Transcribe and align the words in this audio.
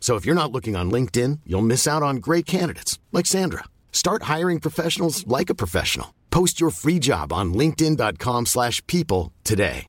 So 0.00 0.16
if 0.16 0.24
you're 0.24 0.42
not 0.42 0.52
looking 0.52 0.76
on 0.76 0.90
LinkedIn, 0.90 1.40
you'll 1.44 1.66
miss 1.66 1.86
out 1.86 2.02
on 2.02 2.16
great 2.16 2.46
candidates 2.46 2.98
like 3.12 3.26
Sandra. 3.26 3.64
Start 3.92 4.22
hiring 4.36 4.60
professionals 4.60 5.26
like 5.26 5.50
a 5.50 5.54
professional. 5.54 6.14
Post 6.30 6.60
your 6.60 6.70
free 6.70 6.98
job 6.98 7.32
on 7.32 7.52
linkedin.com/people 7.52 8.44
slash 8.46 8.80
people 8.86 9.32
today. 9.44 9.86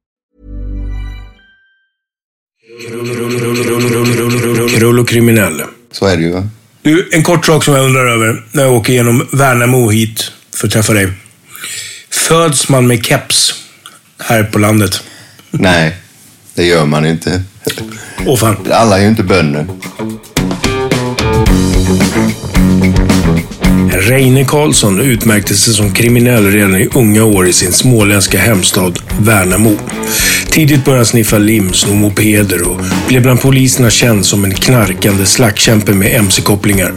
Krull 4.77 4.99
och 4.99 5.07
kriminell. 5.07 5.61
Så 5.91 6.05
är 6.05 6.17
det 6.17 6.23
ju. 6.23 6.31
va? 6.31 6.49
Du, 6.81 7.09
en 7.11 7.23
kort 7.23 7.45
sak 7.45 7.63
som 7.63 7.73
jag 7.73 7.85
undrar 7.85 8.05
över 8.05 8.45
när 8.51 8.63
jag 8.63 8.73
åker 8.73 8.93
genom 8.93 9.27
Värnamo 9.31 9.89
hit 9.89 10.31
för 10.55 10.67
att 10.67 10.73
träffa 10.73 10.93
dig. 10.93 11.11
Föds 12.09 12.69
man 12.69 12.87
med 12.87 13.05
keps 13.05 13.53
här 14.17 14.43
på 14.43 14.59
landet? 14.59 15.03
Nej, 15.51 15.97
det 16.55 16.65
gör 16.65 16.85
man 16.85 17.05
inte. 17.05 17.43
Fan. 18.39 18.55
Alla 18.71 18.97
är 18.97 19.01
ju 19.01 19.07
inte 19.07 19.23
bönder. 19.23 19.67
Reine 23.91 24.45
Karlsson 24.45 24.99
utmärkte 24.99 25.55
sig 25.55 25.73
som 25.73 25.93
kriminell 25.93 26.51
redan 26.51 26.75
i 26.75 26.89
unga 26.93 27.23
år 27.23 27.47
i 27.47 27.53
sin 27.53 27.71
småländska 27.71 28.39
hemstad 28.39 28.99
Värnamo. 29.19 29.75
Tidigt 30.49 30.85
började 30.85 30.99
han 30.99 31.05
sniffa 31.05 31.37
lim, 31.37 31.73
sno 31.73 31.93
mopeder 31.93 32.69
och 32.69 32.81
blev 33.07 33.21
bland 33.21 33.41
poliserna 33.41 33.89
känd 33.89 34.25
som 34.25 34.43
en 34.43 34.53
knarkande 34.53 35.25
slagskämpe 35.25 35.93
med 35.93 36.15
mc-kopplingar. 36.15 36.93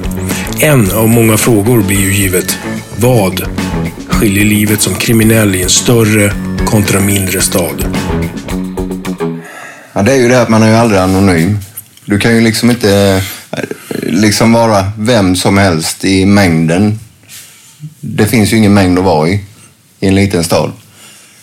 En 0.61 0.91
av 0.91 1.09
många 1.09 1.37
frågor 1.37 1.83
blir 1.83 2.01
ju 2.01 2.15
givet. 2.15 2.59
Vad 2.97 3.43
skiljer 4.09 4.45
livet 4.45 4.81
som 4.83 4.95
kriminell 4.95 5.55
i 5.55 5.63
en 5.63 5.71
större 5.71 6.33
kontra 6.67 7.01
mindre 7.01 7.41
stad? 7.41 7.85
Ja, 9.93 10.03
det 10.03 10.13
är 10.13 10.17
ju 10.17 10.29
det 10.29 10.43
att 10.43 10.49
man 10.49 10.63
är 10.63 10.69
ju 10.69 10.75
aldrig 10.75 11.01
anonym. 11.01 11.59
Du 12.05 12.19
kan 12.19 12.35
ju 12.35 12.41
liksom 12.41 12.71
inte 12.71 13.23
eh, 13.51 13.65
liksom 14.03 14.53
vara 14.53 14.93
vem 14.99 15.37
som 15.37 15.59
helst 15.59 16.05
i 16.05 16.27
mängden. 16.27 16.99
Det 18.01 18.27
finns 18.27 18.53
ju 18.53 18.57
ingen 18.57 18.75
mängd 18.75 18.99
att 18.99 19.05
vara 19.05 19.29
i, 19.29 19.45
i 20.01 20.07
en 20.07 20.15
liten 20.15 20.45
stad. 20.45 20.73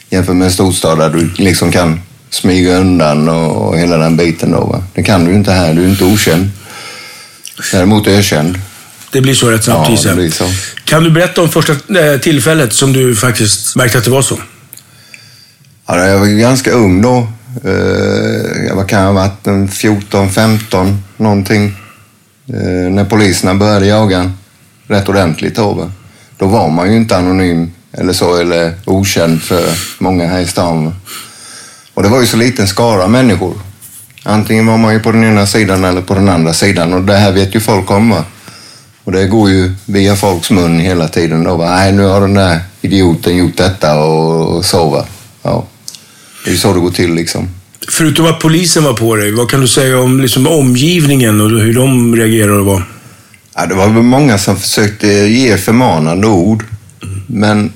Jämfört 0.10 0.36
med 0.36 0.46
en 0.46 0.52
storstad 0.52 0.98
där 0.98 1.10
du 1.10 1.30
liksom 1.44 1.72
kan 1.72 2.02
smyga 2.30 2.78
undan 2.78 3.30
och, 3.30 3.80
hela 3.80 3.98
den 3.98 4.18
biten 4.18 4.52
då. 4.52 4.66
Va? 4.66 4.84
Det 4.94 5.04
kan 5.04 5.26
du 5.26 5.32
ju 5.32 5.38
inte 5.38 5.52
här, 5.52 5.74
du 5.74 5.84
är 5.84 5.90
inte 5.90 6.04
okänd. 6.04 6.50
Däremot 7.72 8.08
ökänd. 8.08 8.60
Det 9.12 9.22
blir 9.22 9.34
så 9.34 9.50
rätt 9.50 9.64
snabbt 9.64 9.90
Ja, 10.06 10.14
det 10.14 10.32
så. 10.32 10.46
Kan 10.84 11.04
du 11.04 11.12
berätta 11.12 11.42
om 11.42 11.50
första 11.50 11.74
eh, 11.74 12.20
tillfället 12.20 12.74
som 12.74 12.94
du 12.94 13.16
faktiskt 13.16 13.76
märkte 13.76 13.98
att 13.98 14.04
det 14.04 14.10
var 14.10 14.22
så? 14.22 14.40
Ja, 15.88 16.08
jag 16.08 16.20
var 16.20 16.26
ganska 16.26 16.72
ung 16.72 17.02
då. 17.02 17.28
Eh, 17.64 18.66
Jag 18.68 18.76
var- 18.76 18.88
kan 18.88 19.06
ha 19.06 19.12
varit 19.12 19.48
en 19.48 19.68
14, 19.68 20.30
15 20.30 21.04
någonting. 21.18 21.76
Eh, 22.48 22.92
När 22.92 23.06
poliserna 23.06 23.56
började 23.56 23.86
jaga 23.86 24.32
rätt 24.88 25.10
ordentligt 25.10 25.56
då. 25.56 25.74
va. 25.74 25.92
Då 26.38 26.46
var 26.48 26.70
man 26.70 26.92
ju 26.92 26.98
inte 26.98 27.18
anonym 27.18 27.72
eller 27.92 28.14
så, 28.14 28.36
eller 28.36 28.74
okänd 28.86 29.42
för 29.42 29.64
många 30.00 30.28
här 30.28 30.40
i 30.40 30.48
stan. 30.48 30.94
Och 31.94 32.04
det 32.04 32.10
var 32.10 32.20
ju 32.22 32.26
så 32.28 32.38
liten 32.38 32.68
skara 32.68 33.08
människor. 33.08 33.54
Antingen 34.24 34.68
var 34.68 34.78
man 34.78 34.94
ju 34.94 35.00
på 35.00 35.12
den 35.12 35.24
ena 35.24 35.46
sidan 35.46 35.84
eller 35.84 36.02
på 36.02 36.14
den 36.14 36.30
andra 36.30 36.54
sidan 36.54 36.94
och 36.94 37.02
det 37.02 37.16
här 37.18 37.32
vet 37.32 37.56
ju 37.56 37.60
folk 37.60 37.92
om. 37.92 38.10
Va? 38.10 38.24
Och 39.04 39.12
det 39.12 39.28
går 39.28 39.50
ju 39.50 39.74
via 39.86 40.16
folks 40.16 40.52
mun 40.52 40.80
hela 40.80 41.08
tiden 41.08 41.44
då. 41.44 41.56
Va? 41.56 41.70
Nej, 41.70 41.92
nu 41.92 42.04
har 42.04 42.22
den 42.22 42.34
där 42.34 42.60
idioten 42.82 43.38
gjort 43.38 43.58
detta 43.58 44.00
och, 44.00 44.58
och 44.58 44.66
så. 44.66 44.90
Va? 44.90 45.06
Ja. 45.44 45.66
Det 46.46 46.52
är 46.52 46.56
så 46.56 46.74
det 46.74 46.80
går 46.80 46.92
till 46.92 47.14
liksom. 47.14 47.48
Förutom 47.90 48.26
att 48.26 48.40
polisen 48.40 48.84
var 48.84 48.94
på 48.94 49.16
dig, 49.16 49.32
vad 49.32 49.50
kan 49.50 49.62
du 49.62 49.68
säga 49.68 50.00
om 50.00 50.22
liksom, 50.22 50.48
omgivningen 50.48 51.42
och 51.42 51.50
hur 51.50 51.74
de 51.74 52.16
reagerade 52.16 52.60
och 52.60 52.66
var? 52.66 52.84
Ja, 53.56 53.66
det 53.66 53.76
var 53.76 53.88
många 53.88 54.38
som 54.38 54.58
försökte 54.58 55.08
ge 55.08 55.58
förmanande 55.58 56.28
ord. 56.28 56.64
Men 57.28 57.72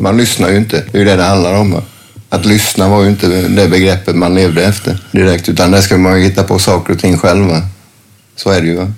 man 0.00 0.16
lyssnar 0.16 0.50
ju 0.50 0.56
inte. 0.56 0.84
Det 0.92 0.98
är 0.98 0.98
ju 0.98 1.04
det 1.04 1.16
det 1.16 1.22
handlar 1.22 1.54
om. 1.54 1.82
Att 2.28 2.46
lyssna 2.46 2.88
var 2.88 3.02
ju 3.02 3.08
inte 3.08 3.26
det 3.48 3.68
begreppet 3.68 4.16
man 4.16 4.34
levde 4.34 4.64
efter 4.64 4.98
direkt. 5.12 5.48
Utan 5.48 5.70
där 5.70 5.80
ska 5.80 5.98
man 5.98 6.18
ju 6.18 6.24
hitta 6.24 6.42
på 6.42 6.58
saker 6.58 6.92
och 6.92 6.98
ting 6.98 7.18
själva. 7.18 7.62
Så 8.36 8.50
är 8.50 8.60
det 8.60 8.66
ju. 8.66 8.76
va? 8.76 8.92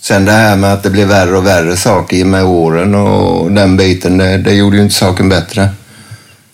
Sen 0.00 0.24
det 0.24 0.32
här 0.32 0.56
med 0.56 0.72
att 0.72 0.82
det 0.82 0.90
blev 0.90 1.08
värre 1.08 1.36
och 1.36 1.46
värre 1.46 1.76
saker 1.76 2.24
med 2.24 2.44
åren 2.44 2.94
och 2.94 3.52
den 3.52 3.76
biten, 3.76 4.18
det, 4.18 4.38
det 4.38 4.54
gjorde 4.54 4.76
ju 4.76 4.82
inte 4.82 4.94
saken 4.94 5.28
bättre. 5.28 5.68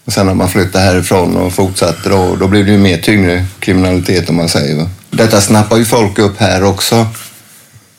Och 0.05 0.13
sen 0.13 0.27
när 0.27 0.35
man 0.35 0.49
flyttade 0.49 0.85
härifrån 0.85 1.37
och 1.37 1.53
fortsatte 1.53 2.09
då, 2.09 2.37
då 2.37 2.49
blev 2.49 2.67
det 2.67 2.73
ju 2.73 2.79
mer 2.79 2.97
tyngre 2.99 3.45
kriminalitet 3.61 4.28
om 4.28 4.37
man 4.37 4.49
säger. 4.49 4.77
Va? 4.77 4.89
Detta 5.10 5.41
snappar 5.41 5.77
ju 5.77 5.84
folk 5.84 6.19
upp 6.19 6.39
här 6.41 6.65
också. 6.65 7.07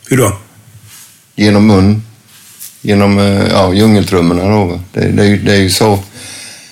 Hur 0.09 0.17
då? 0.17 0.37
Genom 1.35 1.67
mun. 1.67 2.03
Genom 2.81 3.19
eh, 3.19 3.47
ja, 3.51 3.73
djungeltrummorna 3.73 4.43
då. 4.49 4.65
va. 4.65 4.79
Det, 4.93 4.99
det, 5.11 5.23
är 5.23 5.27
ju- 5.27 5.41
det 5.43 5.51
är 5.53 5.57
ju 5.59 5.69
så. 5.69 5.99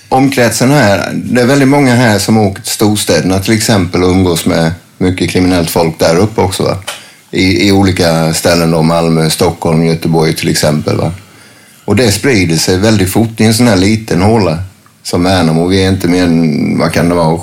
Omkretsen 0.10 0.72
här, 0.72 1.12
det 1.14 1.42
är 1.42 1.46
väldigt 1.46 1.68
många 1.68 1.96
här 1.96 2.20
som 2.20 2.38
åker 2.38 2.62
till 2.62 2.72
storstäderna 2.72 3.40
till 3.40 3.54
exempel 3.54 4.04
och 4.04 4.10
umgås 4.12 4.46
med 4.46 4.72
mycket 4.98 5.30
kriminellt 5.30 5.70
folk 5.70 6.00
där 6.00 6.16
uppe 6.18 6.42
också. 6.42 6.64
Va? 6.64 6.78
I, 7.32 7.68
I 7.68 7.72
olika 7.72 8.34
ställen 8.34 8.72
då, 8.72 8.82
Malmö, 8.82 9.30
Stockholm, 9.30 9.86
Göteborg 9.86 10.34
till 10.36 10.50
exempel. 10.50 10.98
Va? 10.98 11.12
Och 11.86 11.96
det 11.96 12.12
sprider 12.12 12.58
sig 12.58 12.78
väldigt 12.78 13.10
fort 13.10 13.40
i 13.42 13.44
en 13.46 13.54
sån 13.54 13.68
här 13.68 13.76
liten 13.76 14.22
håla 14.22 14.58
som 15.04 15.24
Värnamo. 15.24 15.68
Vi 15.68 15.84
är 15.84 15.90
inte 15.90 16.08
mer 16.08 16.24
än, 16.24 16.78
vad 16.80 16.94
kan 16.94 17.10
det 17.10 17.16
vara, 17.16 17.40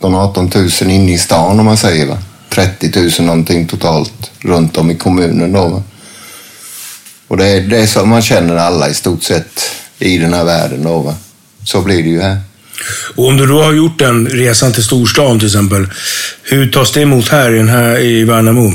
17-18 0.00 0.84
000 0.84 0.90
inne 0.90 1.12
i 1.12 1.18
stan 1.18 1.60
om 1.60 1.66
man 1.66 1.76
säger. 1.76 2.06
Va? 2.06 2.18
30 2.48 3.00
000 3.00 3.10
någonting 3.26 3.66
totalt 3.66 4.30
runt 4.40 4.76
om 4.76 4.90
i 4.90 4.94
kommunen 4.94 5.52
då. 5.52 5.68
Va? 5.68 5.82
Och 7.28 7.36
det 7.36 7.46
är, 7.46 7.60
det 7.60 7.86
så 7.86 8.04
man 8.04 8.22
känner 8.22 8.56
alla 8.56 8.88
i 8.88 8.94
stort 8.94 9.22
sett 9.22 9.60
i 9.98 10.18
den 10.18 10.34
här 10.34 10.44
världen 10.44 10.82
då. 10.82 10.98
Va? 10.98 11.14
Så 11.64 11.80
blir 11.80 12.02
det 12.02 12.08
ju 12.08 12.20
här. 12.20 12.40
Och 13.16 13.28
om 13.28 13.36
du 13.36 13.46
då 13.46 13.62
har 13.62 13.72
gjort 13.72 13.98
den 13.98 14.26
resan 14.26 14.72
till 14.72 14.84
storstan 14.84 15.38
till 15.38 15.48
exempel, 15.48 15.86
hur 16.42 16.70
tas 16.70 16.92
det 16.92 17.00
emot 17.00 17.28
här 17.28 17.54
i, 17.54 17.62
här, 17.62 18.00
i 18.00 18.24
Värnamo? 18.24 18.72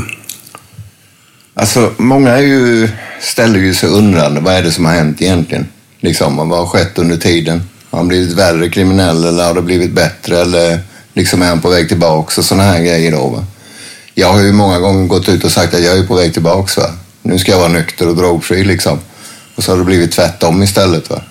Alltså, 1.53 1.91
många 1.97 2.29
är 2.29 2.41
ju, 2.41 2.89
ställer 3.21 3.59
ju 3.59 3.73
sig 3.73 3.89
undrande, 3.89 4.41
vad 4.41 4.53
är 4.53 4.63
det 4.63 4.71
som 4.71 4.85
har 4.85 4.93
hänt 4.93 5.21
egentligen? 5.21 5.67
Liksom, 5.99 6.49
vad 6.49 6.59
har 6.59 6.65
skett 6.65 6.97
under 6.99 7.17
tiden? 7.17 7.63
Har 7.97 8.01
han 8.01 8.07
blivit 8.07 8.33
värre 8.33 8.69
kriminell 8.69 9.25
eller 9.25 9.43
har 9.43 9.53
det 9.53 9.61
blivit 9.61 9.91
bättre? 9.91 10.41
Eller 10.41 10.79
liksom 11.13 11.41
är 11.41 11.47
han 11.47 11.61
på 11.61 11.69
väg 11.69 11.87
tillbaks 11.87 12.37
och 12.37 12.45
sådana 12.45 12.63
här 12.63 12.79
grejer 12.79 13.11
då. 13.11 13.27
Va? 13.27 13.45
Jag 14.13 14.33
har 14.33 14.41
ju 14.41 14.51
många 14.51 14.79
gånger 14.79 15.07
gått 15.07 15.29
ut 15.29 15.43
och 15.43 15.51
sagt 15.51 15.73
att 15.73 15.83
jag 15.83 15.97
är 15.97 16.07
på 16.07 16.15
väg 16.15 16.33
tillbaks. 16.33 16.77
Va? 16.77 16.93
Nu 17.21 17.39
ska 17.39 17.51
jag 17.51 17.59
vara 17.59 17.69
nykter 17.69 18.07
och 18.07 18.15
drogfri 18.15 18.63
liksom. 18.63 18.99
Och 19.55 19.63
så 19.63 19.71
har 19.71 19.77
det 19.77 19.83
blivit 19.83 20.11
tvärtom 20.11 20.63
istället. 20.63 21.09
Va? 21.09 21.21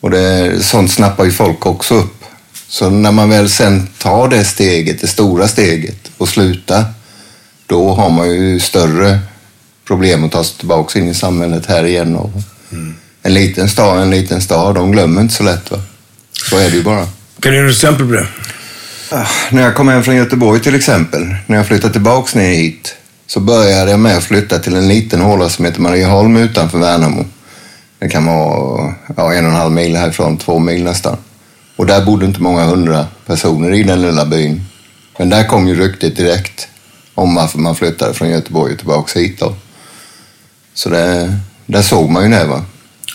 Och 0.00 0.10
det, 0.10 0.62
sånt 0.64 0.92
snappar 0.92 1.24
ju 1.24 1.32
folk 1.32 1.66
också 1.66 1.94
upp. 1.94 2.24
Så 2.68 2.90
när 2.90 3.12
man 3.12 3.30
väl 3.30 3.48
sen 3.48 3.88
tar 3.98 4.28
det 4.28 4.44
steget, 4.44 5.00
det 5.00 5.06
stora 5.08 5.48
steget 5.48 6.10
och 6.18 6.28
slutar, 6.28 6.84
då 7.66 7.94
har 7.94 8.10
man 8.10 8.30
ju 8.30 8.60
större 8.60 9.18
problem 9.86 10.24
att 10.24 10.32
ta 10.32 10.44
sig 10.44 10.58
tillbaka 10.58 10.98
in 10.98 11.08
i 11.08 11.14
samhället 11.14 11.66
här 11.66 11.84
igen. 11.84 12.16
Och 12.16 12.30
Mm. 12.72 12.94
En 13.22 13.34
liten 13.34 13.68
stad 13.68 14.02
en 14.02 14.10
liten 14.10 14.40
stad, 14.40 14.74
de 14.74 14.92
glömmer 14.92 15.20
inte 15.20 15.34
så 15.34 15.42
lätt. 15.42 15.70
Va? 15.70 15.78
Så 16.50 16.56
är 16.58 16.70
det 16.70 16.76
ju 16.76 16.82
bara. 16.82 17.06
Kan 17.40 17.52
du 17.52 17.54
ge 17.54 17.58
några 17.60 17.70
exempel 17.72 18.06
på 18.06 18.12
det? 18.12 18.26
Ah, 19.10 19.26
När 19.50 19.62
jag 19.62 19.74
kom 19.74 19.88
hem 19.88 20.02
från 20.02 20.16
Göteborg 20.16 20.60
till 20.60 20.74
exempel, 20.74 21.36
när 21.46 21.56
jag 21.56 21.66
flyttade 21.66 21.92
tillbaks 21.92 22.34
ner 22.34 22.54
hit, 22.54 22.94
så 23.26 23.40
började 23.40 23.90
jag 23.90 24.00
med 24.00 24.16
att 24.16 24.24
flytta 24.24 24.58
till 24.58 24.76
en 24.76 24.88
liten 24.88 25.20
håla 25.20 25.48
som 25.48 25.64
heter 25.64 25.80
Marieholm 25.80 26.36
utanför 26.36 26.78
Värnamo. 26.78 27.24
Det 27.98 28.08
kan 28.08 28.26
vara 28.26 28.94
ja, 29.16 29.34
en 29.34 29.44
och 29.46 29.50
en 29.50 29.56
halv 29.58 29.72
mil 29.72 29.96
härifrån, 29.96 30.38
två 30.38 30.58
mil 30.58 30.84
nästan. 30.84 31.16
Och 31.76 31.86
där 31.86 32.04
bodde 32.04 32.26
inte 32.26 32.40
många 32.42 32.64
hundra 32.64 33.06
personer 33.26 33.72
i 33.74 33.82
den 33.82 34.02
lilla 34.02 34.24
byn. 34.24 34.64
Men 35.18 35.28
där 35.30 35.44
kom 35.44 35.68
ju 35.68 35.74
ryktet 35.74 36.16
direkt 36.16 36.68
om 37.14 37.34
varför 37.34 37.58
man 37.58 37.76
flyttade 37.76 38.14
från 38.14 38.30
Göteborg 38.30 38.76
tillbaks 38.76 39.16
hit 39.16 39.40
då. 39.40 39.54
Så 40.74 40.88
det, 40.88 41.36
där 41.66 41.82
såg 41.82 42.10
man 42.10 42.24
ju 42.24 42.30
det 42.30 42.44
va. 42.44 42.64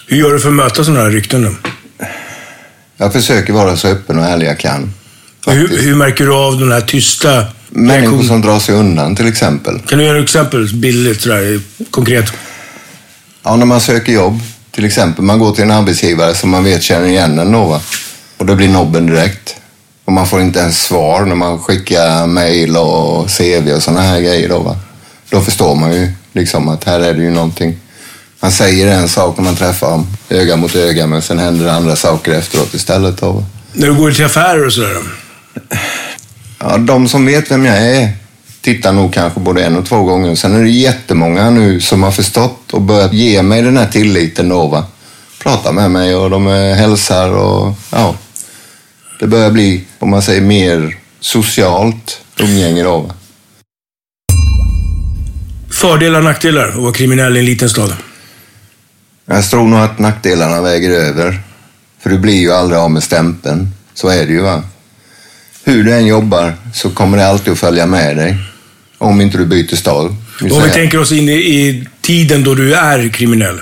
Hur 0.09 0.17
gör 0.17 0.33
du 0.33 0.39
för 0.39 0.49
att 0.49 0.55
möta 0.55 0.83
sådana 0.83 1.03
här 1.03 1.11
rykten 1.11 1.43
då? 1.43 1.51
Jag 2.97 3.13
försöker 3.13 3.53
vara 3.53 3.77
så 3.77 3.87
öppen 3.87 4.19
och 4.19 4.25
ärlig 4.25 4.47
jag 4.47 4.59
kan. 4.59 4.93
Hur, 5.47 5.67
hur 5.81 5.95
märker 5.95 6.25
du 6.25 6.33
av 6.33 6.59
den 6.59 6.71
här 6.71 6.81
tysta 6.81 7.45
Människor 7.69 8.23
som 8.23 8.41
drar 8.41 8.59
sig 8.59 8.75
undan 8.75 9.15
till 9.15 9.27
exempel. 9.27 9.79
Kan 9.79 9.99
du 9.99 10.05
göra 10.05 10.17
ett 10.17 10.23
exempel 10.23 10.73
bildligt 10.73 11.21
sådär 11.21 11.59
konkret? 11.91 12.33
Ja, 13.43 13.55
när 13.55 13.65
man 13.65 13.81
söker 13.81 14.13
jobb, 14.13 14.39
till 14.71 14.85
exempel. 14.85 15.23
Man 15.25 15.39
går 15.39 15.51
till 15.51 15.63
en 15.63 15.71
arbetsgivare 15.71 16.35
som 16.35 16.49
man 16.49 16.63
vet 16.63 16.83
känner 16.83 17.07
igen 17.07 17.39
en 17.39 17.51
då? 17.51 17.81
Och 18.37 18.45
det 18.45 18.55
blir 18.55 18.69
nobben 18.69 19.05
direkt. 19.05 19.55
Och 20.05 20.13
man 20.13 20.27
får 20.27 20.41
inte 20.41 20.59
ens 20.59 20.81
svar 20.81 21.25
när 21.25 21.35
man 21.35 21.59
skickar 21.59 22.27
mejl 22.27 22.77
och 22.77 23.29
CV 23.29 23.71
och 23.75 23.83
sådana 23.83 24.01
här 24.01 24.21
grejer 24.21 24.49
då, 24.49 24.59
va? 24.59 24.77
Då 25.29 25.41
förstår 25.41 25.75
man 25.75 25.93
ju 25.93 26.11
liksom 26.33 26.69
att 26.69 26.83
här 26.83 26.99
är 26.99 27.13
det 27.13 27.23
ju 27.23 27.31
någonting. 27.31 27.77
Man 28.39 28.51
säger 28.51 28.87
en 28.87 29.09
sak 29.09 29.37
när 29.37 29.43
man 29.43 29.55
träffar 29.55 29.89
dem, 29.89 30.07
öga 30.29 30.55
mot 30.55 30.75
öga, 30.75 31.07
men 31.07 31.21
sen 31.21 31.39
händer 31.39 31.65
det 31.65 31.73
andra 31.73 31.95
saker 31.95 32.31
efteråt 32.31 32.73
istället 32.73 33.17
då? 33.17 33.43
När 33.73 33.87
du 33.87 33.95
går 33.95 34.11
till 34.11 34.25
affärer 34.25 34.65
och 34.65 34.73
sådär? 34.73 34.97
Ja, 36.59 36.77
de 36.77 37.07
som 37.07 37.25
vet 37.25 37.51
vem 37.51 37.65
jag 37.65 37.77
är 37.77 38.09
tittar 38.61 38.93
nog 38.93 39.13
kanske 39.13 39.39
både 39.39 39.65
en 39.65 39.77
och 39.77 39.85
två 39.85 40.03
gånger. 40.03 40.35
Sen 40.35 40.55
är 40.55 40.63
det 40.63 40.69
jättemånga 40.69 41.49
nu 41.49 41.81
som 41.81 42.03
har 42.03 42.11
förstått 42.11 42.73
och 42.73 42.81
börjat 42.81 43.13
ge 43.13 43.41
mig 43.41 43.61
den 43.61 43.77
här 43.77 43.87
tilliten 43.87 44.49
då, 44.49 44.67
va? 44.67 44.85
Pratar 45.43 45.71
med 45.71 45.91
mig 45.91 46.15
och 46.15 46.29
de 46.29 46.47
eh, 46.47 46.75
hälsar 46.75 47.29
och 47.29 47.75
ja. 47.91 48.15
Det 49.19 49.27
börjar 49.27 49.51
bli, 49.51 49.83
om 49.99 50.09
man 50.09 50.21
säger, 50.21 50.41
mer 50.41 50.97
socialt 51.19 52.21
umgänge 52.39 52.83
då, 52.83 52.99
va? 52.99 53.13
Fördelar 55.71 56.19
och 56.19 56.25
nackdelar 56.25 56.67
att 56.67 56.75
vara 56.75 56.93
kriminell 56.93 57.37
i 57.37 57.39
en 57.39 57.45
liten 57.45 57.69
stad? 57.69 57.93
Jag 59.29 59.49
tror 59.49 59.67
nog 59.67 59.79
att 59.79 59.99
nackdelarna 59.99 60.61
väger 60.61 60.89
över. 60.91 61.41
För 62.03 62.09
du 62.09 62.17
blir 62.17 62.39
ju 62.39 62.51
aldrig 62.53 62.79
av 62.79 62.91
med 62.91 63.03
stämpeln. 63.03 63.71
Så 63.93 64.09
är 64.09 64.25
det 64.25 64.31
ju 64.33 64.41
va. 64.41 64.63
Hur 65.63 65.83
du 65.83 65.93
än 65.93 66.05
jobbar 66.05 66.55
så 66.73 66.89
kommer 66.89 67.17
det 67.17 67.27
alltid 67.27 67.53
att 67.53 67.59
följa 67.59 67.85
med 67.85 68.17
dig. 68.17 68.37
Om 68.97 69.21
inte 69.21 69.37
du 69.37 69.45
byter 69.45 69.75
stad. 69.75 70.05
Om 70.41 70.63
vi 70.63 70.69
tänker 70.69 70.99
oss 70.99 71.11
in 71.11 71.29
i, 71.29 71.87
tiden 72.01 72.43
då 72.43 72.55
du 72.55 72.73
är 72.73 73.09
kriminell. 73.09 73.59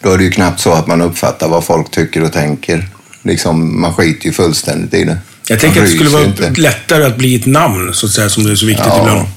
Då 0.00 0.12
är 0.12 0.18
det 0.18 0.24
ju 0.24 0.30
knappt 0.30 0.60
så 0.60 0.72
att 0.72 0.86
man 0.86 1.00
uppfattar 1.02 1.48
vad 1.48 1.64
folk 1.64 1.90
tycker 1.90 2.22
och 2.24 2.32
tänker. 2.32 2.88
Liksom, 3.22 3.80
man 3.80 3.94
skiter 3.94 4.26
ju 4.26 4.32
fullständigt 4.32 4.94
i 4.94 5.04
det. 5.04 5.18
Jag 5.48 5.60
tänker 5.60 5.80
att 5.80 5.86
det 5.86 5.92
skulle 5.94 6.10
vara 6.10 6.24
inte. 6.24 6.50
lättare 6.56 7.04
att 7.04 7.16
bli 7.16 7.34
ett 7.34 7.46
namn, 7.46 7.94
så 7.94 8.06
att 8.06 8.12
säga, 8.12 8.28
som 8.28 8.44
det 8.44 8.50
är 8.50 8.56
så 8.56 8.66
viktigt 8.66 8.86
Ja. 8.88 9.00
ibland. 9.00 9.28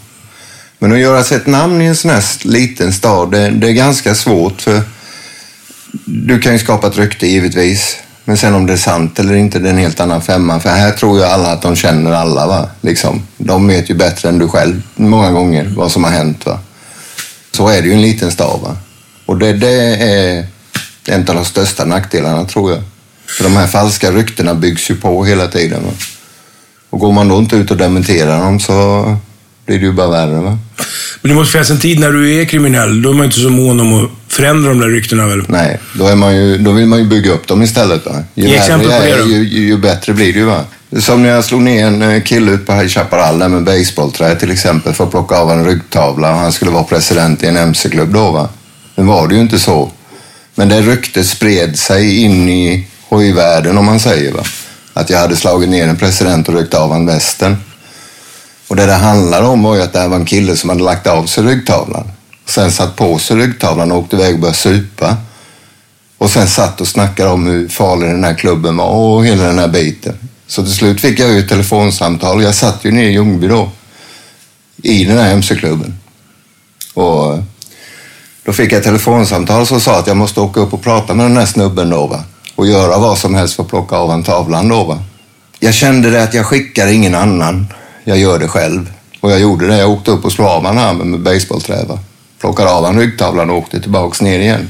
Men 0.84 0.92
att 0.92 1.00
göra 1.00 1.24
sig 1.24 1.38
ett 1.38 1.48
namn 1.48 1.82
i 1.82 1.86
en 1.86 1.96
sån 1.96 2.12
här 2.12 2.24
liten 2.48 2.94
stad, 2.94 3.32
det, 3.32 3.50
det 3.50 3.68
är 3.68 3.72
ganska 3.72 4.16
svårt. 4.16 4.62
för 4.62 4.82
Du 6.06 6.40
kan 6.40 6.54
ju 6.54 6.60
skapa 6.60 6.88
ett 6.88 6.98
rykte 6.98 7.28
givetvis. 7.28 7.98
Men 8.26 8.38
sen 8.38 8.54
om 8.54 8.66
det 8.66 8.74
är 8.74 8.78
sant 8.78 9.20
eller 9.20 9.34
inte, 9.34 9.60
det 9.60 9.68
är 9.70 9.74
en 9.74 9.78
helt 9.78 10.00
annan 10.00 10.22
femma. 10.22 10.60
För 10.60 10.70
här 10.70 10.92
tror 10.92 11.18
ju 11.18 11.26
alla 11.26 11.52
att 11.52 11.62
de 11.62 11.76
känner 11.76 12.12
alla. 12.12 12.48
Va? 12.48 12.70
Liksom. 12.82 13.28
De 13.38 13.68
vet 13.68 13.90
ju 13.90 13.94
bättre 13.94 14.30
än 14.30 14.40
du 14.40 14.48
själv 14.48 14.82
många 14.96 15.32
gånger 15.32 15.74
vad 15.76 15.92
som 15.92 16.04
har 16.04 16.12
hänt. 16.12 16.46
Va? 16.46 16.60
Så 17.52 17.68
är 17.68 17.82
det 17.82 17.88
ju 17.88 17.92
i 17.92 17.96
en 17.96 18.02
liten 18.02 18.32
stad. 18.32 18.60
Va? 18.62 18.78
Och 19.26 19.38
det, 19.38 19.54
det 19.54 19.96
är 19.96 20.46
en 21.08 21.30
av 21.30 21.36
de 21.36 21.46
största 21.46 21.86
nackdelarna 21.86 22.46
tror 22.46 22.72
jag. 22.72 22.82
För 23.28 23.44
de 23.44 23.56
här 23.56 23.68
falska 23.68 24.12
ryktena 24.12 24.54
byggs 24.54 24.92
ju 24.92 24.96
på 24.96 25.26
hela 25.26 25.48
tiden. 25.48 25.84
Va? 25.86 25.92
Och 26.90 27.00
går 27.00 27.12
man 27.12 27.28
då 27.28 27.38
inte 27.38 27.56
ut 27.56 27.72
och 27.72 27.78
dementerar 27.78 28.40
dem 28.40 28.60
så 28.60 29.18
blir 29.66 29.80
det 29.80 29.86
ju 29.86 29.92
bara 29.92 30.10
värre. 30.10 30.42
Va? 30.42 30.58
Men 31.22 31.30
det 31.30 31.36
måste 31.36 31.52
finnas 31.52 31.70
en 31.70 31.80
tid 31.80 32.00
när 32.00 32.12
du 32.12 32.42
är 32.42 32.46
kriminell. 32.46 33.02
Då 33.02 33.10
är 33.10 33.14
man 33.14 33.26
inte 33.26 33.40
så 33.40 33.50
mån 33.50 33.80
om 33.80 34.04
att 34.06 34.10
förändra 34.28 34.70
de 34.70 34.80
där 34.80 34.88
ryktena 34.88 35.28
väl? 35.28 35.44
Nej, 35.48 35.80
då, 35.94 36.08
är 36.08 36.16
man 36.16 36.36
ju, 36.36 36.58
då 36.58 36.72
vill 36.72 36.86
man 36.86 37.00
ju 37.00 37.06
bygga 37.06 37.32
upp 37.32 37.48
dem 37.48 37.62
istället. 37.64 38.06
Va? 38.06 38.24
Ju, 38.36 38.48
Ge 38.48 38.56
exempel 38.56 38.88
på 38.88 39.00
det 39.06 39.18
då. 39.18 39.26
ju, 39.26 39.44
ju, 39.48 39.66
ju 39.68 39.78
bättre 39.78 40.14
blir 40.14 40.34
det 40.34 40.40
ju. 40.40 40.46
Va? 40.46 40.64
Som 41.00 41.24
när 41.24 41.30
jag 41.30 41.46
slog 41.46 41.62
ner 41.62 41.88
en 41.88 42.02
eh, 42.02 42.22
kille 42.22 42.52
ut 42.52 42.66
på 42.66 42.74
High 42.74 42.88
Chaparral 42.88 43.40
där 43.40 43.48
med 43.50 43.64
basebollträ 43.64 44.36
till 44.36 44.52
exempel 44.52 44.94
för 44.94 45.04
att 45.04 45.12
plocka 45.12 45.36
av 45.36 45.52
en 45.52 45.66
ryggtavla. 45.66 46.32
och 46.32 46.38
Han 46.38 46.52
skulle 46.52 46.72
vara 46.72 46.84
president 46.84 47.44
i 47.44 47.48
en 47.48 47.58
mc-klubb 47.58 48.14
då. 48.14 48.32
Va? 48.32 48.50
Nu 48.96 49.04
var 49.04 49.28
det 49.28 49.36
ju 49.36 49.42
inte 49.42 49.60
så. 49.60 49.92
Men 50.56 50.70
det 50.70 50.82
ryktet 50.82 51.26
spred 51.26 51.80
sig 51.80 52.22
in 52.22 52.50
i 52.50 52.88
hojvärlden 53.10 53.78
om 53.78 53.86
man 53.86 54.00
säger. 54.00 54.32
Va? 54.34 54.44
Att 54.94 55.10
jag 55.10 55.20
hade 55.20 55.36
slagit 55.36 55.70
ner 55.70 55.88
en 55.88 55.98
president 55.98 56.50
och 56.50 56.56
ryckt 56.56 56.74
av 56.74 56.92
han 56.92 57.06
västen. 57.06 57.58
Och 58.74 58.78
det 58.78 58.86
det 58.86 58.94
handlade 58.94 59.48
om 59.48 59.64
var 59.64 59.76
ju 59.76 59.82
att 59.82 59.94
det 59.94 60.00
här 60.00 60.08
var 60.08 60.16
en 60.16 60.26
kille 60.26 60.56
som 60.56 60.70
hade 60.70 60.84
lagt 60.84 61.08
av 61.08 61.26
sig 61.26 61.44
ryggtavlan. 61.44 62.12
Sen 62.46 62.72
satt 62.72 62.96
på 62.96 63.20
sig 63.20 63.38
ryggtavlan 63.38 63.92
och 63.92 63.98
åkte 63.98 64.16
iväg 64.16 64.34
och 64.34 64.40
började 64.40 64.58
supa. 64.58 65.18
Och 66.18 66.30
sen 66.30 66.48
satt 66.48 66.82
och 66.82 66.88
snackade 66.88 67.30
om 67.30 67.48
hur 67.48 67.68
farlig 67.68 68.10
den 68.10 68.24
här 68.24 68.34
klubben 68.34 68.78
var 68.78 68.90
och 68.90 69.26
hela 69.26 69.44
den 69.44 69.60
här 69.60 69.68
biten. 69.68 70.16
Så 70.48 70.64
till 70.64 70.74
slut 70.74 71.02
fick 71.02 71.20
jag 71.20 71.32
ju 71.32 71.40
ett 71.40 71.50
telefonsamtal. 71.50 72.44
Jag 72.44 72.56
satt 72.56 72.86
ju 72.86 72.92
nere 72.92 73.06
i 73.06 73.12
Ljungby 73.12 73.48
då. 73.48 73.70
I 74.84 75.06
den 75.06 75.18
här 75.18 75.32
mc-klubben. 75.32 75.94
Och 76.94 77.40
då 78.46 78.54
fick 78.54 78.72
jag 78.72 78.78
ett 78.78 78.84
telefonsamtal 78.84 79.68
som 79.68 79.82
sa 79.82 80.00
att 80.00 80.08
jag 80.08 80.18
måste 80.18 80.40
åka 80.40 80.60
upp 80.60 80.74
och 80.74 80.84
prata 80.84 81.14
med 81.14 81.26
den 81.26 81.38
här 81.38 81.46
snubben 81.46 81.90
då 81.90 82.08
va. 82.08 82.24
Och 82.56 82.68
göra 82.68 82.98
vad 82.98 83.18
som 83.18 83.36
helst 83.36 83.56
för 83.56 83.64
att 83.64 83.70
plocka 83.70 83.96
av 83.96 84.10
han 84.10 84.24
tavlan 84.24 84.68
då 84.68 84.84
va. 84.84 85.04
Jag 85.60 85.74
kände 85.74 86.10
det 86.10 86.24
att 86.24 86.34
jag 86.34 86.46
skickar 86.46 86.88
ingen 86.88 87.16
annan. 87.16 87.68
Jag 88.04 88.18
gör 88.18 88.40
det 88.40 88.48
själv. 88.48 88.92
Och 89.20 89.32
jag 89.32 89.40
gjorde 89.40 89.68
det. 89.68 89.78
Jag 89.78 89.90
åkte 89.92 90.12
upp 90.12 90.26
och 90.26 90.32
slog 90.32 90.48
av 90.48 90.66
han 90.66 90.78
armen 90.78 91.12
med 91.12 91.20
basebollträ 91.20 91.84
va. 91.86 92.00
Plockade 92.40 92.70
av 92.72 92.86
han 92.86 93.00
ryggtavlan 93.00 93.50
och 93.50 93.58
åkte 93.58 93.80
tillbaks 93.82 94.22
ner 94.22 94.40
igen. 94.40 94.70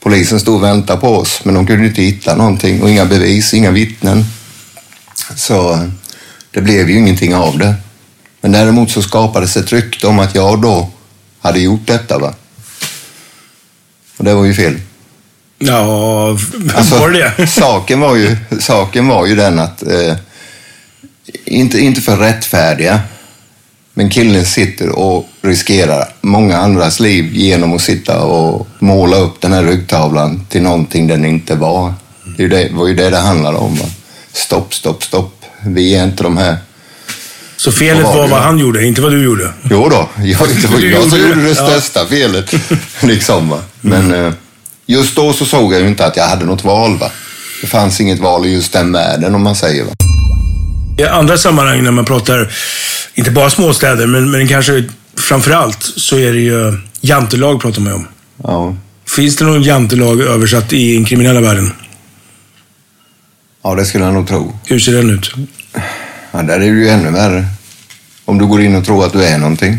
Polisen 0.00 0.40
stod 0.40 0.54
och 0.54 0.62
väntade 0.62 1.00
på 1.00 1.16
oss, 1.16 1.40
men 1.44 1.54
de 1.54 1.66
kunde 1.66 1.86
inte 1.86 2.02
hitta 2.02 2.34
någonting 2.36 2.82
och 2.82 2.90
inga 2.90 3.04
bevis, 3.04 3.54
inga 3.54 3.70
vittnen. 3.70 4.24
Så 5.36 5.88
det 6.50 6.60
blev 6.60 6.90
ju 6.90 6.98
ingenting 6.98 7.34
av 7.34 7.58
det. 7.58 7.74
Men 8.40 8.52
däremot 8.52 8.90
så 8.90 9.02
skapades 9.02 9.56
ett 9.56 9.72
rykte 9.72 10.06
om 10.06 10.18
att 10.18 10.34
jag 10.34 10.60
då 10.62 10.90
hade 11.40 11.60
gjort 11.60 11.86
detta. 11.86 12.18
va. 12.18 12.34
Och 14.16 14.24
det 14.24 14.34
var 14.34 14.44
ju 14.44 14.54
fel. 14.54 14.80
Ja, 15.58 16.28
Alltså, 16.76 16.98
var 16.98 17.10
det 17.10 17.32
det? 17.36 17.46
saken, 17.46 18.00
var 18.00 18.16
ju, 18.16 18.36
saken 18.60 19.08
var 19.08 19.26
ju 19.26 19.36
den 19.36 19.58
att, 19.58 19.82
eh, 19.82 20.14
inte, 21.44 21.78
inte 21.80 22.00
för 22.00 22.16
rättfärdiga, 22.16 23.00
men 23.94 24.10
killen 24.10 24.44
sitter 24.46 24.88
och 24.88 25.28
riskerar 25.42 26.08
många 26.20 26.56
andras 26.58 27.00
liv 27.00 27.30
genom 27.34 27.72
att 27.76 27.82
sitta 27.82 28.20
och 28.22 28.68
måla 28.78 29.16
upp 29.16 29.40
den 29.40 29.52
här 29.52 29.62
ryggtavlan 29.64 30.46
till 30.48 30.62
någonting 30.62 31.06
den 31.06 31.24
inte 31.24 31.54
var. 31.54 31.94
Det 32.36 32.48
det, 32.48 32.68
var 32.72 32.86
ju 32.88 32.94
det 32.94 33.10
det 33.10 33.18
handlade 33.18 33.58
om. 33.58 33.74
Va? 33.74 33.84
Stopp, 34.32 34.74
stopp, 34.74 35.02
stopp. 35.04 35.44
Vi 35.66 35.94
är 35.94 36.04
inte 36.04 36.22
de 36.22 36.36
här. 36.36 36.56
Så 37.56 37.72
felet 37.72 38.04
var 38.04 38.14
var 38.16 38.28
vad 38.28 38.40
han 38.42 38.58
gjorde, 38.58 38.84
inte 38.86 39.00
vad 39.00 39.12
du 39.12 39.24
gjorde? 39.24 39.52
Jo 39.70 39.88
då, 39.88 40.08
jag, 40.16 40.48
det 40.48 40.66
var 40.68 40.78
jag 40.80 41.10
som 41.10 41.18
gjorde 41.18 41.34
det. 41.34 41.42
det 41.42 41.48
Ja. 41.48 41.54
största 41.80 42.06
felet. 42.06 42.54
liksom, 43.02 43.48
va? 43.48 43.58
Men 43.80 44.14
eh, 44.26 44.32
just 44.86 45.16
då 45.16 45.32
så 45.32 45.44
såg 45.44 45.74
jag 45.74 45.80
ju 45.80 45.88
inte 45.88 46.06
att 46.06 46.16
jag 46.16 46.24
hade 46.24 46.44
något 46.44 46.64
val. 46.64 46.98
Va? 46.98 47.10
Det 47.60 47.66
fanns 47.66 48.00
inget 48.00 48.18
val 48.18 48.46
i 48.46 48.52
just 48.52 48.72
den 48.72 48.92
världen 48.92 49.34
om 49.34 49.42
man 49.42 49.56
säger. 49.56 49.84
Va? 49.84 49.90
I 50.98 51.04
andra 51.04 51.38
sammanhang 51.38 51.82
när 51.82 51.90
man 51.90 52.04
pratar, 52.04 52.52
inte 53.14 53.30
bara 53.30 53.50
småstäder, 53.50 54.06
men, 54.06 54.30
men 54.30 54.48
kanske 54.48 54.84
framför 55.16 55.50
allt 55.50 55.82
så 55.82 56.18
är 56.18 56.32
det 56.32 56.40
ju 56.40 56.78
jantelag 57.00 57.60
pratar 57.60 57.80
man 57.80 57.92
om. 57.92 58.08
Ja. 58.42 58.76
Finns 59.16 59.36
det 59.36 59.44
någon 59.44 59.62
jantelag 59.62 60.20
översatt 60.20 60.72
i 60.72 60.94
den 60.94 61.04
kriminella 61.04 61.40
världen? 61.40 61.72
ja, 63.62 63.74
det 63.74 63.84
skulle 63.84 64.04
jag 64.04 64.14
nog 64.14 64.28
tro. 64.28 64.52
Hur 64.64 64.78
ser 64.78 64.92
den 64.92 65.10
ut? 65.10 65.34
Ja, 66.32 66.42
där 66.42 66.54
är 66.54 66.58
det 66.58 66.66
ju 66.66 66.88
ännu 66.88 67.10
värre. 67.10 67.46
Om 68.24 68.38
du 68.38 68.46
går 68.46 68.62
in 68.62 68.74
och 68.74 68.84
tror 68.84 69.06
att 69.06 69.12
du 69.12 69.24
är 69.24 69.38
någonting. 69.38 69.78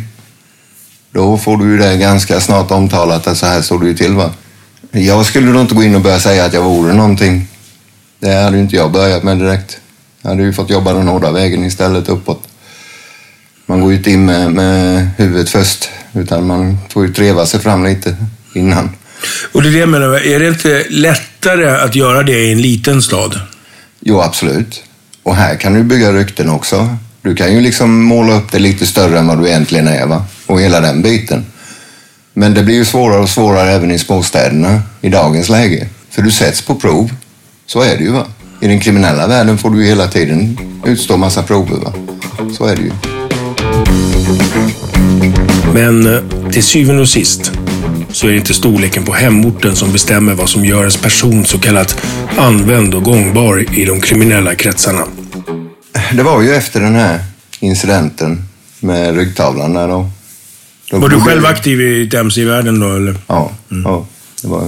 Då 1.12 1.38
får 1.38 1.58
du 1.58 1.72
ju 1.72 1.78
det 1.78 1.98
ganska 1.98 2.40
snart 2.40 2.72
omtalat 2.72 3.28
att 3.28 3.38
så 3.38 3.46
här 3.46 3.62
står 3.62 3.80
du 3.80 3.88
ju 3.88 3.94
till 3.94 4.14
va. 4.14 4.32
Jag 4.92 5.26
skulle 5.26 5.52
nog 5.52 5.62
inte 5.62 5.76
gå 5.76 5.84
in 5.84 5.96
och 5.96 6.02
börja 6.02 6.20
säga 6.20 6.46
att 6.46 6.54
jag 6.54 6.64
vore 6.64 6.94
någonting. 6.94 7.48
Det 8.20 8.34
hade 8.34 8.58
ju 8.58 8.64
inte 8.64 8.76
jag 8.76 8.92
börjat 8.92 9.24
med 9.24 9.40
direkt. 9.40 9.80
Jag 10.24 10.30
hade 10.30 10.44
ju 10.44 10.54
fått 10.54 10.70
jobba 10.70 10.94
den 10.94 11.08
hårda 11.08 11.32
vägen 11.32 11.64
istället 11.64 12.10
uppåt. 12.10 12.48
Man 13.66 13.82
går 13.82 13.92
ju 13.92 13.98
inte 13.98 14.12
in 14.12 14.26
med, 14.26 14.52
med 14.52 15.08
huvudet 15.18 15.50
först, 15.50 15.90
utan 16.14 16.48
man 16.48 16.78
får 16.90 17.06
ju 17.06 17.14
treva 17.14 17.46
sig 17.46 17.60
fram 17.60 17.84
lite 17.84 18.16
innan. 18.54 18.90
Och 19.52 19.62
det 19.62 19.70
är 19.70 19.72
det 19.72 19.78
jag 19.78 19.90
menar, 19.90 20.28
är 20.28 20.40
det 20.40 20.48
inte 20.48 20.86
lättare 20.90 21.70
att 21.70 21.96
göra 21.96 22.24
det 22.24 22.40
i 22.40 22.52
en 22.52 22.62
liten 22.62 23.02
stad? 23.02 23.40
Jo, 24.00 24.22
absolut. 24.22 24.84
Och 25.24 25.36
här 25.36 25.56
kan 25.56 25.74
du 25.74 25.84
bygga 25.84 26.14
rykten 26.14 26.50
också. 26.50 26.98
Du 27.22 27.36
kan 27.36 27.54
ju 27.54 27.62
liksom 27.62 28.04
måla 28.04 28.34
upp 28.34 28.52
det 28.52 28.60
lite 28.60 28.86
större 28.86 29.20
än 29.20 29.28
vad 29.28 29.42
du 29.42 29.48
egentligen 29.48 29.88
är, 29.88 30.06
va? 30.06 30.26
Och 30.46 30.62
hela 30.62 30.80
den 30.80 31.02
biten. 31.02 31.46
Men 32.34 32.54
det 32.54 32.64
blir 32.64 32.76
ju 32.76 32.86
svårare 32.86 33.22
och 33.22 33.30
svårare 33.30 33.72
även 33.72 33.92
i 33.92 34.00
småstäderna 34.00 34.82
i 35.02 35.10
dagens 35.10 35.50
läge. 35.50 35.88
För 36.10 36.22
du 36.22 36.32
sätts 36.32 36.62
på 36.62 36.76
prov. 36.76 37.12
Så 37.66 37.82
är 37.82 37.98
det 37.98 38.04
ju, 38.04 38.12
va? 38.12 38.26
I 38.64 38.68
den 38.68 38.80
kriminella 38.80 39.28
världen 39.28 39.58
får 39.58 39.70
du 39.70 39.82
ju 39.82 39.88
hela 39.88 40.08
tiden 40.08 40.60
utstå 40.86 41.18
massa 41.18 41.44
prover, 41.44 41.78
va? 41.78 41.94
Så 42.58 42.66
är 42.66 42.76
det 42.76 42.82
ju. 42.82 42.92
Men 45.74 46.16
eh, 46.16 46.52
till 46.52 46.64
syvende 46.64 47.02
och 47.02 47.10
sist 47.10 47.52
så 48.12 48.28
är 48.28 48.32
det 48.32 48.38
inte 48.38 48.54
storleken 48.54 49.06
på 49.06 49.14
hemorten 49.14 49.76
som 49.76 49.92
bestämmer 49.92 50.34
vad 50.34 50.50
som 50.50 50.66
gör 50.66 50.80
ens 50.80 50.98
person 50.98 51.46
så 51.46 51.60
kallat 51.60 52.06
använd 52.38 52.94
och 52.94 53.04
gångbar 53.04 53.80
i 53.80 53.86
de 53.86 54.02
kriminella 54.02 54.56
kretsarna. 54.56 55.06
Det 56.14 56.24
var 56.24 56.42
ju 56.42 56.56
efter 56.56 56.80
den 56.80 56.96
här 56.96 57.24
incidenten 57.60 58.44
med 58.80 59.16
ryggtavlan 59.16 59.74
där 59.74 59.88
då. 59.88 60.10
då 60.92 61.00
Var 61.00 61.10
du 61.10 61.20
själv 61.20 61.46
aktiv 61.46 61.82
i 61.82 62.16
MC-världen 62.16 62.80
då, 62.80 62.96
eller? 62.96 63.16
Ja, 63.28 63.52
ja 63.84 64.06
det 64.42 64.48
var 64.48 64.64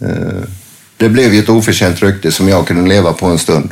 eh, 0.00 0.44
Det 0.98 1.08
blev 1.08 1.34
ju 1.34 1.40
ett 1.40 1.48
oförtjänt 1.48 2.02
rykte 2.02 2.32
som 2.32 2.48
jag 2.48 2.66
kunde 2.66 2.88
leva 2.88 3.12
på 3.12 3.26
en 3.26 3.38
stund. 3.38 3.70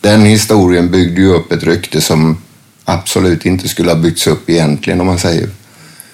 Den 0.00 0.20
historien 0.20 0.90
byggde 0.90 1.20
ju 1.20 1.34
upp 1.34 1.52
ett 1.52 1.62
rykte 1.62 2.00
som 2.00 2.36
absolut 2.84 3.46
inte 3.46 3.68
skulle 3.68 3.90
ha 3.90 3.96
byggts 3.98 4.26
upp 4.26 4.50
egentligen 4.50 5.00
om 5.00 5.06
man 5.06 5.18
säger. 5.18 5.48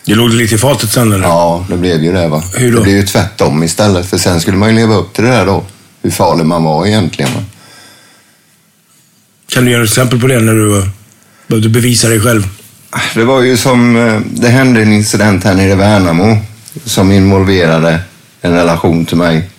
Det 0.05 0.15
låg 0.15 0.31
lite 0.31 0.55
i 0.55 0.59
fatet 0.59 0.91
sen, 0.91 1.13
eller? 1.13 1.25
Ja, 1.25 1.67
det 1.69 1.77
blev 1.77 2.05
ju 2.05 2.13
det 2.13 2.29
va. 2.29 2.43
Hur 2.55 2.73
då? 2.73 2.79
Det 2.79 2.85
blev 2.85 2.97
ju 2.97 3.03
tvärtom 3.03 3.63
istället 3.63 4.07
för 4.07 4.19
sen 4.19 4.41
skulle 4.41 4.57
man 4.57 4.69
ju 4.69 4.75
leva 4.75 4.95
upp 4.95 5.13
till 5.13 5.25
det 5.25 5.31
där 5.31 5.47
då. 5.47 5.65
Hur 6.03 6.11
farlig 6.11 6.47
man 6.47 6.65
var 6.65 6.87
egentligen. 6.87 7.35
Va? 7.35 7.45
Kan 9.49 9.65
du 9.65 9.71
ge 9.71 9.77
ett 9.77 9.85
exempel 9.85 10.21
på 10.21 10.27
det 10.27 10.41
när 10.41 10.55
du 10.55 10.79
eh, 10.79 10.89
behövde 11.47 11.69
bevisa 11.69 12.09
dig 12.09 12.21
själv? 12.21 12.49
Det 13.15 13.25
var 13.25 13.43
ju 13.43 13.57
som, 13.57 13.97
eh, 13.97 14.21
det 14.33 14.49
hände 14.49 14.83
en 14.83 14.93
incident 14.93 15.45
här 15.45 15.55
nere 15.55 15.73
i 15.73 15.75
Värnamo 15.75 16.39
som 16.85 17.13
involverade 17.13 18.01
en 18.41 18.53
relation 18.53 19.07
till 19.07 19.17
mig. 19.17 19.50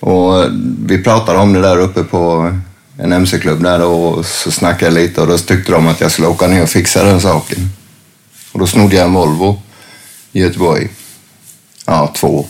Och 0.00 0.44
vi 0.84 1.02
pratade 1.02 1.38
om 1.38 1.52
det 1.52 1.60
där 1.60 1.78
uppe 1.78 2.02
på 2.02 2.54
en 2.98 3.12
MC-klubb 3.12 3.62
där 3.62 3.84
och 3.84 4.26
så 4.26 4.50
snackade 4.50 4.84
jag 4.84 4.94
lite 4.94 5.20
och 5.20 5.26
då 5.26 5.38
tyckte 5.38 5.72
de 5.72 5.86
att 5.86 6.00
jag 6.00 6.10
skulle 6.12 6.28
åka 6.28 6.46
ner 6.46 6.62
och 6.62 6.68
fixa 6.68 7.04
den 7.04 7.20
saken. 7.20 7.70
Och 8.52 8.58
då 8.58 8.66
snodde 8.66 8.96
jag 8.96 9.06
en 9.06 9.12
Volvo 9.12 9.62
i 10.32 10.40
Göteborg. 10.40 10.88
Ja, 11.86 12.12
två. 12.16 12.46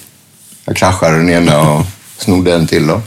Jag 0.64 0.76
kraschade 0.76 1.16
den 1.16 1.30
ena 1.30 1.60
och 1.60 1.86
snodde 2.18 2.54
en 2.54 2.66
till 2.66 2.86
då. 2.86 3.00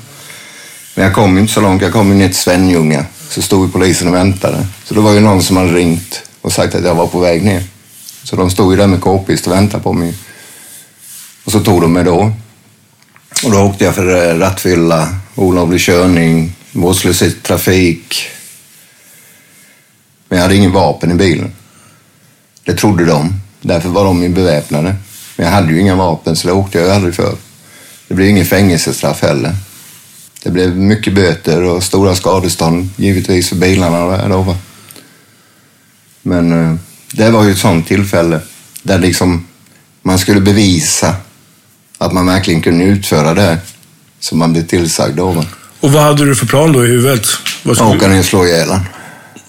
Men 0.95 1.05
jag 1.05 1.13
kom 1.13 1.35
ju 1.35 1.41
inte 1.41 1.53
så 1.53 1.61
långt. 1.61 1.81
Jag 1.81 1.93
kom 1.93 2.09
ju 2.09 2.15
ner 2.15 2.27
till 2.27 2.37
Svenljunga. 2.37 3.05
Så 3.29 3.41
stod 3.41 3.65
ju 3.65 3.71
polisen 3.71 4.07
och 4.07 4.13
väntade. 4.13 4.67
Så 4.85 4.93
det 4.93 4.99
var 4.99 5.11
ju 5.11 5.19
någon 5.19 5.43
som 5.43 5.57
hade 5.57 5.73
ringt 5.73 6.21
och 6.41 6.53
sagt 6.53 6.75
att 6.75 6.83
jag 6.83 6.95
var 6.95 7.07
på 7.07 7.19
väg 7.19 7.43
ner. 7.43 7.63
Så 8.23 8.35
de 8.35 8.49
stod 8.49 8.73
ju 8.73 8.77
där 8.77 8.87
med 8.87 9.01
k-pist 9.01 9.47
och 9.47 9.53
väntade 9.53 9.83
på 9.83 9.93
mig. 9.93 10.13
Och 11.43 11.51
så 11.51 11.59
tog 11.59 11.81
de 11.81 11.93
mig 11.93 12.03
då. 12.03 12.31
Och 13.43 13.51
då 13.51 13.59
åkte 13.59 13.83
jag 13.83 13.95
för 13.95 14.29
eh, 14.29 14.39
rattfylla, 14.39 15.15
olovlig 15.35 15.81
körning, 15.81 16.55
vårdslöshet 16.71 17.33
i 17.33 17.39
trafik. 17.39 18.29
Men 20.29 20.37
jag 20.37 20.43
hade 20.43 20.55
ingen 20.55 20.71
vapen 20.71 21.11
i 21.11 21.15
bilen. 21.15 21.51
Det 22.63 22.73
trodde 22.73 23.05
de. 23.05 23.33
Därför 23.61 23.89
var 23.89 24.05
de 24.05 24.23
ju 24.23 24.29
beväpnade. 24.29 24.95
Men 25.35 25.45
jag 25.45 25.53
hade 25.53 25.73
ju 25.73 25.79
inga 25.79 25.95
vapen 25.95 26.35
så 26.35 26.47
det 26.47 26.53
åkte 26.53 26.77
jag 26.77 26.87
ju 26.87 26.93
aldrig 26.93 27.15
för. 27.15 27.35
Det 28.07 28.13
blev 28.13 28.27
ingen 28.27 28.45
fängelsestraff 28.45 29.21
heller. 29.21 29.55
Det 30.43 30.49
blev 30.49 30.77
mycket 30.77 31.13
böter 31.13 31.63
och 31.63 31.83
stora 31.83 32.15
skadestånd 32.15 32.89
givetvis 32.95 33.49
för 33.49 33.55
bilarna 33.55 34.27
då. 34.27 34.55
Men 36.21 36.51
eh, 36.51 36.75
det 37.13 37.29
var 37.29 37.43
ju 37.43 37.51
ett 37.51 37.57
sånt 37.57 37.87
tillfälle 37.87 38.39
där 38.83 38.99
liksom 38.99 39.47
man 40.01 40.19
skulle 40.19 40.41
bevisa 40.41 41.15
att 42.05 42.13
man 42.13 42.25
verkligen 42.25 42.61
kunde 42.61 42.83
utföra 42.85 43.33
det 43.33 43.57
som 44.19 44.39
man 44.39 44.53
blev 44.53 44.67
tillsagd 44.67 45.19
va. 45.19 45.45
Och 45.79 45.91
vad 45.91 46.03
hade 46.03 46.25
du 46.25 46.35
för 46.35 46.45
plan 46.45 46.71
då 46.73 46.85
i 46.85 46.87
huvudet? 46.87 47.27
Vad 47.63 47.75
skulle- 47.77 47.95
Åka 47.95 48.07
ner 48.07 48.19
och 48.19 48.25
slå 48.25 48.45
ihjäl. 48.45 48.69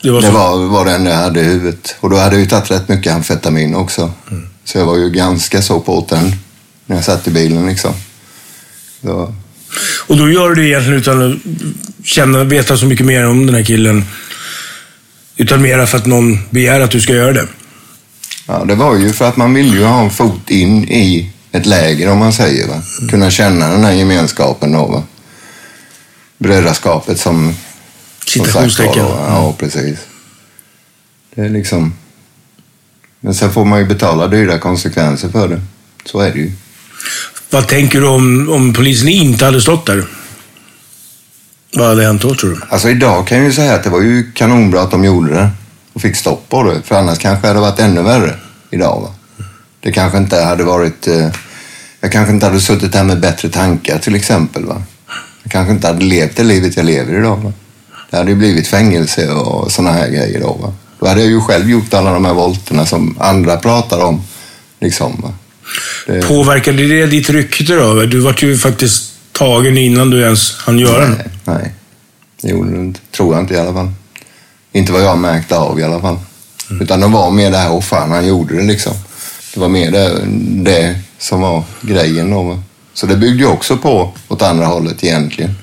Det 0.03 0.11
var 0.11 0.23
Det 0.23 0.31
var, 0.31 0.67
var 0.67 0.85
det 0.85 0.91
enda 0.93 1.11
jag 1.11 1.19
hade 1.19 1.41
i 1.41 1.45
huvudet. 1.45 1.97
Och 2.01 2.11
då 2.11 2.17
hade 2.17 2.35
jag 2.35 2.41
ju 2.41 2.47
tagit 2.47 2.71
rätt 2.71 2.89
mycket 2.89 3.13
amfetamin 3.13 3.75
också. 3.75 4.13
Så 4.65 4.79
jag 4.79 4.87
var 4.87 4.97
ju 4.97 5.11
ganska 5.11 5.63
så 5.63 5.81
påtänd 5.81 6.33
när 6.87 6.97
jag 6.97 7.05
satt 7.05 7.29
i 7.29 7.31
bilen 7.31 7.67
liksom. 7.67 7.95
Så, 9.03 9.35
Och 10.07 10.17
då 10.17 10.31
gör 10.31 10.49
du 10.49 10.55
det 10.55 10.69
egentligen 10.69 10.99
utan 11.01 11.33
att 11.33 11.39
känna, 12.07 12.45
veta 12.45 12.77
så 12.77 12.87
mycket 12.87 13.07
mer 13.07 13.25
om 13.27 13.47
den 13.47 13.55
här 13.55 13.63
killen. 13.65 14.05
Utan 15.37 15.63
mera 15.63 15.87
för 15.87 15.99
att 15.99 16.07
någon 16.07 16.39
begär 16.51 16.81
att 16.81 16.91
du 16.91 17.01
ska 17.01 17.13
göra 17.13 17.33
det. 17.33 17.47
ja, 18.47 18.65
det 18.65 18.75
var 18.75 18.97
ju 18.97 19.13
för 19.13 19.29
att 19.29 19.37
man 19.37 19.55
ville 19.55 19.77
ju 19.77 19.85
ha 19.85 20.01
en 20.05 20.11
fot 20.11 20.51
in 20.51 20.85
i 20.89 21.31
ett 21.55 21.67
läger 21.67 22.11
om 22.11 22.19
man 22.19 22.33
säger. 22.33 22.69
Va? 22.69 22.83
Kunna 23.11 23.31
känna 23.31 23.69
den 23.69 23.85
här 23.85 23.93
gemenskapen 23.93 24.73
då. 24.73 24.87
Va? 24.87 25.03
Brödraskapet 26.39 27.21
som... 27.21 27.55
Citationstecken. 28.27 29.05
Ja, 29.05 29.55
precis. 29.59 29.99
Det 31.35 31.43
är 31.43 31.49
liksom... 31.49 31.95
Men 33.21 33.35
sen 33.35 33.53
får 33.53 33.65
man 33.65 33.79
ju 33.79 33.85
betala 33.87 34.27
dyra 34.27 34.59
konsekvenser 34.59 35.29
för 35.29 35.49
det. 35.49 35.63
Så 36.05 36.21
är 36.21 36.33
det 36.33 36.39
ju. 36.39 36.53
Vad 37.51 37.69
tänker 37.69 38.01
du 38.01 38.07
om, 38.07 38.49
om 38.49 38.73
polisen 38.73 39.09
inte 39.09 39.45
hade 39.45 39.61
stått 39.61 39.87
där? 39.87 40.05
Vad 41.77 41.89
hade 41.89 42.05
hänt 42.05 42.23
då 42.23 42.35
tror 42.35 42.51
du? 42.51 42.61
Alltså 42.69 42.91
idag 42.91 43.27
kan 43.27 43.39
jag 43.39 43.47
ju 43.47 43.53
säga 43.53 43.75
att 43.75 43.85
det 43.85 43.91
var 43.91 44.01
ju 44.01 44.33
kanonbra 44.33 44.81
att 44.83 44.91
de 44.91 45.05
gjorde 45.05 45.35
det 45.35 45.51
och 45.93 46.03
fick 46.03 46.17
stopp 46.17 46.49
på 46.49 46.63
det. 46.63 46.83
För 46.83 46.95
annars 46.95 47.19
kanske 47.19 47.43
det 47.43 47.49
hade 47.49 47.61
varit 47.61 47.79
ännu 47.79 48.03
värre 48.03 48.35
idag. 48.71 49.01
Va? 49.01 49.14
Det 49.85 49.93
kanske 49.93 50.19
inte 50.19 50.43
hade 50.43 50.65
varit... 50.65 51.07
Eh, 51.07 51.29
jag 52.01 52.13
kanske 52.13 52.33
inte 52.33 52.47
hade 52.47 52.61
suttit 52.61 52.95
här 52.95 53.05
med 53.05 53.21
bättre 53.21 53.49
tankar 53.49 53.99
till 53.99 54.15
exempel. 54.15 54.65
Va? 54.65 54.83
Jag 55.43 55.53
kanske 55.53 55.73
inte 55.73 55.87
hade 55.87 56.05
levt 56.05 56.37
det 56.37 56.43
livet 56.45 56.77
jag 56.77 56.87
lever 56.87 57.19
idag. 57.19 57.37
Va? 57.37 57.53
Det 58.11 58.17
hade 58.17 58.31
ju 58.31 58.37
blivit 58.37 58.67
fängelse 58.67 59.31
och 59.31 59.73
såna 59.73 59.93
här 59.93 60.09
grejer 60.09 60.41
då. 60.41 60.53
Va? 60.53 60.73
Då 61.01 61.07
hade 61.09 61.21
jag 61.21 61.31
ju 61.31 61.41
själv 61.41 61.71
gjort 61.71 61.95
alla 61.95 62.13
de 62.13 62.25
här 62.25 62.35
volterna 62.35 62.87
som 62.87 63.17
andra 63.21 63.57
pratar 63.57 64.01
om. 64.05 64.23
Liksom? 64.81 65.33
Det- 66.07 66.29
Påverkade 66.29 66.87
det 66.89 67.07
ditt 67.07 67.31
rykte 67.31 67.75
då? 67.75 68.07
Du 68.07 68.21
var 68.21 68.35
ju 68.39 68.59
faktiskt 68.59 69.11
tagen 69.33 69.79
innan 69.79 70.11
du 70.11 70.21
ens 70.23 70.57
hann 70.59 70.79
göra 70.79 71.01
det. 71.01 71.09
Nej, 71.09 71.27
nej. 71.45 71.73
Det 72.43 72.49
gjorde 72.49 72.71
det 72.71 72.77
inte. 72.81 73.01
Tror 73.17 73.35
jag 73.35 73.43
inte 73.43 73.55
i 73.55 73.59
alla 73.59 73.73
fall. 73.73 73.91
Inte 74.73 74.93
vad 74.93 75.03
jag 75.03 75.19
märkte 75.19 75.57
av 75.57 75.81
i 75.81 75.83
alla 75.83 76.01
fall. 76.01 76.19
Utan 76.81 77.01
det 77.01 77.07
var 77.07 77.31
mer 77.31 77.51
det 77.51 77.57
här, 77.59 77.73
åh 77.73 77.81
fan, 77.81 78.11
han 78.11 78.27
gjorde 78.27 78.57
det 78.57 78.63
liksom. 78.63 78.93
Det 79.55 79.61
var 79.61 79.69
mer 79.69 79.91
det, 79.91 80.25
det 80.71 80.99
som 81.19 81.41
var 81.41 81.65
grejen 81.81 82.31
då. 82.31 82.63
Så 82.93 83.07
det 83.07 83.17
byggde 83.17 83.39
ju 83.39 83.47
också 83.47 83.77
på 83.77 84.13
åt 84.29 84.43
andra 84.43 84.67
hållet 84.67 85.05
egentligen. 85.05 85.55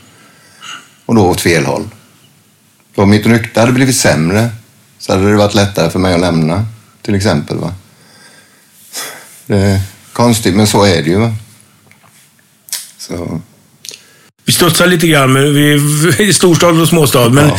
Och 1.05 1.15
då 1.15 1.21
åt 1.21 1.41
fel 1.41 1.65
håll. 1.65 1.83
Om 2.95 3.09
mitt 3.09 3.25
rykte 3.25 3.59
hade 3.59 3.71
blivit 3.71 3.95
sämre 3.95 4.49
så 4.99 5.13
hade 5.13 5.31
det 5.31 5.37
varit 5.37 5.53
lättare 5.53 5.89
för 5.89 5.99
mig 5.99 6.13
att 6.13 6.19
lämna, 6.19 6.65
till 7.01 7.15
exempel. 7.15 7.57
Va? 7.57 7.73
Det 9.45 9.57
är 9.57 9.79
konstigt, 10.13 10.55
men 10.55 10.67
så 10.67 10.83
är 10.83 11.03
det 11.03 11.09
ju. 11.09 11.17
Va? 11.17 11.33
Så... 12.97 13.41
Vi 14.45 14.53
studsar 14.53 14.87
lite 14.87 15.07
grann, 15.07 15.33
men 15.33 15.53
vi 15.53 16.33
storstad 16.33 16.81
och 16.81 16.87
småstad. 16.87 17.29
Men 17.29 17.49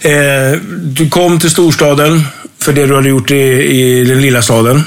eh, 0.00 0.60
du 0.82 1.10
kom 1.10 1.40
till 1.40 1.50
storstaden 1.50 2.22
för 2.58 2.72
det 2.72 2.86
du 2.86 2.94
hade 2.94 3.08
gjort 3.08 3.30
i, 3.30 3.34
i 3.34 4.04
den 4.04 4.20
lilla 4.20 4.42
staden. 4.42 4.82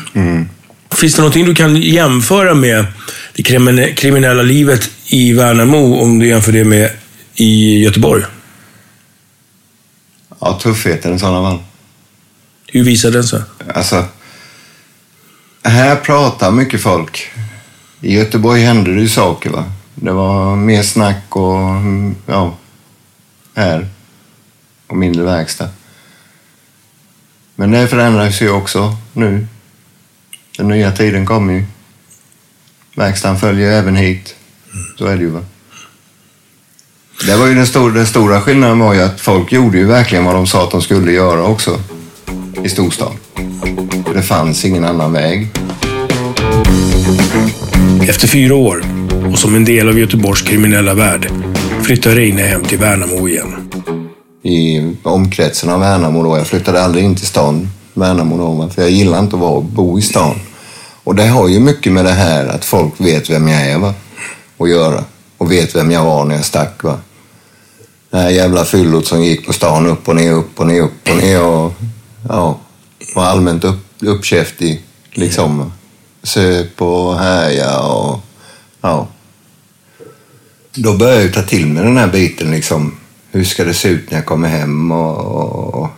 Finns 1.01 1.15
det 1.15 1.21
någonting 1.21 1.45
du 1.45 1.55
kan 1.55 1.75
jämföra 1.81 2.53
med 2.53 2.85
det 3.33 3.43
krimin- 3.43 3.95
kriminella 3.95 4.41
livet 4.41 4.89
i 5.05 5.33
Värnamo 5.33 6.01
om 6.01 6.19
du 6.19 6.27
jämför 6.27 6.51
det 6.51 6.63
med 6.63 6.91
i 7.35 7.79
Göteborg? 7.83 8.23
Ja, 10.39 10.59
tuffheten 10.61 11.15
i 11.15 11.19
sådana 11.19 11.49
fall. 11.49 11.59
Hur 12.67 12.83
visar 12.83 13.11
den 13.11 13.23
sig? 13.23 13.41
Alltså, 13.75 14.05
här 15.63 15.95
pratar 15.95 16.51
mycket 16.51 16.81
folk. 16.81 17.31
I 18.01 18.15
Göteborg 18.15 18.61
hände 18.61 18.93
det 18.95 19.01
ju 19.01 19.09
saker. 19.09 19.49
va. 19.49 19.71
Det 19.95 20.11
var 20.11 20.55
mer 20.55 20.83
snack 20.83 21.35
och 21.35 21.59
ja, 22.25 22.57
här 23.55 23.87
och 24.87 24.97
mindre 24.97 25.23
verkstad. 25.23 25.69
Men 27.55 27.71
det 27.71 27.87
förändras 27.87 28.41
ju 28.41 28.49
också 28.49 28.97
nu. 29.13 29.47
Den 30.57 30.67
nya 30.67 30.91
tiden 30.91 31.25
kommer 31.25 31.53
ju. 31.53 31.63
Verkstaden 32.95 33.39
följer 33.39 33.71
även 33.71 33.95
hit. 33.95 34.35
Så 34.97 35.05
är 35.05 35.15
det 35.15 35.21
ju. 35.21 35.29
Va? 35.29 35.41
Det 37.27 37.35
var 37.35 37.47
ju 37.47 37.55
den 37.55 37.67
stora, 37.67 37.93
den 37.93 38.05
stora 38.07 38.41
skillnaden 38.41 38.79
var 38.79 38.93
ju 38.93 39.01
att 39.01 39.21
folk 39.21 39.51
gjorde 39.51 39.77
ju 39.77 39.85
verkligen 39.85 40.25
vad 40.25 40.35
de 40.35 40.47
sa 40.47 40.63
att 40.63 40.71
de 40.71 40.81
skulle 40.81 41.11
göra 41.11 41.43
också. 41.43 41.79
I 42.63 42.69
storstan. 42.69 43.13
Det 44.13 44.21
fanns 44.21 44.65
ingen 44.65 44.85
annan 44.85 45.13
väg. 45.13 45.47
Efter 48.09 48.27
fyra 48.27 48.55
år 48.55 48.83
och 49.31 49.39
som 49.39 49.55
en 49.55 49.65
del 49.65 49.89
av 49.89 49.99
Göteborgs 49.99 50.41
kriminella 50.41 50.93
värld 50.93 51.31
flyttar 51.83 52.11
Reine 52.11 52.41
hem 52.41 52.63
till 52.63 52.77
Värnamo 52.77 53.27
igen. 53.27 53.69
i 54.43 54.81
omkretsen 55.03 55.69
av 55.69 55.79
Värnamo 55.79 56.23
då. 56.23 56.37
Jag 56.37 56.47
flyttade 56.47 56.83
aldrig 56.83 57.03
in 57.03 57.15
till 57.15 57.27
stan, 57.27 57.69
Värnamo 57.93 58.37
då, 58.37 58.51
va? 58.51 58.69
för 58.69 58.81
jag 58.81 58.91
gillar 58.91 59.19
inte 59.19 59.35
att 59.35 59.41
vara, 59.41 59.61
bo 59.61 59.99
i 59.99 60.01
stan. 60.01 60.35
Och 61.03 61.15
det 61.15 61.27
har 61.27 61.47
ju 61.47 61.59
mycket 61.59 61.93
med 61.93 62.05
det 62.05 62.11
här 62.11 62.45
att 62.45 62.65
folk 62.65 62.93
vet 62.97 63.29
vem 63.29 63.47
jag 63.47 63.61
är 63.61 63.77
va? 63.77 63.93
och 64.57 64.69
göra. 64.69 65.03
Och 65.37 65.51
vet 65.51 65.75
vem 65.75 65.91
jag 65.91 66.03
var 66.03 66.25
när 66.25 66.35
jag 66.35 66.45
stack. 66.45 66.83
Va? 66.83 66.99
Det 68.09 68.17
här 68.17 68.29
jävla 68.29 68.65
fyllot 68.65 69.07
som 69.07 69.23
gick 69.23 69.47
på 69.47 69.53
stan 69.53 69.87
upp 69.87 70.07
och 70.07 70.15
ner, 70.15 70.31
upp 70.31 70.59
och 70.59 70.67
ner, 70.67 70.81
upp 70.81 71.09
och 71.09 71.17
ner 71.17 71.43
och 71.43 71.73
ja, 72.29 72.59
var 73.15 73.23
allmänt 73.23 73.63
upp, 73.63 73.85
uppkäftig 73.99 74.83
liksom. 75.11 75.59
va. 75.59 75.71
Söp 76.23 76.81
och 76.81 77.19
härja 77.19 77.79
och 77.79 78.19
ja. 78.81 79.07
Då 80.73 80.97
började 80.97 81.17
jag 81.17 81.25
ju 81.25 81.31
ta 81.31 81.41
till 81.41 81.67
mig 81.67 81.83
den 81.83 81.97
här 81.97 82.07
biten 82.07 82.51
liksom. 82.51 82.97
Hur 83.31 83.43
ska 83.43 83.63
det 83.63 83.73
se 83.73 83.89
ut 83.89 84.11
när 84.11 84.17
jag 84.17 84.25
kommer 84.25 84.49
hem 84.49 84.91
och, 84.91 85.17
och 85.73 85.89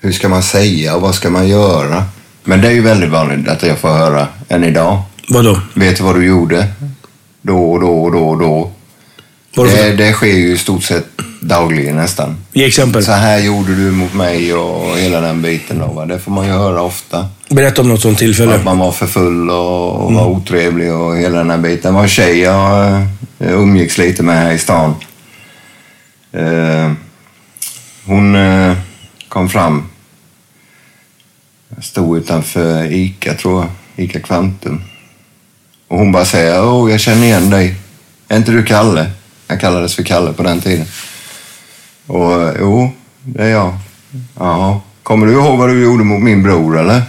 hur 0.00 0.12
ska 0.12 0.28
man 0.28 0.42
säga 0.42 0.96
och 0.96 1.02
vad 1.02 1.14
ska 1.14 1.30
man 1.30 1.48
göra? 1.48 2.04
Men 2.44 2.60
det 2.60 2.68
är 2.68 2.72
ju 2.72 2.80
väldigt 2.82 3.10
vanligt 3.10 3.48
att 3.48 3.62
jag 3.62 3.78
får 3.78 3.88
höra 3.88 4.26
än 4.48 4.64
idag. 4.64 5.02
Vadå? 5.28 5.60
Vet 5.74 5.96
du 5.96 6.02
vad 6.02 6.14
du 6.14 6.26
gjorde? 6.26 6.66
Då 7.42 7.72
och 7.72 7.80
då 7.80 8.02
och 8.02 8.12
då 8.12 8.28
och 8.28 8.38
då. 8.38 8.70
Det 9.54 9.92
Det, 9.96 10.12
sker 10.12 10.26
ju 10.26 10.52
i 10.52 10.58
stort 10.58 10.82
sett 10.82 11.06
dagligen 11.40 11.96
nästan. 11.96 12.36
Ge 12.52 12.64
exempel. 12.64 13.04
Så 13.04 13.12
här 13.12 13.38
gjorde 13.38 13.74
du 13.74 13.90
mot 13.90 14.14
mig 14.14 14.54
och 14.54 14.98
hela 14.98 15.20
den 15.20 15.42
biten. 15.42 15.78
Då, 15.78 15.86
va? 15.86 16.06
Det 16.06 16.18
får 16.18 16.32
man 16.32 16.46
ju 16.46 16.52
höra 16.52 16.82
ofta. 16.82 17.26
Berätta 17.48 17.82
om 17.82 17.88
något 17.88 18.00
sånt 18.00 18.18
tillfälle. 18.18 18.54
Att 18.54 18.64
man 18.64 18.78
var 18.78 18.92
för 18.92 19.06
full 19.06 19.50
och, 19.50 19.92
och 19.92 20.12
var 20.12 20.26
otrevlig 20.26 20.92
och 20.92 21.16
hela 21.16 21.38
den 21.38 21.50
här 21.50 21.58
biten. 21.58 21.92
Det 21.92 21.96
var 21.96 22.02
en 22.02 22.08
tjej 22.08 22.38
jag 22.38 22.92
eh, 23.38 23.52
umgicks 23.52 23.98
lite 23.98 24.22
med 24.22 24.36
här 24.36 24.52
i 24.52 24.58
stan. 24.58 24.94
Eh, 26.32 26.92
hon 28.06 28.36
eh, 28.36 28.76
kom 29.28 29.48
fram. 29.48 29.88
Jag 31.74 31.84
stod 31.84 32.18
utanför 32.18 32.92
Ica, 32.92 33.34
tror 33.34 33.60
jag. 33.62 33.70
Ica 34.04 34.20
Kvantum. 34.20 34.82
Och 35.88 35.98
hon 35.98 36.12
bara 36.12 36.24
säger, 36.24 36.64
åh, 36.64 36.90
jag 36.90 37.00
känner 37.00 37.22
igen 37.26 37.50
dig. 37.50 37.76
Är 38.28 38.36
inte 38.36 38.52
du 38.52 38.64
Kalle? 38.64 39.10
Jag 39.46 39.60
kallades 39.60 39.94
för 39.96 40.02
Kalle 40.02 40.32
på 40.32 40.42
den 40.42 40.60
tiden. 40.60 40.86
Och 42.06 42.54
jo, 42.60 42.92
det 43.22 43.42
är 43.44 43.48
jag. 43.50 43.78
Jaha. 44.38 44.80
Kommer 45.02 45.26
du 45.26 45.32
ihåg 45.32 45.58
vad 45.58 45.68
du 45.68 45.82
gjorde 45.82 46.04
mot 46.04 46.22
min 46.22 46.42
bror, 46.42 46.78
eller? 46.78 47.02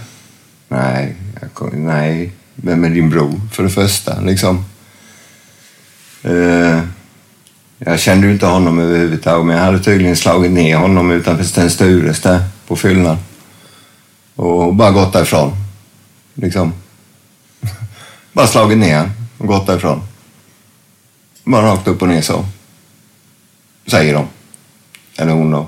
Nej, 0.68 1.16
jag, 1.40 1.54
kom- 1.54 1.86
nej. 1.86 2.32
Vem 2.54 2.84
är 2.84 2.90
din 2.90 3.10
bror, 3.10 3.40
för 3.52 3.62
det 3.62 3.70
första? 3.70 4.20
Liksom. 4.20 4.64
Eh, 6.22 6.80
jag 7.84 8.00
kände 8.00 8.26
ju 8.26 8.32
inte 8.32 8.46
honom 8.46 8.78
överhuvudtaget, 8.78 9.46
men 9.46 9.56
jag 9.56 9.64
hade 9.64 9.78
tydligen 9.78 10.16
slagit 10.16 10.52
ner 10.52 10.76
honom 10.76 11.10
utanför 11.10 11.44
Sten 11.44 11.70
Stures 11.70 12.20
där 12.20 12.44
på 12.66 12.76
fyllan. 12.76 13.16
Och 14.34 14.74
bara 14.74 14.90
gått 14.90 15.12
därifrån. 15.12 15.52
Liksom. 16.34 16.72
bara 18.32 18.46
slagit 18.46 18.78
ner 18.78 19.10
och 19.38 19.46
gått 19.46 19.66
därifrån. 19.66 20.02
Bara 21.44 21.66
rakt 21.66 21.88
upp 21.88 22.02
och 22.02 22.08
ner 22.08 22.20
så. 22.20 22.44
Säger 23.86 24.14
de. 24.14 24.26
Eller 25.16 25.32
hon 25.32 25.50
då. 25.50 25.66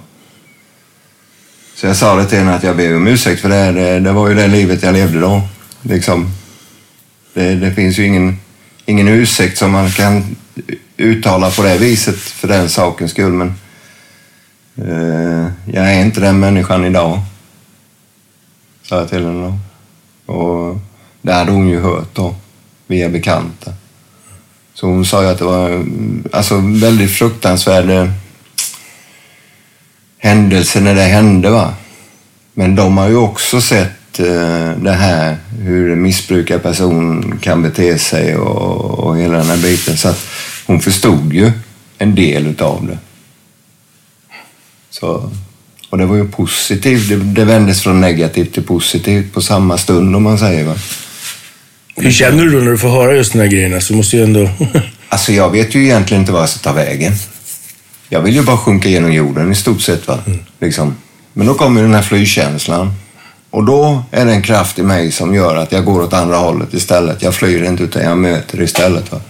Så 1.75 1.87
jag 1.87 1.96
sa 1.96 2.14
det 2.14 2.27
till 2.27 2.38
henne 2.38 2.55
att 2.55 2.62
jag 2.62 2.77
ber 2.77 2.96
om 2.96 3.07
ursäkt 3.07 3.40
för 3.40 3.48
det. 3.48 3.72
Det, 3.72 4.01
det 4.01 4.12
var 4.12 4.29
ju 4.29 4.35
det 4.35 4.48
livet 4.48 4.83
jag 4.83 4.92
levde 4.94 5.20
då. 5.20 5.42
Liksom. 5.83 6.31
Det, 7.35 7.55
det 7.55 7.75
finns 7.75 7.98
ju 7.98 8.07
ingen, 8.07 8.38
ingen 8.87 9.09
ursäkt 9.09 9.59
som 9.59 9.71
man 9.71 9.90
kan 9.90 10.37
uttala 10.97 11.51
på 11.51 11.62
det 11.62 11.79
viset 11.79 12.16
för 12.16 12.49
den 12.49 12.68
sakens 12.68 13.11
skull. 13.11 13.33
Men 13.33 13.55
eh, 14.77 15.53
jag 15.75 15.95
är 15.95 16.05
inte 16.05 16.21
den 16.21 16.40
människan 16.40 16.85
idag. 16.85 17.21
Sa 18.83 18.99
jag 18.99 19.09
till 19.09 19.25
henne 19.25 19.53
då. 20.27 20.33
Och 20.33 20.79
det 21.23 21.33
hade 21.33 21.53
hon 21.53 21.68
ju 21.68 21.81
hört 21.81 22.14
då, 22.14 22.35
via 22.87 23.09
bekanta. 23.09 23.73
Så 24.75 24.87
hon 24.87 25.07
sa 25.07 25.23
ju 25.23 25.29
att 25.29 25.38
det 25.38 25.45
var 25.45 25.85
alltså, 26.33 26.57
väldigt 26.57 27.11
fruktansvärd 27.11 27.90
eh, 27.90 28.11
händelse 30.18 30.81
när 30.81 30.95
det 30.95 31.03
hände. 31.03 31.51
Va? 31.51 31.75
Men 32.55 32.77
de 32.77 32.99
har 32.99 33.09
ju 33.09 33.16
också 33.16 33.61
sett 33.61 34.02
eh, 34.20 34.70
det 34.70 34.92
här, 34.92 35.37
hur 35.61 35.92
en 35.92 36.03
missbrukarperson 36.03 37.38
kan 37.42 37.62
bete 37.62 37.98
sig 37.98 38.37
och, 38.37 38.98
och 38.98 39.18
hela 39.18 39.37
den 39.37 39.46
här 39.46 39.57
biten. 39.57 39.96
Så 39.96 40.09
att 40.09 40.27
hon 40.66 40.81
förstod 40.81 41.33
ju 41.33 41.53
en 41.98 42.14
del 42.14 42.46
utav 42.46 42.87
det. 42.87 42.98
Så, 44.90 45.31
och 45.90 45.98
det 45.98 46.07
var 46.07 46.16
ju 46.16 46.29
positivt. 46.29 47.09
Det, 47.09 47.16
det 47.16 47.44
vändes 47.44 47.83
från 47.83 48.01
negativt 48.01 48.55
till 48.55 48.62
positivt 48.62 49.33
på 49.33 49.42
samma 49.42 49.79
stund 49.79 50.16
om 50.16 50.22
man 50.22 50.38
säger. 50.38 50.64
Va? 50.64 50.75
Hur 51.96 52.11
känner 52.11 52.44
du 52.44 52.51
då 52.51 52.59
när 52.59 52.70
du 52.70 52.79
får 52.79 52.88
höra 52.88 53.14
just 53.14 53.33
de 53.33 53.38
här 53.38 53.46
grejerna? 53.46 53.81
Så 53.81 53.94
måste 53.94 54.16
ju 54.16 54.22
ändå... 54.22 54.51
Alltså 55.09 55.33
jag 55.33 55.51
vet 55.51 55.75
ju 55.75 55.85
egentligen 55.85 56.20
inte 56.20 56.33
vad 56.33 56.42
jag 56.42 56.48
ska 56.48 56.59
ta 56.59 56.72
vägen. 56.72 57.12
Jag 58.09 58.20
vill 58.20 58.35
ju 58.35 58.42
bara 58.42 58.57
sjunka 58.57 58.88
genom 58.88 59.12
jorden 59.12 59.53
i 59.53 59.55
stort 59.55 59.81
sett. 59.81 60.09
Va? 60.09 60.18
Liksom. 60.61 60.96
Men 61.33 61.46
då 61.46 61.55
kommer 61.55 61.83
den 61.83 61.94
här 61.94 62.03
flygkänslan. 62.03 62.94
Och 63.53 63.65
då 63.65 64.03
är 64.11 64.27
det 64.27 64.33
en 64.33 64.43
kraft 64.43 64.79
i 64.79 64.83
mig 64.83 65.12
som 65.12 65.35
gör 65.35 65.57
att 65.57 65.73
jag 65.73 65.85
går 65.85 66.03
åt 66.03 66.12
andra 66.12 66.37
hållet 66.37 66.75
istället. 66.75 67.23
Jag 67.23 67.35
flyr 67.35 67.65
inte 67.65 67.83
utan 67.83 68.03
jag 68.03 68.19
möter 68.19 68.62
istället. 68.62 69.12
Va? 69.12 69.21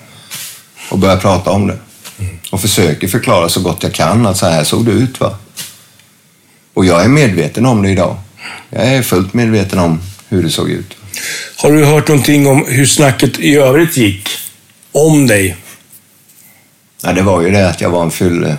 Och 0.91 0.99
börjar 0.99 1.17
prata 1.17 1.51
om 1.51 1.67
det. 1.67 1.79
Och 2.51 2.61
försöker 2.61 3.09
förklara 3.09 3.49
så 3.49 3.61
gott 3.61 3.83
jag 3.83 3.93
kan 3.93 4.27
att 4.27 4.37
så 4.37 4.47
här 4.47 4.65
såg 4.65 4.87
det 4.87 4.93
ut. 4.93 5.21
Va? 5.21 5.37
Och 6.75 6.85
jag 6.85 7.05
är 7.05 7.09
medveten 7.09 7.67
om 7.67 7.83
det 7.83 7.91
idag. 7.91 8.17
Jag 8.71 8.87
är 8.87 9.03
fullt 9.03 9.35
medveten 9.35 9.79
om 9.79 10.01
hur 10.29 10.43
det 10.43 10.51
såg 10.51 10.71
ut. 10.71 10.97
Har 11.57 11.73
du 11.73 11.85
hört 11.85 12.09
någonting 12.09 12.47
om 12.47 12.65
hur 12.69 12.87
snacket 12.87 13.39
i 13.39 13.57
övrigt 13.57 13.97
gick? 13.97 14.29
Om 14.93 15.27
dig? 15.27 15.57
Ja, 17.03 17.13
det 17.13 17.23
var 17.23 17.43
ju 17.43 17.51
det 17.51 17.69
att 17.69 17.81
jag 17.81 17.91
var 17.91 18.03
en 18.03 18.11
fylle, 18.11 18.57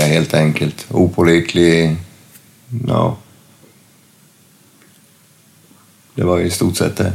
helt 0.00 0.34
enkelt. 0.34 0.86
Opålitlig. 0.90 1.96
Ja. 2.88 3.16
Det 6.16 6.24
var 6.24 6.40
i 6.40 6.50
stort 6.50 6.76
sett 6.76 6.96
det. 6.96 7.12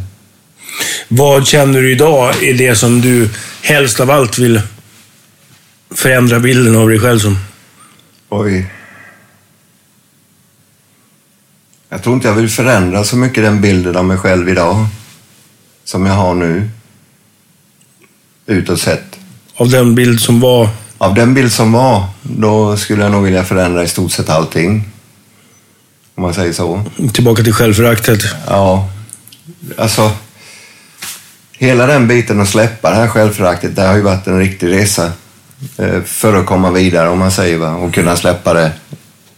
Vad 1.08 1.48
känner 1.48 1.82
du 1.82 1.92
idag 1.92 2.44
är 2.44 2.54
det 2.54 2.76
som 2.76 3.02
du 3.02 3.30
helst 3.62 4.00
av 4.00 4.12
allt 4.12 4.38
vill 4.38 4.62
förändra 5.96 6.40
bilden 6.40 6.76
av 6.76 6.90
dig 6.90 7.00
själv 7.00 7.20
som? 7.20 7.38
Oj. 8.30 8.72
Jag 11.90 12.04
tror 12.04 12.16
inte 12.16 12.28
jag 12.28 12.36
vill 12.36 12.50
förändra 12.50 13.04
så 13.04 13.16
mycket 13.16 13.44
den 13.44 13.62
bilden 13.62 13.96
av 13.96 14.06
mig 14.06 14.18
själv 14.18 14.50
idag. 14.50 14.88
Som 15.84 16.06
jag 16.06 16.14
har 16.14 16.34
nu. 16.34 16.70
Utåt 18.46 18.80
sett. 18.80 19.20
Av 19.56 19.70
den 19.70 19.96
bild 19.96 20.20
som 20.20 20.40
var? 20.40 20.70
Av 20.98 21.16
den 21.16 21.34
bild 21.34 21.52
som 21.52 21.72
var, 21.72 22.06
då 22.22 22.78
skulle 22.78 23.04
jag 23.04 23.12
nog 23.12 23.24
vilja 23.24 23.44
förändra 23.44 23.84
i 23.84 23.88
stort 23.88 24.12
sett 24.12 24.30
allting. 24.30 24.91
Om 26.22 26.26
man 26.26 26.34
säger 26.34 26.54
så. 26.54 26.84
Tillbaka 27.14 27.44
till 27.44 27.54
självföraktet. 27.54 28.20
Ja, 28.48 28.90
alltså. 29.78 30.12
Hela 31.52 31.86
den 31.86 32.08
biten 32.08 32.42
att 32.42 32.50
släppa 32.50 32.90
det 32.90 32.96
här 32.96 33.08
självföraktet, 33.08 33.76
det 33.76 33.82
har 33.82 33.96
ju 33.96 34.02
varit 34.02 34.28
en 34.28 34.40
riktig 34.40 34.68
resa. 34.72 35.12
eh, 35.78 36.02
För 36.02 36.34
att 36.40 36.46
komma 36.46 36.72
vidare 36.72 37.10
om 37.10 37.20
man 37.20 37.32
säger 37.32 37.58
va. 37.58 37.76
Och 37.76 37.94
kunna 37.94 38.16
släppa 38.16 38.54
det. 38.54 38.72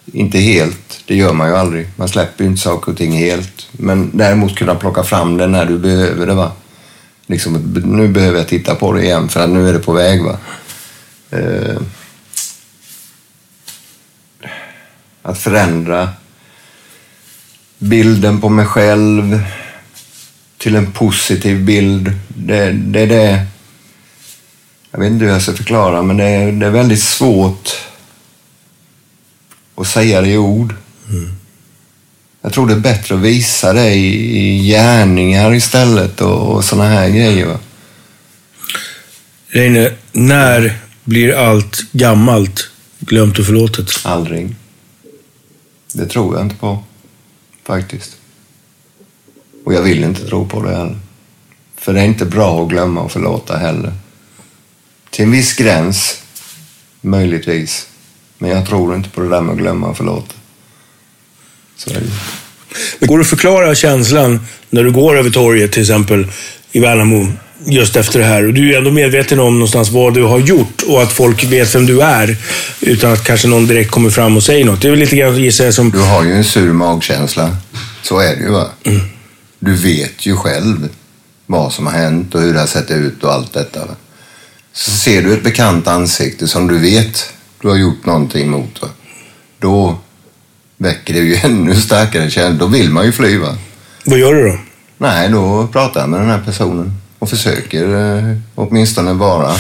Inte 0.05 0.37
helt, 0.39 0.99
det 1.07 1.15
gör 1.15 1.33
man 1.33 1.47
ju 1.49 1.55
aldrig. 1.55 1.87
Man 1.95 2.07
släpper 2.07 2.43
ju 2.43 2.49
inte 2.49 2.61
saker 2.61 2.91
och 2.91 2.97
ting 2.97 3.11
helt. 3.17 3.67
Men 3.71 4.11
däremot 4.17 4.55
kunna 4.57 4.75
plocka 4.75 5.03
fram 5.03 5.37
det 5.37 5.47
när 5.47 5.65
du 5.65 5.77
behöver 5.77 6.27
det 6.27 6.33
va. 6.33 6.51
Liksom, 7.27 7.53
nu 7.85 8.07
behöver 8.07 8.37
jag 8.37 8.47
titta 8.47 8.75
på 8.75 8.93
det 8.93 9.03
igen 9.03 9.29
för 9.29 9.39
att 9.43 9.49
nu 9.49 9.69
är 9.69 9.73
det 9.73 9.79
på 9.79 9.93
väg 9.93 10.23
va. 10.23 10.37
eh, 11.31 11.81
att 15.21 15.37
förändra 15.39 16.09
bilden 17.83 18.41
på 18.41 18.49
mig 18.49 18.65
själv 18.65 19.43
till 20.57 20.75
en 20.75 20.91
positiv 20.91 21.65
bild. 21.65 22.11
Det, 22.27 22.71
det 22.71 22.99
är 22.99 23.07
det... 23.07 23.45
Jag 24.91 24.99
vet 24.99 25.11
inte 25.11 25.25
hur 25.25 25.31
jag 25.31 25.41
ska 25.41 25.53
förklara, 25.53 26.01
men 26.01 26.17
det 26.17 26.23
är, 26.23 26.51
det 26.51 26.65
är 26.65 26.71
väldigt 26.71 27.03
svårt 27.03 27.69
att 29.75 29.87
säga 29.87 30.21
det 30.21 30.29
i 30.29 30.37
ord. 30.37 30.75
Jag 32.41 32.53
tror 32.53 32.67
det 32.67 32.73
är 32.73 32.79
bättre 32.79 33.15
att 33.15 33.21
visa 33.21 33.73
det 33.73 33.89
i, 33.89 34.37
i 34.37 34.67
gärningar 34.67 35.53
istället 35.53 36.21
och, 36.21 36.55
och 36.55 36.65
sådana 36.65 36.89
här 36.89 37.09
grejer. 37.09 37.45
va. 37.45 37.59
Reine, 39.47 39.91
när 40.11 40.77
blir 41.03 41.35
allt 41.35 41.91
gammalt 41.91 42.69
glömt 42.99 43.39
och 43.39 43.45
förlåtet? 43.45 43.91
Aldrig. 44.03 44.55
Det 45.93 46.05
tror 46.05 46.35
jag 46.35 46.45
inte 46.45 46.55
på, 46.55 46.83
faktiskt. 47.63 48.17
Och 49.63 49.73
jag 49.73 49.81
vill 49.81 50.03
inte 50.03 50.27
tro 50.27 50.47
på 50.47 50.61
det 50.61 50.75
heller. 50.75 50.99
För 51.75 51.93
det 51.93 51.99
är 51.99 52.05
inte 52.05 52.25
bra 52.25 52.63
att 52.63 52.69
glömma 52.69 53.01
och 53.01 53.11
förlåta 53.11 53.57
heller. 53.57 53.93
Till 55.09 55.25
en 55.25 55.31
viss 55.31 55.53
gräns, 55.53 56.23
möjligtvis. 57.01 57.87
Men 58.37 58.49
jag 58.49 58.67
tror 58.67 58.95
inte 58.95 59.09
på 59.09 59.21
det 59.21 59.29
där 59.29 59.41
med 59.41 59.53
att 59.53 59.59
glömma 59.59 59.87
och 59.87 59.97
förlåta. 59.97 60.33
Så 61.75 61.89
är 61.89 61.93
det. 61.93 62.11
Men 62.99 63.07
går 63.07 63.21
att 63.21 63.27
förklara 63.27 63.75
känslan 63.75 64.47
när 64.69 64.83
du 64.83 64.91
går 64.91 65.17
över 65.17 65.29
torget 65.29 65.71
till 65.71 65.81
exempel 65.81 66.27
i 66.71 66.79
Värnamo 66.79 67.27
just 67.65 67.95
efter 67.95 68.19
det 68.19 68.25
här. 68.25 68.47
Och 68.47 68.53
du 68.53 68.73
är 68.73 68.77
ändå 68.77 68.91
medveten 68.91 69.39
om 69.39 69.53
någonstans 69.53 69.89
vad 69.89 70.13
du 70.13 70.23
har 70.23 70.39
gjort 70.39 70.72
och 70.87 71.03
att 71.03 71.11
folk 71.11 71.43
vet 71.43 71.75
vem 71.75 71.85
du 71.85 72.01
är 72.01 72.37
utan 72.79 73.13
att 73.13 73.23
kanske 73.23 73.47
någon 73.47 73.67
direkt 73.67 73.91
kommer 73.91 74.09
fram 74.09 74.37
och 74.37 74.43
säger 74.43 74.65
något. 74.65 74.81
Det 74.81 74.87
är 74.87 74.89
väl 74.89 74.99
lite 74.99 75.15
grann 75.15 75.37
gissar 75.37 75.65
jag 75.65 75.73
som... 75.73 75.91
Du 75.91 75.99
har 75.99 76.23
ju 76.23 76.33
en 76.33 76.43
sur 76.43 76.73
magkänsla. 76.73 77.57
Så 78.01 78.19
är 78.19 78.35
det 78.35 78.41
ju 78.41 78.51
va? 78.51 78.67
Du 79.59 79.73
vet 79.73 80.25
ju 80.25 80.35
själv 80.35 80.89
vad 81.45 81.73
som 81.73 81.85
har 81.85 81.93
hänt 81.93 82.35
och 82.35 82.41
hur 82.41 82.53
det 82.53 82.59
har 82.59 82.67
sett 82.67 82.91
ut 82.91 83.23
och 83.23 83.33
allt 83.33 83.53
detta. 83.53 83.79
Va? 83.79 83.95
Så 84.73 84.91
ser 84.91 85.21
du 85.21 85.33
ett 85.33 85.43
bekant 85.43 85.87
ansikte 85.87 86.47
som 86.47 86.67
du 86.67 86.79
vet 86.79 87.29
du 87.61 87.69
har 87.69 87.75
gjort 87.75 88.05
någonting 88.05 88.49
mot. 88.49 88.81
Va? 88.81 88.87
Då 89.59 89.97
väcker 90.77 91.13
det 91.13 91.19
ju 91.19 91.35
ännu 91.43 91.75
starkare 91.75 92.29
känslor. 92.29 92.59
Då 92.59 92.67
vill 92.67 92.89
man 92.89 93.05
ju 93.05 93.11
fly. 93.11 93.37
Va? 93.37 93.57
Vad 94.05 94.19
gör 94.19 94.33
du 94.33 94.47
då? 94.47 94.57
Nej, 94.97 95.29
då 95.29 95.67
pratar 95.67 95.99
jag 95.99 96.09
med 96.09 96.19
den 96.19 96.29
här 96.29 96.41
personen 96.45 96.93
och 97.19 97.29
försöker 97.29 98.17
eh, 98.17 98.37
åtminstone 98.55 99.13
vara 99.13 99.55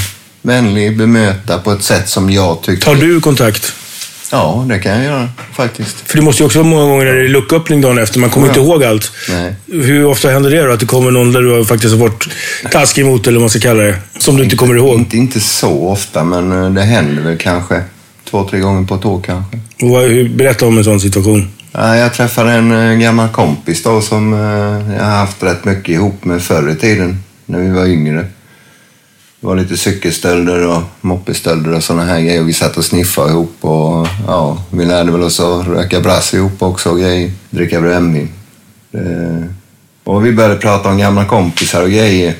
vänlig, 0.47 0.97
bemöta 0.97 1.57
på 1.57 1.71
ett 1.71 1.83
sätt 1.83 2.09
som 2.09 2.29
jag 2.29 2.61
tycker... 2.61 2.85
Tar 2.85 2.95
du 2.95 3.21
kontakt? 3.21 3.73
Ja, 4.31 4.65
det 4.69 4.79
kan 4.79 4.91
jag 4.91 5.03
göra 5.03 5.29
faktiskt. 5.53 5.95
För 6.05 6.17
det 6.17 6.23
måste 6.23 6.43
ju 6.43 6.47
också 6.47 6.59
vara 6.59 6.69
många 6.69 6.83
gånger 6.85 7.05
när 7.05 7.13
det 7.13 7.25
är 7.25 7.27
lucköppning 7.29 7.81
dagen 7.81 7.97
efter. 7.97 8.19
Man 8.19 8.29
kommer 8.29 8.47
Ja. 8.47 8.51
inte 8.51 8.59
ihåg 8.61 8.83
allt. 8.83 9.11
Nej. 9.29 9.55
Hur 9.67 10.05
ofta 10.05 10.29
händer 10.29 10.49
det 10.49 10.61
då? 10.65 10.71
Att 10.73 10.79
det 10.79 10.85
kommer 10.85 11.11
någon 11.11 11.31
där 11.31 11.41
du 11.41 11.65
faktiskt 11.65 11.93
har 11.93 11.99
varit 11.99 12.27
taskig 12.71 13.05
mot, 13.05 13.27
eller 13.27 13.37
vad 13.37 13.41
man 13.41 13.49
ska 13.49 13.59
kalla 13.59 13.83
det, 13.83 13.95
som 14.19 14.37
du 14.37 14.43
inte 14.43 14.55
kommer 14.55 14.75
ihåg? 14.75 14.99
Inte, 14.99 15.17
inte 15.17 15.39
så 15.39 15.87
ofta, 15.87 16.23
men 16.23 16.51
eh, 16.63 16.69
det 16.69 16.81
händer 16.81 17.23
väl 17.23 17.37
kanske 17.37 17.81
två, 18.29 18.47
tre 18.49 18.59
gånger 18.59 18.87
på 18.87 18.95
ett 18.95 19.05
år 19.05 19.21
kanske. 19.25 19.57
Och 19.81 20.25
Berätta 20.35 20.65
om 20.65 20.77
en 20.77 20.83
sån 20.83 20.99
situation. 20.99 21.49
Ja, 21.71 21.95
Jag 21.97 22.13
träffade 22.13 22.51
en 22.51 22.71
eh, 22.91 22.97
gammal 22.99 23.29
kompis 23.29 23.83
då 23.83 24.01
som 24.01 24.33
eh, 24.33 24.95
jag 24.97 25.03
har 25.05 25.17
haft 25.17 25.43
rätt 25.43 25.65
mycket 25.65 25.89
ihop 25.89 26.25
med 26.25 26.41
förr 26.41 26.69
i 26.71 26.75
tiden, 26.75 27.23
när 27.45 27.59
vi 27.59 27.69
var 27.69 27.85
yngre. 27.85 28.25
Det 29.43 29.47
var 29.47 29.55
lite 29.55 29.77
cykelstölder 29.77 30.67
och 30.67 30.81
moppestölder 31.01 31.73
och 31.73 31.83
sådana 31.83 32.05
här 32.05 32.21
grejer. 32.21 32.43
Vi 32.43 32.53
satt 32.53 32.77
och 32.77 32.85
sniffade 32.85 33.29
ihop 33.29 33.55
och 33.61 34.07
ja, 34.27 34.63
vi 34.71 34.85
lärde 34.85 35.11
väl 35.11 35.23
oss 35.23 35.39
att 35.39 35.67
röka 35.67 35.99
brass 35.99 36.33
ihop 36.33 36.61
också 36.61 36.89
och 36.89 36.99
grejer. 36.99 37.31
Dricka 37.49 37.81
brännvin. 37.81 38.29
Eh, 38.91 39.45
och 40.03 40.25
vi 40.25 40.31
började 40.31 40.55
prata 40.55 40.89
om 40.89 40.97
gamla 40.97 41.25
kompisar 41.25 41.83
och 41.83 41.89
grejer. 41.89 42.35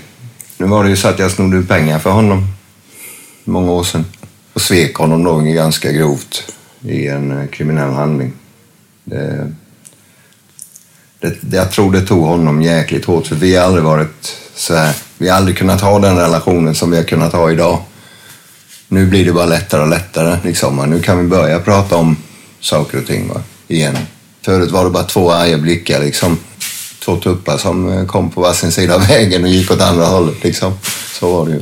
Nu 0.58 0.66
var 0.66 0.84
det 0.84 0.90
ju 0.90 0.96
så 0.96 1.08
att 1.08 1.20
jag 1.20 1.32
snodde 1.32 1.58
ut 1.58 1.68
pengar 1.68 2.00
för 2.00 2.10
honom 2.10 2.48
många 3.44 3.72
år 3.72 3.84
sedan 3.84 4.06
och 4.54 4.62
svek 4.62 4.96
honom 4.96 5.24
då 5.24 5.40
ganska 5.40 5.92
grovt 5.92 6.54
i 6.82 7.08
en 7.08 7.32
eh, 7.42 7.48
kriminell 7.48 7.94
handling. 7.94 8.34
Det, 9.04 9.48
det, 11.20 11.58
jag 11.58 11.72
tror 11.72 11.92
det 11.92 12.02
tog 12.02 12.24
honom 12.24 12.62
jäkligt 12.62 13.06
hårt 13.06 13.28
för 13.28 13.36
vi 13.36 13.56
har 13.56 13.66
aldrig 13.66 13.84
varit 13.84 14.38
så 14.56 14.76
här. 14.76 14.96
Vi 15.24 15.30
har 15.30 15.38
aldrig 15.38 15.58
kunnat 15.58 15.82
ha 15.82 16.00
den 16.00 16.18
relationen 16.18 16.76
som 16.76 16.92
vi 16.92 16.98
har 16.98 17.04
kunnat 17.04 17.34
ha 17.34 17.52
idag. 17.52 17.80
Nu 18.88 19.06
blir 19.06 19.26
det 19.26 19.34
bara 19.34 19.46
lättare 19.46 19.82
och 19.82 19.88
lättare. 19.88 20.38
Liksom. 20.44 20.90
Nu 20.90 21.02
kan 21.02 21.18
vi 21.18 21.28
börja 21.28 21.60
prata 21.60 21.96
om 21.96 22.18
saker 22.60 22.98
och 22.98 23.08
ting 23.08 23.30
va? 23.30 23.42
igen. 23.68 23.98
Förut 24.42 24.72
var 24.72 24.84
det 24.84 24.90
bara 24.90 25.04
två 25.04 25.32
arga 25.32 25.58
blickar. 25.58 26.02
Liksom. 26.02 26.38
Två 27.06 27.16
tuppar 27.16 27.58
som 27.58 27.90
eh, 27.90 28.06
kom 28.06 28.30
på 28.30 28.42
varsin 28.42 28.72
sida 28.72 28.96
av 28.96 29.08
vägen 29.08 29.44
och 29.44 29.50
gick 29.50 29.72
åt 29.72 29.82
andra 29.82 30.06
hållet. 30.06 30.44
Liksom. 30.44 30.74
Så 31.20 31.38
var 31.38 31.46
det 31.46 31.52
ju. 31.52 31.62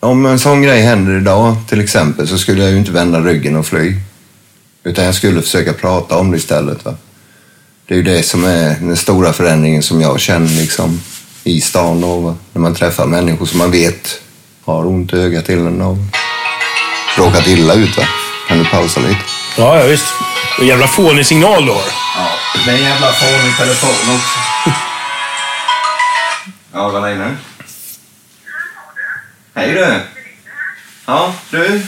Om 0.00 0.26
en 0.26 0.38
sån 0.38 0.62
grej 0.62 0.82
händer 0.82 1.16
idag 1.16 1.56
till 1.68 1.80
exempel 1.80 2.28
så 2.28 2.38
skulle 2.38 2.62
jag 2.62 2.70
ju 2.70 2.78
inte 2.78 2.92
vända 2.92 3.20
ryggen 3.20 3.56
och 3.56 3.66
fly. 3.66 3.94
Utan 4.84 5.04
jag 5.04 5.14
skulle 5.14 5.42
försöka 5.42 5.72
prata 5.72 6.16
om 6.16 6.30
det 6.30 6.36
istället. 6.36 6.84
Va? 6.84 6.94
Det 7.86 7.94
är 7.94 7.98
ju 7.98 8.04
det 8.04 8.22
som 8.22 8.44
är 8.44 8.76
den 8.80 8.96
stora 8.96 9.32
förändringen 9.32 9.82
som 9.82 10.00
jag 10.00 10.20
känner 10.20 10.48
liksom, 10.48 11.00
i 11.46 11.60
stan. 11.60 12.04
Och, 12.04 12.34
när 12.52 12.62
man 12.62 12.74
träffar 12.74 13.06
människor 13.06 13.46
som 13.46 13.58
man 13.58 13.70
vet 13.70 14.20
har 14.64 14.86
ont 14.86 15.12
i 15.12 15.16
ögat 15.16 15.44
till 15.44 15.58
en 15.58 15.82
och 15.82 15.96
råkat 17.16 17.46
illa 17.46 17.74
ut. 17.74 17.96
Va? 17.96 18.04
Kan 18.48 18.58
du 18.58 18.64
pausa 18.64 19.00
lite? 19.00 19.20
Ja, 19.56 19.78
ja 19.78 19.86
visst. 19.86 20.06
En 20.60 20.66
jävla 20.66 20.86
fånig 20.86 21.26
signal 21.26 21.66
du 21.66 21.72
har. 21.72 21.82
Ja, 22.16 22.28
det 22.64 22.70
är 22.70 22.74
en 22.74 22.82
jävla 22.82 23.12
fånig 23.12 23.56
telefon 23.58 24.14
också. 24.16 24.38
ja, 26.72 26.88
vad 26.88 27.10
är 27.10 27.14
det 27.14 27.18
nu? 27.18 27.36
Hej 29.54 29.72
du! 29.72 30.00
Ja, 31.06 31.34
du. 31.50 31.82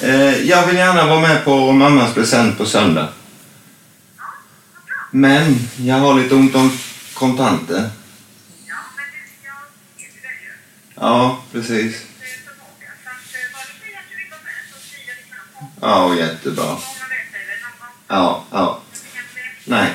Eh, 0.00 0.48
jag 0.48 0.66
vill 0.66 0.76
gärna 0.76 1.06
vara 1.06 1.20
med 1.20 1.44
på 1.44 1.72
mammas 1.72 2.14
present 2.14 2.58
på 2.58 2.66
söndag. 2.66 3.08
Men 5.10 5.68
jag 5.76 5.96
har 5.96 6.14
lite 6.14 6.34
ont 6.34 6.54
om 6.54 6.78
kontanter. 7.14 7.90
Ja, 11.02 11.38
precis. 11.52 11.94
Ja, 15.80 16.14
jättebra. 16.16 16.76
Ja, 18.08 18.44
ja. 18.50 18.80
Nej. 19.64 19.86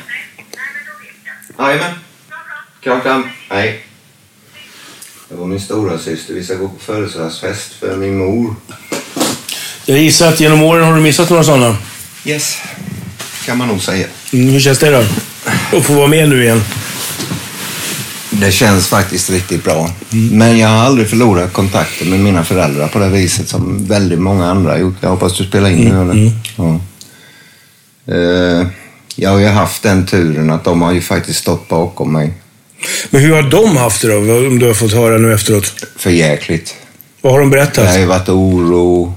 Jajamän. 1.59 1.93
Kram, 2.83 3.01
kram. 3.01 3.29
Hej. 3.49 3.85
Det 5.29 5.35
var 5.35 5.45
min 5.45 5.61
stora 5.61 5.99
syster. 5.99 6.33
Vi 6.33 6.43
ska 6.43 6.55
gå 6.55 6.69
på 6.69 6.79
födelsedagsfest 6.79 7.73
för 7.73 7.95
min 7.95 8.17
mor. 8.17 8.55
Jag 9.85 9.99
gissar 9.99 10.27
att 10.27 10.39
genom 10.39 10.63
åren 10.63 10.85
har 10.85 10.95
du 10.95 11.01
missat 11.01 11.29
några 11.29 11.43
sådana. 11.43 11.77
Yes. 12.25 12.57
Kan 13.45 13.57
man 13.57 13.67
nog 13.67 13.81
säga. 13.81 14.07
Mm, 14.33 14.49
hur 14.49 14.59
känns 14.59 14.79
det 14.79 14.89
då? 14.91 15.03
Att 15.77 15.85
få 15.85 15.93
vara 15.93 16.07
med 16.07 16.29
nu 16.29 16.43
igen. 16.43 16.63
Det 18.39 18.51
känns 18.51 18.87
faktiskt 18.87 19.29
riktigt 19.29 19.63
bra. 19.63 19.89
Men 20.31 20.57
jag 20.57 20.67
har 20.67 20.77
aldrig 20.85 21.09
förlorat 21.09 21.53
kontakten 21.53 22.09
med 22.09 22.19
mina 22.19 22.43
föräldrar 22.43 22.87
på 22.87 22.99
det 22.99 23.09
viset 23.09 23.49
som 23.49 23.85
väldigt 23.87 24.19
många 24.19 24.49
andra 24.51 24.71
har 24.71 24.77
gjort. 24.77 24.95
Jag 25.01 25.09
hoppas 25.09 25.37
du 25.37 25.43
spelar 25.43 25.69
in 25.69 25.77
nu, 25.77 26.01
eller? 26.01 26.31
Ja. 26.57 26.79
Eh, 28.13 28.67
Jag 29.15 29.29
har 29.29 29.39
ju 29.39 29.47
haft 29.47 29.83
den 29.83 30.05
turen 30.05 30.49
att 30.51 30.63
de 30.63 30.81
har 30.81 30.91
ju 30.93 31.01
faktiskt 31.01 31.39
stått 31.39 31.67
bakom 31.67 32.13
mig. 32.13 32.33
Men 33.09 33.21
hur 33.21 33.33
har 33.35 33.43
de 33.43 33.77
haft 33.77 34.01
det 34.01 34.07
då? 34.07 34.47
Om 34.47 34.59
du 34.59 34.67
har 34.67 34.73
fått 34.73 34.93
höra 34.93 35.17
nu 35.17 35.33
efteråt. 35.33 35.73
För 35.95 36.09
jäkligt. 36.09 36.75
Vad 37.21 37.33
har 37.33 37.39
de 37.39 37.49
Det 37.49 37.57
berättat? 37.57 37.89
har 37.89 37.97
ju 37.99 38.05
varit 38.05 38.29
oro 38.29 39.13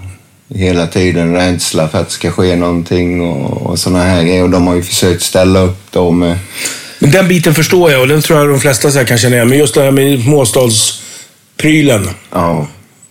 hela 0.55 0.87
tiden, 0.87 1.33
rädsla 1.35 1.89
för 1.89 2.01
att 2.01 2.09
det 2.09 2.15
ska 2.15 2.31
ske 2.31 2.57
någonting 2.57 3.21
och, 3.21 3.63
och 3.67 3.79
sådana 3.79 4.05
här 4.05 4.23
grejer. 4.23 4.43
Och 4.43 4.51
de 4.51 4.67
har 4.67 4.75
ju 4.75 4.83
försökt 4.83 5.23
ställa 5.23 5.61
upp 5.61 5.83
då 5.91 6.11
med... 6.11 6.39
Men 7.03 7.11
den 7.11 7.29
biten 7.29 7.55
förstår 7.55 7.91
jag 7.91 8.01
och 8.01 8.09
den 8.09 8.23
tror 8.23 8.39
jag 8.39 8.49
de 8.49 8.61
flesta 8.61 8.91
så 8.91 8.99
här 8.99 9.07
kan 9.07 9.19
känna 9.19 9.37
igen. 9.37 9.49
Men 9.49 9.59
just 9.59 9.75
det 9.75 9.83
här 9.83 9.91
med 9.91 10.23
småstadsprylen. 10.23 12.09
Ja, 12.33 12.67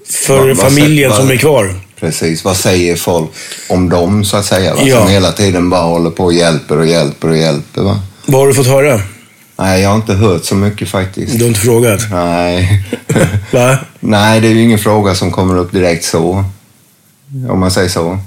För 0.10 0.38
Vad- 0.38 0.48
vad 0.48 0.58
familjen 0.58 1.12
sä- 1.12 1.16
som 1.16 1.26
vad- 1.26 1.34
är 1.34 1.38
kvar. 1.38 1.76
precis. 2.00 2.44
Vad 2.44 2.58
säger 2.58 2.96
folk 2.96 3.30
om 3.70 3.90
dem 3.90 4.26
så 4.26 4.38
att 4.38 4.46
säga? 4.46 4.76
Va? 4.76 4.82
Ja. 4.86 5.00
Som 5.00 5.10
hela 5.10 5.32
tiden 5.32 5.70
bara 5.70 5.82
håller 5.82 6.10
på 6.10 6.24
och 6.26 6.34
hjälper 6.34 6.78
och 6.78 6.88
hjälper 6.88 7.28
och 7.30 7.38
hjälper. 7.38 7.82
Va? 7.82 8.00
Vad 8.26 8.42
har 8.42 8.48
du 8.48 8.54
fått 8.54 8.68
höra? 8.68 9.02
Nej, 9.60 9.82
jag 9.82 9.90
har 9.90 9.96
inte 9.96 10.14
hört 10.14 10.46
så 10.46 10.56
mycket 10.56 10.90
faktiskt. 10.90 11.34
Du 11.38 11.44
har 11.44 11.48
inte 11.48 11.60
frågat? 11.60 12.02
Nej. 12.12 12.84
Va? 13.52 13.78
Nej, 14.00 14.40
det 14.42 14.48
är 14.48 14.52
ju 14.52 14.62
ingen 14.64 14.80
fråga 14.80 15.16
som 15.16 15.32
kommer 15.32 15.58
upp 15.58 15.72
direkt 15.72 16.06
så. 16.06 16.44
Om 17.50 17.60
man 17.60 17.72
säger 17.72 17.90
så. 17.90 18.20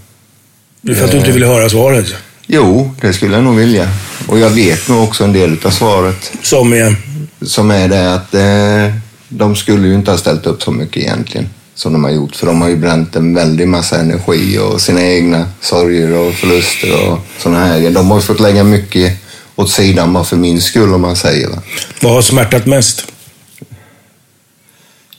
Det 0.81 0.92
är 0.92 0.96
för 0.96 1.05
att 1.05 1.11
du 1.11 1.18
inte 1.18 1.33
vill 1.33 1.44
höra 1.44 1.68
svaret. 1.68 2.07
Jo, 2.55 2.91
det 3.01 3.12
skulle 3.12 3.35
jag 3.35 3.45
nog 3.45 3.57
vilja. 3.57 3.88
Och 4.27 4.38
jag 4.38 4.51
vet 4.51 4.88
nog 4.88 5.03
också 5.05 5.25
en 5.25 5.33
del 5.33 5.59
av 5.65 5.71
svaret. 5.71 6.33
Som 6.43 6.73
är? 6.73 6.97
Som 7.43 7.71
är 7.71 7.88
det 7.88 8.15
att 8.15 8.35
eh, 8.35 8.97
de 9.29 9.57
skulle 9.57 9.88
ju 9.88 9.95
inte 9.95 10.11
ha 10.11 10.19
ställt 10.19 10.47
upp 10.47 10.62
så 10.62 10.71
mycket 10.71 10.97
egentligen. 11.03 11.49
som 11.75 11.93
de 11.93 12.05
har 12.05 12.11
gjort. 12.11 12.37
För 12.37 12.47
de 12.47 12.61
har 12.61 12.69
ju 12.69 12.77
bränt 12.77 13.17
en 13.17 13.35
väldig 13.35 13.69
massa 13.69 14.01
energi 14.01 14.59
och 14.59 14.81
sina 14.81 15.03
egna 15.03 15.47
sorger 15.61 16.12
och 16.19 16.35
förluster 16.35 17.09
och 17.11 17.19
sådana 17.38 17.65
här 17.67 17.91
De 17.91 18.11
har 18.11 18.17
ju 18.17 18.23
fått 18.23 18.41
lägga 18.41 18.65
mycket 18.65 19.19
åt 19.57 19.71
sidan 19.71 20.12
bara 20.12 20.25
för 20.25 20.37
min 20.37 20.61
skull 20.61 20.95
om 20.95 21.01
man 21.01 21.17
säger. 21.17 21.49
Va? 21.49 21.62
Vad 22.01 22.12
har 22.12 22.23
smärtat 22.23 22.67
mest? 22.67 23.07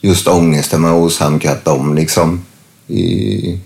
Just 0.00 0.28
ångesten 0.28 0.80
man 0.80 0.92
åsamkat 0.92 1.64
dem 1.64 1.94
liksom. 1.94 2.44
I, 2.88 3.58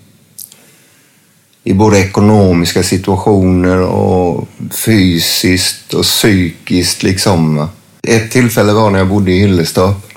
I 1.68 1.74
både 1.74 1.98
ekonomiska 1.98 2.82
situationer 2.82 3.80
och 3.80 4.48
fysiskt 4.70 5.94
och 5.94 6.02
psykiskt 6.02 7.02
liksom. 7.02 7.68
Ett 8.02 8.30
tillfälle 8.30 8.72
var 8.72 8.90
när 8.90 8.98
jag 8.98 9.08
bodde 9.08 9.30
i 9.30 9.40
Hillestorp. 9.40 10.12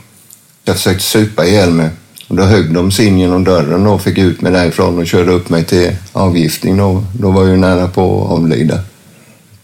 Jag 0.63 0.75
försökte 0.75 1.03
supa 1.03 1.45
ihjäl 1.45 1.71
mig. 1.71 1.89
Och 2.27 2.35
då 2.35 2.43
högg 2.43 2.73
de 2.73 2.91
sig 2.91 3.05
in 3.05 3.19
genom 3.19 3.43
dörren 3.43 3.87
och 3.87 4.01
fick 4.01 4.17
ut 4.17 4.41
mig 4.41 4.51
därifrån 4.51 4.99
och 4.99 5.07
körde 5.07 5.31
upp 5.31 5.49
mig 5.49 5.63
till 5.63 5.95
avgiftning. 6.11 6.77
Då, 6.77 7.03
då 7.19 7.31
var 7.31 7.41
jag 7.41 7.51
ju 7.51 7.57
nära 7.57 7.87
på 7.87 8.25
att 8.25 8.31
avlida. 8.31 8.79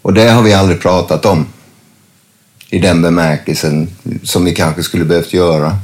Och 0.02 0.14
det 0.14 0.30
har 0.30 0.44
vi 0.44 0.54
aldrig 0.54 0.82
pratat 0.82 1.26
om. 1.26 1.46
I 2.70 2.80
den 2.80 3.02
bemärkelsen 3.02 3.90
som 4.24 4.46
vi 4.46 4.56
kanske 4.56 4.84
skulle 4.84 5.06
behövt 5.06 5.34
göra. 5.34 5.78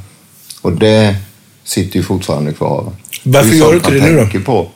Och 0.60 0.72
det 0.72 1.16
sitter 1.64 1.96
ju 1.96 2.02
fortfarande 2.02 2.52
kvar. 2.52 2.82
va. 2.82 2.92
Varför 3.22 3.54
gör 3.54 3.70
du 3.70 3.76
inte 3.76 3.90
det 3.90 4.00
nu 4.00 4.28
då? 4.32 4.40
På. 4.40 4.70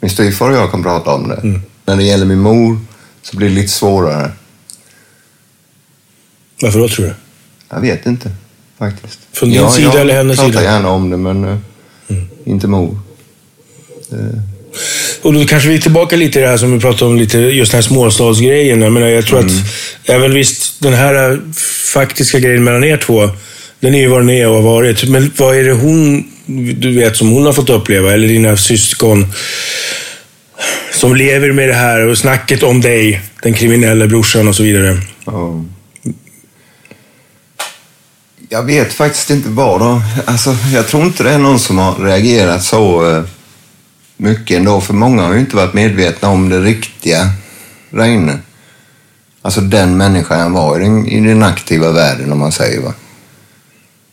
Min 0.00 0.10
styvfar 0.10 0.50
och 0.50 0.56
jag 0.56 0.70
kan 0.70 0.82
prata 0.82 1.10
om 1.10 1.28
det. 1.28 1.60
När 1.84 1.96
det 1.96 2.02
gäller 2.02 2.26
min 2.26 2.38
mor 2.38 2.78
så 3.22 3.36
blir 3.36 3.48
det 3.48 3.54
lite 3.54 3.72
svårare. 3.72 4.30
Varför 6.62 6.78
då 6.78 6.88
tror 6.88 7.06
du? 7.06 7.14
Jag 7.70 7.80
vet 7.80 8.06
inte 8.06 8.30
faktiskt. 8.78 9.18
Från 9.32 9.50
din 9.50 9.70
sida 9.70 9.88
jag 9.88 10.00
eller 10.00 10.14
hennes 10.14 10.38
pratar 10.38 10.52
sida? 10.52 10.62
gärna 10.64 10.88
om 10.88 11.10
det, 11.10 11.16
men 11.16 11.44
eh, 11.44 11.56
inte 12.44 12.68
mor. 12.68 12.98
Och 15.22 15.32
då 15.32 15.44
kanske 15.44 15.68
vi 15.68 15.74
är 15.74 15.80
tillbaka 15.80 16.16
lite 16.16 16.38
i 16.38 16.42
det 16.42 16.48
här 16.48 16.56
som 16.56 16.72
vi 16.72 16.80
pratade 16.80 17.10
om, 17.10 17.16
lite, 17.16 17.38
just 17.38 17.72
den 17.72 17.76
här 17.76 17.82
småstadsgrejen. 17.82 18.82
Jag, 18.82 18.92
menar, 18.92 19.06
jag 19.06 19.26
tror 19.26 19.38
att 19.38 19.52
även 20.04 20.34
visst, 20.34 20.80
den 20.82 20.92
här 20.92 21.40
faktiska 21.92 22.38
grejen 22.38 22.64
mellan 22.64 22.84
er 22.84 22.96
två, 22.96 23.30
den 23.80 23.94
är 23.94 23.98
ju 23.98 24.08
vad 24.08 24.20
den 24.20 24.30
är 24.30 24.48
och 24.48 24.54
har 24.54 24.62
varit. 24.62 25.08
Men 25.08 25.32
vad 25.36 25.56
är 25.56 25.64
det 25.64 25.72
hon, 25.72 26.30
du 26.46 26.92
vet, 26.92 27.16
som 27.16 27.28
hon 27.30 27.46
har 27.46 27.52
fått 27.52 27.70
uppleva? 27.70 28.12
Eller 28.12 28.28
dina 28.28 28.56
syskon 28.56 29.26
som 30.92 31.16
lever 31.16 31.52
med 31.52 31.68
det 31.68 31.74
här 31.74 32.06
och 32.06 32.18
snacket 32.18 32.62
om 32.62 32.80
dig, 32.80 33.22
den 33.42 33.54
kriminella 33.54 34.06
brorsan 34.06 34.48
och 34.48 34.56
så 34.56 34.62
vidare. 34.62 35.00
ja. 35.24 35.64
Jag 38.48 38.62
vet 38.62 38.92
faktiskt 38.92 39.30
inte 39.30 39.48
vad 39.48 39.80
då. 39.80 40.02
Alltså, 40.24 40.56
jag 40.74 40.86
tror 40.86 41.04
inte 41.04 41.22
det 41.22 41.30
är 41.30 41.38
någon 41.38 41.58
som 41.58 41.78
har 41.78 42.04
reagerat 42.04 42.64
så 42.64 43.10
eh, 43.10 43.24
mycket 44.16 44.56
ändå, 44.56 44.80
för 44.80 44.94
många 44.94 45.22
har 45.22 45.34
ju 45.34 45.40
inte 45.40 45.56
varit 45.56 45.74
medvetna 45.74 46.28
om 46.28 46.48
det 46.48 46.60
riktiga 46.60 47.30
Reine. 47.90 48.38
Alltså 49.42 49.60
den 49.60 49.96
människan 49.96 50.40
han 50.40 50.52
var 50.52 50.80
i 50.80 50.82
den, 50.82 51.06
i 51.06 51.28
den 51.28 51.42
aktiva 51.42 51.90
världen, 51.90 52.32
om 52.32 52.38
man 52.38 52.52
säger. 52.52 52.80
va. 52.80 52.94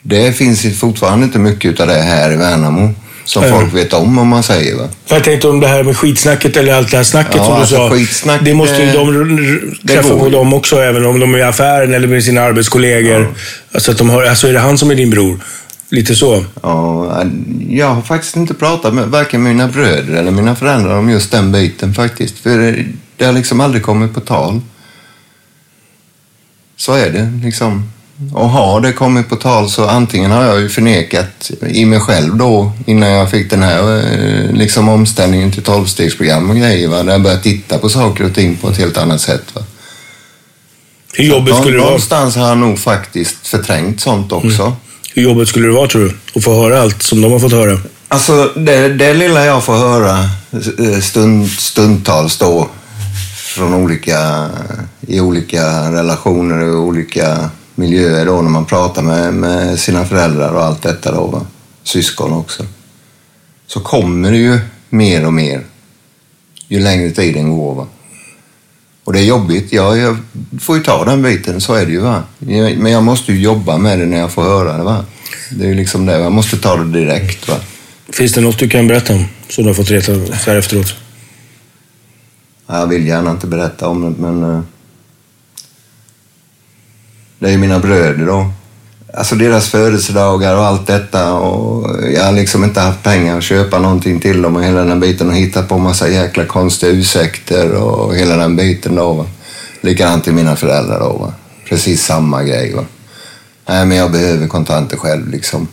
Det 0.03 0.33
finns 0.33 0.79
fortfarande 0.79 1.25
inte 1.25 1.39
mycket 1.39 1.79
av 1.79 1.87
det 1.87 1.93
här 1.93 2.31
i 2.31 2.35
Värnamo 2.35 2.93
som 3.25 3.43
folk 3.43 3.73
vet 3.75 3.93
om, 3.93 4.17
om 4.19 4.27
man 4.27 4.43
säger. 4.43 4.75
va. 4.75 4.87
Jag 5.07 5.23
tänkte 5.23 5.47
om 5.47 5.59
det 5.59 5.67
här 5.67 5.83
med 5.83 5.97
skitsnacket 5.97 6.57
eller 6.57 6.73
allt 6.73 6.91
det 6.91 6.97
här 6.97 7.03
snacket 7.03 7.35
Ja, 7.35 7.43
som 7.45 7.53
du 7.53 7.59
alltså 7.59 7.75
sa. 7.75 7.89
skitsnack, 7.89 8.41
det 8.43 8.53
måste 8.53 8.75
ju 8.75 8.85
det- 8.85 8.91
de 8.93 9.77
träffa 9.87 10.15
på 10.19 10.29
dem 10.29 10.53
också, 10.53 10.75
även 10.81 11.05
om 11.05 11.19
de 11.19 11.33
är 11.33 11.37
i 11.37 11.41
affären 11.43 11.93
eller 11.93 12.07
med 12.07 12.23
sina 12.23 12.41
arbetskollegor. 12.41 13.33
Alltså, 13.71 13.91
att 13.91 13.97
de 13.97 14.09
har, 14.09 14.23
alltså 14.23 14.47
är 14.47 14.53
det 14.53 14.59
han 14.59 14.77
som 14.77 14.91
är 14.91 14.95
din 14.95 15.09
bror? 15.09 15.39
Lite 15.89 16.15
så. 16.15 16.45
Ja, 16.61 17.23
jag 17.69 17.87
har 17.93 18.01
faktiskt 18.01 18.35
inte 18.35 18.53
pratat 18.53 18.93
med 18.93 19.07
varken 19.07 19.43
mina 19.43 19.67
bröder 19.67 20.13
eller 20.13 20.31
mina 20.31 20.55
föräldrar 20.55 20.97
om 20.97 21.09
just 21.09 21.31
den 21.31 21.51
biten 21.51 21.93
faktiskt. 21.93 22.39
För 22.39 22.57
det, 22.57 22.85
det 23.17 23.25
har 23.25 23.33
liksom 23.33 23.59
aldrig 23.61 23.83
kommit 23.83 24.13
på 24.13 24.19
tal. 24.19 24.61
Så 26.77 26.93
är 26.93 27.09
det 27.09 27.31
liksom. 27.45 27.89
Och 28.33 28.49
har 28.49 28.81
det 28.81 28.93
kommit 28.93 29.29
på 29.29 29.35
tal 29.35 29.69
så 29.69 29.87
antingen 29.87 30.31
har 30.31 30.43
jag 30.43 30.61
ju 30.61 30.69
förnekat 30.69 31.51
i 31.67 31.85
mig 31.85 31.99
själv 31.99 32.35
då 32.35 32.71
innan 32.85 33.09
jag 33.09 33.31
fick 33.31 33.49
den 33.49 33.63
här 33.63 33.97
eh, 33.97 34.51
liksom 34.51 34.89
omställningen 34.89 35.51
till 35.51 35.63
tolvstegsprogram 35.63 36.49
och 36.49 36.55
grejer. 36.55 36.87
Va? 36.87 37.03
Där 37.03 37.11
jag 37.11 37.21
började 37.21 37.43
titta 37.43 37.77
på 37.77 37.89
saker 37.89 38.25
och 38.25 38.33
ting 38.33 38.57
på 38.57 38.69
ett 38.69 38.77
helt 38.77 38.97
annat 38.97 39.21
sätt. 39.21 39.43
Va? 39.53 39.61
Hur 41.13 41.23
jobbigt 41.23 41.55
skulle 41.55 41.71
det 41.71 41.77
vara? 41.77 41.85
Någonstans 41.85 42.35
har 42.35 42.47
jag 42.47 42.57
nog 42.57 42.79
faktiskt 42.79 43.47
förträngt 43.47 44.01
sånt 44.01 44.31
också. 44.31 44.75
Hur 45.13 45.23
jobbigt 45.23 45.47
skulle 45.47 45.67
det 45.67 45.73
vara 45.73 45.87
tror 45.87 46.01
du? 46.01 46.13
Att 46.35 46.43
få 46.43 46.61
höra 46.61 46.81
allt 46.81 47.03
som 47.03 47.21
de 47.21 47.31
har 47.31 47.39
fått 47.39 47.51
höra. 47.51 47.79
Alltså 48.07 48.51
det, 48.55 48.89
det 48.89 49.13
lilla 49.13 49.45
jag 49.45 49.63
får 49.63 49.73
höra 49.73 50.29
eh, 50.79 50.99
stund, 50.99 51.49
stundtals 51.49 52.37
då 52.37 52.69
från 53.35 53.73
olika, 53.73 54.49
i 55.07 55.19
olika 55.19 55.91
relationer 55.91 56.69
och 56.69 56.83
olika 56.83 57.49
miljöer 57.75 58.25
då 58.25 58.41
när 58.41 58.49
man 58.49 58.65
pratar 58.65 59.01
med, 59.01 59.33
med 59.33 59.79
sina 59.79 60.05
föräldrar 60.05 60.53
och 60.53 60.63
allt 60.63 60.81
detta 60.81 61.11
då, 61.11 61.27
va? 61.27 61.45
syskon 61.83 62.33
också. 62.33 62.63
Så 63.67 63.79
kommer 63.79 64.31
det 64.31 64.37
ju 64.37 64.59
mer 64.89 65.25
och 65.25 65.33
mer 65.33 65.63
ju 66.67 66.79
längre 66.79 67.11
tiden 67.11 67.57
går. 67.57 67.75
Va? 67.75 67.87
Och 69.03 69.13
det 69.13 69.19
är 69.19 69.23
jobbigt. 69.23 69.73
Jag, 69.73 69.97
jag 69.97 70.17
får 70.61 70.77
ju 70.77 70.83
ta 70.83 71.05
den 71.05 71.21
biten, 71.21 71.61
så 71.61 71.73
är 71.73 71.85
det 71.85 71.91
ju. 71.91 71.99
Va? 71.99 72.23
Men 72.77 72.91
jag 72.91 73.03
måste 73.03 73.33
ju 73.33 73.41
jobba 73.41 73.77
med 73.77 73.99
det 73.99 74.05
när 74.05 74.17
jag 74.17 74.31
får 74.31 74.43
höra 74.43 74.77
det. 74.77 74.83
Va? 74.83 75.05
Det 75.51 75.63
är 75.63 75.67
ju 75.67 75.75
liksom 75.75 76.05
det. 76.05 76.19
Jag 76.19 76.31
måste 76.31 76.57
ta 76.57 76.75
det 76.75 76.99
direkt. 76.99 77.47
Va? 77.47 77.55
Finns 78.09 78.33
det 78.33 78.41
något 78.41 78.59
du 78.59 78.69
kan 78.69 78.87
berätta 78.87 79.13
om? 79.13 79.25
Som 79.49 79.63
du 79.63 79.69
har 79.69 79.75
fått 79.75 79.89
reta 79.89 80.25
så 80.25 80.33
här 80.33 80.55
efteråt? 80.55 80.95
Jag 82.67 82.87
vill 82.87 83.07
gärna 83.07 83.31
inte 83.31 83.47
berätta 83.47 83.87
om 83.87 84.01
det, 84.01 84.21
men... 84.21 84.65
Det 87.43 87.49
är 87.49 87.51
ju 87.51 87.57
mina 87.57 87.79
bröder 87.79 88.25
då. 88.25 88.51
Alltså 89.13 89.35
deras 89.35 89.69
födelsedagar 89.69 90.55
och 90.55 90.65
allt 90.65 90.87
detta. 90.87 91.33
Och 91.33 92.11
jag 92.13 92.23
har 92.23 92.31
liksom 92.31 92.63
inte 92.63 92.79
haft 92.79 93.03
pengar 93.03 93.37
att 93.37 93.43
köpa 93.43 93.79
någonting 93.79 94.19
till 94.19 94.41
dem 94.41 94.55
och 94.55 94.63
hela 94.63 94.83
den 94.83 94.99
biten 94.99 95.29
och 95.29 95.35
hittat 95.35 95.69
på 95.69 95.77
massa 95.77 96.09
jäkla 96.09 96.45
konstiga 96.45 96.91
ursäkter 96.91 97.73
och 97.73 98.15
hela 98.15 98.37
den 98.37 98.55
biten 98.55 98.95
då. 98.95 99.13
Va? 99.13 99.25
Likadant 99.81 100.23
till 100.23 100.33
mina 100.33 100.55
föräldrar 100.55 100.99
då. 100.99 101.17
Va? 101.17 101.33
Precis 101.69 102.05
samma 102.05 102.43
grej. 102.43 102.73
Va? 102.73 102.85
Nej, 103.67 103.85
men 103.85 103.97
jag 103.97 104.11
behöver 104.11 104.47
kontanter 104.47 104.97
själv 104.97 105.29
liksom. 105.29 105.67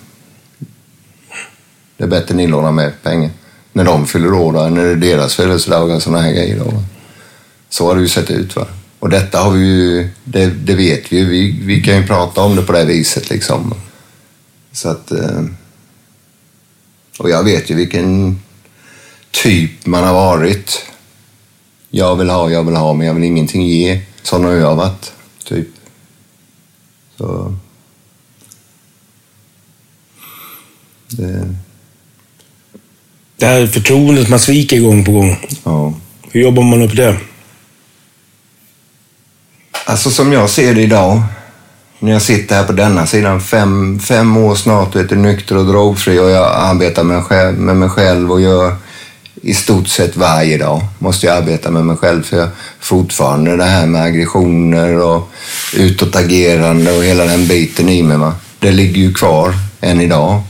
Det 1.96 2.04
är 2.04 2.09
bättre 2.09 2.35
ni 2.35 2.46
lånar 2.46 2.72
med 2.72 2.92
pengar 3.02 3.30
när 3.72 3.85
de 3.85 4.06
fyller 4.06 4.33
år, 4.33 4.52
då, 4.52 4.68
när 4.68 4.85
det 4.85 4.90
är 4.90 4.96
deras 4.96 5.35
födelsedagar 5.35 5.94
och 5.94 6.02
sådana 6.02 6.22
här 6.22 6.33
grejer. 6.33 6.59
Då. 6.59 6.64
va. 6.64 6.83
Så 7.68 7.87
har 7.87 7.94
det 7.94 8.00
ju 8.00 8.09
sett 8.09 8.30
ut. 8.30 8.56
Va? 8.56 8.66
Och 9.00 9.10
detta 9.10 9.38
har 9.40 9.50
vi 9.50 9.60
ju, 9.66 10.08
det, 10.24 10.46
det 10.50 10.74
vet 10.74 11.12
vi 11.12 11.16
ju. 11.18 11.24
Vi, 11.28 11.60
vi 11.62 11.82
kan 11.82 11.96
ju 11.96 12.06
prata 12.06 12.40
om 12.40 12.56
det 12.56 12.62
på 12.62 12.72
det 12.72 12.84
viset 12.84 13.30
liksom. 13.30 13.74
Så 14.72 14.88
att... 14.88 15.10
eh, 15.12 15.44
Och 17.18 17.30
jag 17.30 17.44
vet 17.44 17.70
ju 17.70 17.74
vilken 17.74 18.40
typ 19.30 19.86
man 19.86 20.04
har 20.04 20.14
varit. 20.14 20.84
Jag 21.90 22.16
vill 22.16 22.30
ha, 22.30 22.50
jag 22.50 22.64
vill 22.64 22.76
ha, 22.76 22.92
men 22.94 23.06
jag 23.06 23.14
vill 23.14 23.24
ingenting 23.24 23.66
ge. 23.66 24.00
Sån 24.22 24.44
har 24.44 24.52
jag 24.52 24.76
varit, 24.76 25.12
typ. 25.44 25.68
Så... 27.18 27.56
Det, 31.08 31.54
Det 33.36 33.46
här 33.46 33.66
förtroendet 33.66 34.28
man 34.28 34.38
sviker 34.40 34.80
gång 34.80 35.04
på 35.04 35.12
gång. 35.12 35.36
ja. 35.64 35.94
Hur 36.32 36.40
jobbar 36.42 36.62
man 36.62 36.82
upp 36.82 36.96
det? 36.96 37.16
Alltså 39.90 40.11
som 40.11 40.33
jag 40.33 40.50
ser 40.50 40.74
det 40.74 40.83
idag, 40.83 41.22
när 41.98 42.12
jag 42.12 42.22
sitter 42.22 42.57
här 42.57 42.64
på 42.64 42.72
denna 42.72 43.07
sidan, 43.07 43.40
fem, 43.40 44.00
fem 44.00 44.37
år 44.37 44.55
snart, 44.55 44.94
och 44.94 45.12
är 45.12 45.16
nykter 45.16 45.57
och 45.57 45.66
drogfri 45.66 46.18
och 46.18 46.31
jag 46.31 46.53
arbetar 46.55 47.05
med, 47.05 47.24
själv, 47.24 47.59
med 47.59 47.76
mig 47.76 47.88
själv 47.88 48.33
och 48.33 48.40
gör 48.40 48.76
i 49.42 49.55
stort 49.55 49.88
sett 49.88 50.16
varje 50.16 50.59
dag 50.59 50.83
måste 50.98 51.26
jag 51.26 51.37
arbeta 51.37 51.70
med 51.70 51.85
mig 51.85 51.96
själv 51.96 52.22
för 52.22 52.37
jag 52.37 52.48
fortfarande 52.81 53.57
det 53.57 53.64
här 53.64 53.87
med 53.87 54.03
aggressioner 54.03 54.98
och 54.98 55.31
utåtagerande 55.76 56.96
och 56.96 57.05
hela 57.05 57.24
den 57.24 57.46
biten 57.46 57.88
i 57.88 58.03
mig. 58.03 58.16
Va? 58.16 58.35
Det 58.59 58.70
ligger 58.70 59.00
ju 59.00 59.14
kvar 59.14 59.55
än 59.81 60.00
idag. 60.00 60.42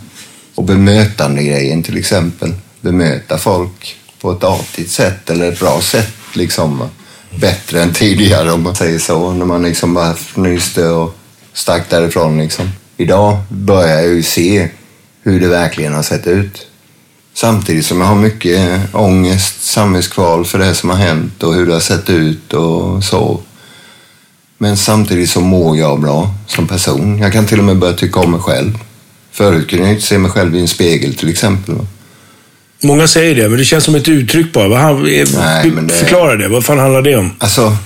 Och 0.55 0.65
bemötande 0.65 1.43
grejen 1.43 1.83
till 1.83 1.99
exempel. 1.99 2.55
Bemöta 2.81 3.39
folk 3.39 3.97
på 4.21 4.33
ett 4.33 4.45
artigt 4.45 4.91
sätt 4.91 5.31
eller 5.31 5.53
ett 5.53 5.61
bra 5.61 5.81
sätt 5.81 6.15
liksom. 6.35 6.79
Va? 6.79 6.89
Bättre 7.35 7.83
än 7.83 7.93
tidigare 7.93 8.53
om 8.53 8.63
man 8.63 8.75
säger 8.75 8.99
så. 8.99 9.33
När 9.33 9.47
man 9.47 9.63
liksom 9.63 9.95
bara 9.95 10.11
fnyste 10.11 10.89
och 10.89 11.17
stack 11.53 11.91
därifrån 11.91 12.39
liksom. 12.39 12.71
Idag 12.97 13.39
börjar 13.49 14.01
jag 14.01 14.07
ju 14.07 14.23
se 14.23 14.69
hur 15.23 15.41
det 15.41 15.49
verkligen 15.49 15.95
har 15.95 16.03
sett 16.03 16.27
ut. 16.27 16.67
Samtidigt 17.35 17.87
som 17.87 18.01
jag 18.01 18.07
har 18.07 18.17
mycket 18.17 18.81
ångest, 18.95 19.63
samvetskval 19.63 20.45
för 20.45 20.59
det 20.59 20.75
som 20.75 20.91
har 20.91 20.97
hänt 20.97 21.43
och 21.43 21.55
hur 21.55 21.67
det 21.67 21.73
har 21.73 21.81
sett 21.81 22.11
ut 22.11 22.53
och 22.53 23.05
så. 23.05 23.41
Men 24.59 24.77
samtidigt 24.77 25.31
så 25.31 25.41
mår 25.41 25.77
jag 25.77 26.01
bra 26.01 26.35
som 26.47 26.69
person. 26.69 27.19
Jag 27.19 27.33
kan 27.33 27.47
till 27.47 27.59
och 27.59 27.65
med 27.65 27.79
börja 27.79 27.95
tycka 27.95 28.21
om 28.21 28.31
mig 28.31 28.41
själv. 28.41 28.79
Förut 29.33 29.71
kunde 29.71 29.85
jag 29.85 29.95
inte 29.95 30.07
se 30.07 30.19
mig 30.19 30.31
själv 30.31 30.57
i 30.57 30.61
en 30.61 30.69
spegel 30.69 31.15
till 31.15 31.29
exempel. 31.29 31.75
Många 32.83 33.07
säger 33.07 33.35
det, 33.35 33.49
men 33.49 33.59
det 33.59 33.65
känns 33.65 33.85
som 33.85 33.95
ett 33.95 34.09
uttryck 34.09 34.53
bara. 34.53 34.69
Vad 34.69 35.03
Nej, 35.03 35.71
men 35.71 35.87
det- 35.87 35.95
Förklara 35.95 36.37
det. 36.37 36.49
Vad 36.49 36.65
fan 36.65 36.79
handlar 36.79 37.03
det 37.03 37.17
om? 37.17 37.31
Alltså, 37.39 37.77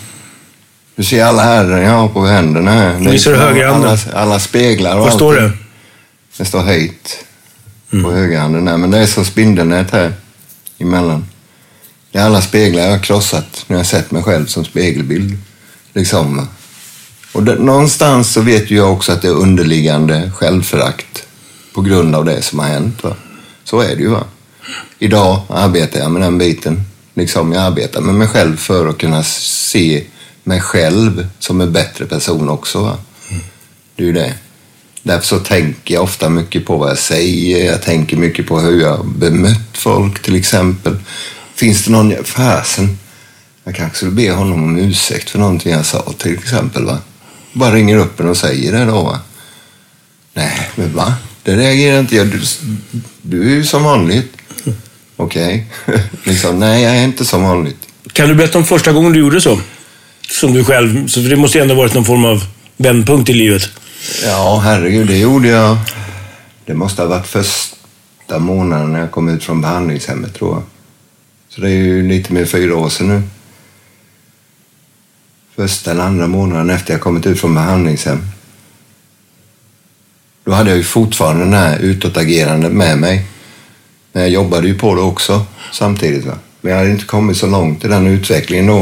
du 0.96 1.04
ser 1.04 1.24
alla 1.24 1.42
härden 1.42 1.82
jag 1.82 1.90
har 1.90 2.08
på 2.08 2.26
händerna 2.26 2.70
här. 2.70 2.98
Visar 2.98 3.30
du 3.30 3.36
högerhanden? 3.36 3.90
alla, 3.90 3.98
alla 4.20 4.38
speglar 4.38 4.96
och 4.96 5.04
Vad 5.04 5.12
står 5.12 5.34
det? 5.34 5.52
Det 6.36 6.44
står 6.44 6.62
höjt 6.62 7.24
på 7.90 8.12
högerhanden 8.12 8.64
där, 8.64 8.76
men 8.76 8.90
det 8.90 8.98
är 8.98 9.06
så 9.06 9.24
spindelnät 9.24 9.90
här 9.90 10.12
emellan. 10.78 11.26
Det 12.12 12.18
är 12.18 12.24
alla 12.24 12.42
speglar 12.42 12.82
jag 12.82 12.90
har 12.90 12.98
krossat 12.98 13.64
när 13.66 13.76
jag 13.76 13.86
sett 13.86 14.10
mig 14.10 14.22
själv 14.22 14.46
som 14.46 14.64
spegelbild. 14.64 15.38
Liksom. 15.92 16.48
Och 17.32 17.42
det, 17.42 17.54
någonstans 17.54 18.32
så 18.32 18.40
vet 18.40 18.70
ju 18.70 18.76
jag 18.76 18.92
också 18.92 19.12
att 19.12 19.22
det 19.22 19.28
är 19.28 19.32
underliggande 19.32 20.32
självförakt 20.36 21.26
på 21.74 21.80
grund 21.80 22.14
av 22.14 22.24
det 22.24 22.42
som 22.42 22.58
har 22.58 22.66
hänt. 22.66 23.04
Va? 23.04 23.16
Så 23.64 23.80
är 23.80 23.96
det 23.96 24.02
ju. 24.02 24.08
Va? 24.08 24.24
Idag 24.98 25.40
arbetar 25.48 26.00
jag 26.00 26.10
med 26.10 26.22
den 26.22 26.38
biten. 26.38 26.82
Liksom 27.14 27.52
jag 27.52 27.62
arbetar 27.62 28.00
med 28.00 28.14
mig 28.14 28.28
själv 28.28 28.56
för 28.56 28.88
att 28.88 28.98
kunna 28.98 29.22
se 29.22 30.04
mig 30.44 30.60
själv 30.60 31.28
som 31.38 31.60
en 31.60 31.72
bättre 31.72 32.06
person 32.06 32.48
också. 32.48 32.82
Va? 32.82 32.96
Det 33.96 34.02
är 34.02 34.06
ju 34.06 34.12
det. 34.12 34.34
Därför 35.02 35.26
så 35.26 35.38
tänker 35.38 35.94
jag 35.94 36.02
ofta 36.02 36.28
mycket 36.28 36.66
på 36.66 36.76
vad 36.76 36.90
jag 36.90 36.98
säger. 36.98 37.66
Jag 37.66 37.82
tänker 37.82 38.16
mycket 38.16 38.46
på 38.46 38.60
hur 38.60 38.80
jag 38.80 39.06
bemött 39.06 39.70
folk 39.72 40.22
till 40.22 40.36
exempel. 40.36 40.96
Finns 41.54 41.84
det 41.84 41.90
någon... 41.90 42.24
Fasen. 42.24 42.98
Jag 43.64 43.74
kanske 43.74 43.96
skulle 43.96 44.12
be 44.12 44.32
honom 44.32 44.64
om 44.64 44.78
ursäkt 44.78 45.30
för 45.30 45.38
någonting 45.38 45.72
jag 45.72 45.86
sa 45.86 46.12
till 46.18 46.34
exempel. 46.34 46.84
Va? 46.84 46.98
Bara 47.52 47.74
ringer 47.74 47.96
upp 47.96 48.20
en 48.20 48.28
och 48.28 48.36
säger 48.36 48.72
det 48.72 48.84
då. 48.84 49.02
Va? 49.02 49.20
Nej, 50.34 50.70
men 50.74 50.94
va? 50.94 51.14
Det 51.44 51.56
reagerar 51.56 52.00
inte 52.00 52.16
jag. 52.16 52.26
Du, 52.26 52.40
du 53.22 53.50
är 53.50 53.54
ju 53.54 53.64
som 53.64 53.84
vanligt. 53.84 54.36
Okej. 55.16 55.66
liksom, 56.24 56.58
nej, 56.58 56.82
jag 56.82 56.96
är 56.96 57.04
inte 57.04 57.24
som 57.24 57.42
vanligt. 57.42 57.76
Kan 58.12 58.28
du 58.28 58.34
berätta 58.34 58.58
om 58.58 58.64
första 58.64 58.92
gången 58.92 59.12
du 59.12 59.18
gjorde 59.18 59.40
så? 59.40 59.60
Som 60.30 60.52
du 60.52 60.64
själv. 60.64 61.08
Så 61.08 61.22
för 61.22 61.30
det 61.30 61.36
måste 61.36 61.58
ju 61.58 61.62
ändå 61.62 61.74
varit 61.74 61.94
någon 61.94 62.04
form 62.04 62.24
av 62.24 62.44
vändpunkt 62.76 63.30
i 63.30 63.32
livet. 63.32 63.62
Ja, 64.24 64.60
herregud, 64.64 65.06
det 65.06 65.18
gjorde 65.18 65.48
jag. 65.48 65.76
Det 66.66 66.74
måste 66.74 67.02
ha 67.02 67.08
varit 67.08 67.26
första 67.26 68.38
månaden 68.38 68.92
när 68.92 69.00
jag 69.00 69.10
kom 69.10 69.28
ut 69.28 69.44
från 69.44 69.60
behandlingshemmet, 69.60 70.34
tror 70.34 70.54
jag. 70.54 70.62
Så 71.48 71.60
det 71.60 71.70
är 71.70 71.76
ju 71.76 72.08
lite 72.08 72.32
mer 72.32 72.44
fyra 72.44 72.76
år 72.76 72.88
sedan 72.88 73.08
nu. 73.08 73.22
Första 75.56 75.90
eller 75.90 76.02
andra 76.02 76.26
månaden 76.26 76.70
efter 76.70 76.92
jag 76.92 77.00
kommit 77.00 77.26
ut 77.26 77.40
från 77.40 77.54
behandlingshem. 77.54 78.26
Då 80.44 80.52
hade 80.52 80.70
jag 80.70 80.76
ju 80.76 80.84
fortfarande 80.84 81.44
den 81.44 81.54
här 81.54 81.78
utåtagerande 81.78 82.68
med 82.68 82.98
mig. 82.98 83.26
Men 84.12 84.22
jag 84.22 84.30
jobbade 84.32 84.66
ju 84.68 84.78
på 84.78 84.94
det 84.94 85.00
också 85.00 85.46
samtidigt. 85.72 86.24
Va? 86.24 86.38
Men 86.60 86.72
jag 86.72 86.78
hade 86.78 86.90
inte 86.90 87.04
kommit 87.04 87.36
så 87.36 87.46
långt 87.46 87.84
i 87.84 87.88
den 87.88 88.06
utvecklingen 88.06 88.66
då. 88.66 88.80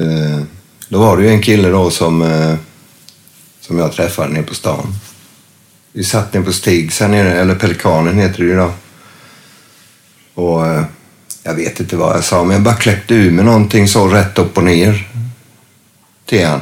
Eh, 0.00 0.40
Då 0.88 0.98
var 0.98 1.16
det 1.16 1.22
ju 1.22 1.28
en 1.28 1.42
kille 1.42 1.68
då 1.68 1.90
som 1.90 2.22
eh, 2.22 2.54
som 3.60 3.78
jag 3.78 3.92
träffade 3.92 4.32
nere 4.32 4.42
på 4.42 4.54
stan. 4.54 4.94
Vi 5.92 6.04
satt 6.04 6.32
nere 6.34 6.42
på 6.42 6.52
Stigs 6.52 7.00
här 7.00 7.08
nere, 7.08 7.32
eller 7.40 7.54
Pelikanen 7.54 8.18
heter 8.18 8.38
det 8.38 8.44
ju 8.48 8.56
då. 8.56 8.72
Och 10.34 10.66
eh, 10.66 10.84
jag 11.42 11.54
vet 11.54 11.80
inte 11.80 11.96
vad 11.96 12.16
jag 12.16 12.24
sa, 12.24 12.44
men 12.44 12.52
jag 12.52 12.62
bara 12.62 12.74
kläckte 12.74 13.14
ur 13.14 13.30
med 13.30 13.44
någonting 13.44 13.88
så 13.88 14.08
rätt 14.08 14.38
upp 14.38 14.56
och 14.56 14.64
ner 14.64 15.08
till 16.26 16.46
han. 16.46 16.60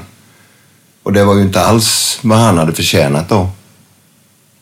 Och 1.07 1.13
det 1.13 1.25
var 1.25 1.35
ju 1.35 1.43
inte 1.43 1.61
alls 1.61 2.19
vad 2.23 2.39
han 2.39 2.59
hade 2.59 2.73
förtjänat 2.73 3.29
då. 3.29 3.51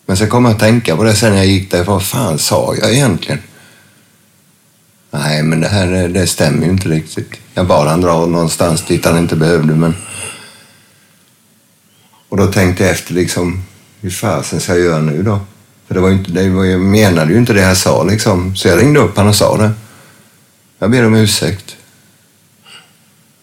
Men 0.06 0.16
sen 0.16 0.28
kom 0.28 0.44
jag 0.44 0.54
att 0.54 0.60
tänka 0.60 0.96
på 0.96 1.04
det 1.04 1.14
sen 1.14 1.30
när 1.30 1.36
jag 1.36 1.46
gick 1.46 1.70
där. 1.70 1.84
Vad 1.84 2.02
fan 2.02 2.38
sa 2.38 2.74
jag 2.80 2.92
egentligen? 2.92 3.38
Nej, 5.10 5.42
men 5.42 5.60
det 5.60 5.68
här 5.68 6.08
det- 6.08 6.26
stämmer 6.26 6.64
ju 6.64 6.70
inte 6.72 6.88
riktigt. 6.88 7.30
Jag 7.54 7.66
bad 7.66 7.88
han 7.88 8.00
dra 8.00 8.26
någonstans 8.26 8.82
dit 8.82 9.04
han 9.04 9.18
inte 9.18 9.36
behövde, 9.36 9.74
men 9.74 9.94
och 12.28 12.36
då 12.36 12.46
tänkte 12.46 12.82
jag 12.84 12.92
efter 12.92 13.14
liksom, 13.14 13.62
hur 14.00 14.10
fasen 14.10 14.60
ska 14.60 14.72
jag 14.72 14.80
göra 14.84 15.00
nu 15.00 15.22
då? 15.22 15.40
För 15.86 15.94
det 15.94 16.00
var 16.00 16.08
ju 16.08 16.14
inte, 16.14 16.30
det 16.30 16.48
var, 16.50 16.64
jag 16.64 16.80
menade 16.80 17.32
ju 17.32 17.38
inte 17.38 17.52
det 17.52 17.60
jag 17.60 17.76
sa 17.76 18.02
liksom. 18.02 18.56
Så 18.56 18.68
jag 18.68 18.78
ringde 18.82 19.00
upp 19.00 19.16
honom 19.16 19.30
och 19.30 19.36
sa 19.36 19.56
det. 19.56 19.70
Jag 20.78 20.90
ber 20.90 21.06
om 21.06 21.14
ursäkt. 21.14 21.76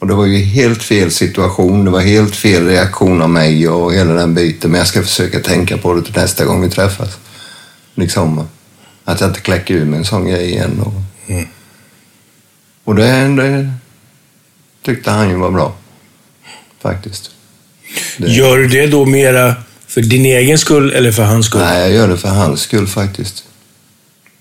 Och 0.02 0.08
det 0.08 0.14
var 0.14 0.26
ju 0.26 0.38
helt 0.38 0.84
fel 0.84 1.12
situation, 1.12 1.86
det 1.86 1.92
var 1.92 2.02
helt 2.02 2.36
fel 2.36 2.68
reaktion 2.68 3.22
av 3.22 3.30
mig 3.30 3.70
och 3.70 3.94
hela 3.94 4.14
den 4.14 4.34
biten. 4.36 4.72
Men 4.72 4.78
jag 4.78 4.88
ska 4.88 5.02
försöka 5.02 5.40
tänka 5.40 5.78
på 5.78 5.94
det 5.94 6.02
till 6.02 6.16
nästa 6.16 6.46
gång 6.46 6.62
vi 6.62 6.70
träffas. 6.70 7.18
Liksom. 7.96 8.48
Att 9.04 9.22
jag 9.22 9.30
inte 9.30 9.42
kläcker 9.42 9.74
ur 9.74 9.86
mig 9.86 10.00
en 10.00 10.06
sån 10.06 10.28
grej 10.28 10.50
igen. 10.50 10.80
Och, 10.82 10.94
och 12.84 12.96
det, 12.96 13.28
det 13.36 13.74
tyckte 14.86 15.12
han 15.12 15.30
ju 15.30 15.36
var 15.36 15.52
bra. 15.52 15.76
Faktiskt. 16.82 17.32
Gör 18.18 18.58
du 18.58 18.68
det 18.68 18.88
då 18.88 19.06
mera 19.06 19.56
för 19.88 20.02
din 20.02 20.26
egen 20.26 20.58
skull 20.58 20.92
eller 20.92 21.12
för 21.12 21.24
hans 21.24 21.46
skull? 21.46 21.62
Nej, 21.62 21.82
jag 21.82 21.92
gör 21.92 22.08
det 22.08 22.18
för 22.18 22.30
hans 22.30 22.62
skull 22.62 22.88
faktiskt. 22.88 23.44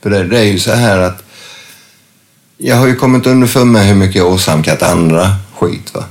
För 0.03 0.11
det, 0.11 0.25
det 0.25 0.39
är 0.39 0.45
ju 0.45 0.59
så 0.59 0.73
här 0.73 0.99
att 0.99 1.23
jag 2.57 2.77
har 2.77 2.87
ju 2.87 2.95
kommit 2.95 3.27
underfund 3.27 3.73
med 3.73 3.87
hur 3.87 3.95
mycket 3.95 4.17
jag 4.17 4.33
åsamkat 4.33 4.83
andra 4.83 5.37
skit. 5.61 5.95
Va? 5.95 6.05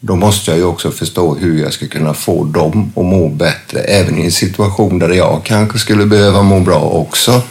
Då 0.00 0.16
måste 0.16 0.50
jag 0.50 0.58
ju 0.58 0.64
också 0.64 0.90
förstå 0.90 1.34
hur 1.34 1.62
jag 1.62 1.72
ska 1.72 1.86
kunna 1.86 2.14
få 2.14 2.44
dem 2.44 2.92
att 2.96 3.04
må 3.04 3.28
bättre, 3.28 3.80
även 3.80 4.18
i 4.18 4.24
en 4.24 4.32
situation 4.32 4.98
där 4.98 5.10
jag 5.10 5.40
kanske 5.44 5.78
skulle 5.78 6.06
behöva 6.06 6.42
må 6.42 6.60
bra 6.60 6.80
också. 6.80 7.42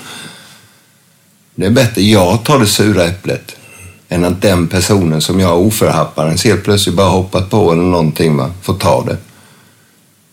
Det 1.56 1.66
är 1.66 1.72
bättre 1.72 2.02
jag 2.02 2.44
tar 2.44 2.60
det 2.60 2.68
sura 2.68 3.04
äpplet 3.04 3.56
än 4.10 4.26
att 4.26 4.42
den 4.42 4.68
personen 4.68 5.22
som 5.22 5.40
jag 5.40 5.60
oförhapparens 5.60 6.44
helt 6.46 6.64
plötsligt 6.64 6.96
bara 6.96 7.10
hoppat 7.10 7.50
på 7.50 7.72
eller 7.72 7.84
någonting 7.84 8.38
va, 8.38 8.52
får 8.62 8.74
ta 8.74 9.04
det. 9.06 9.18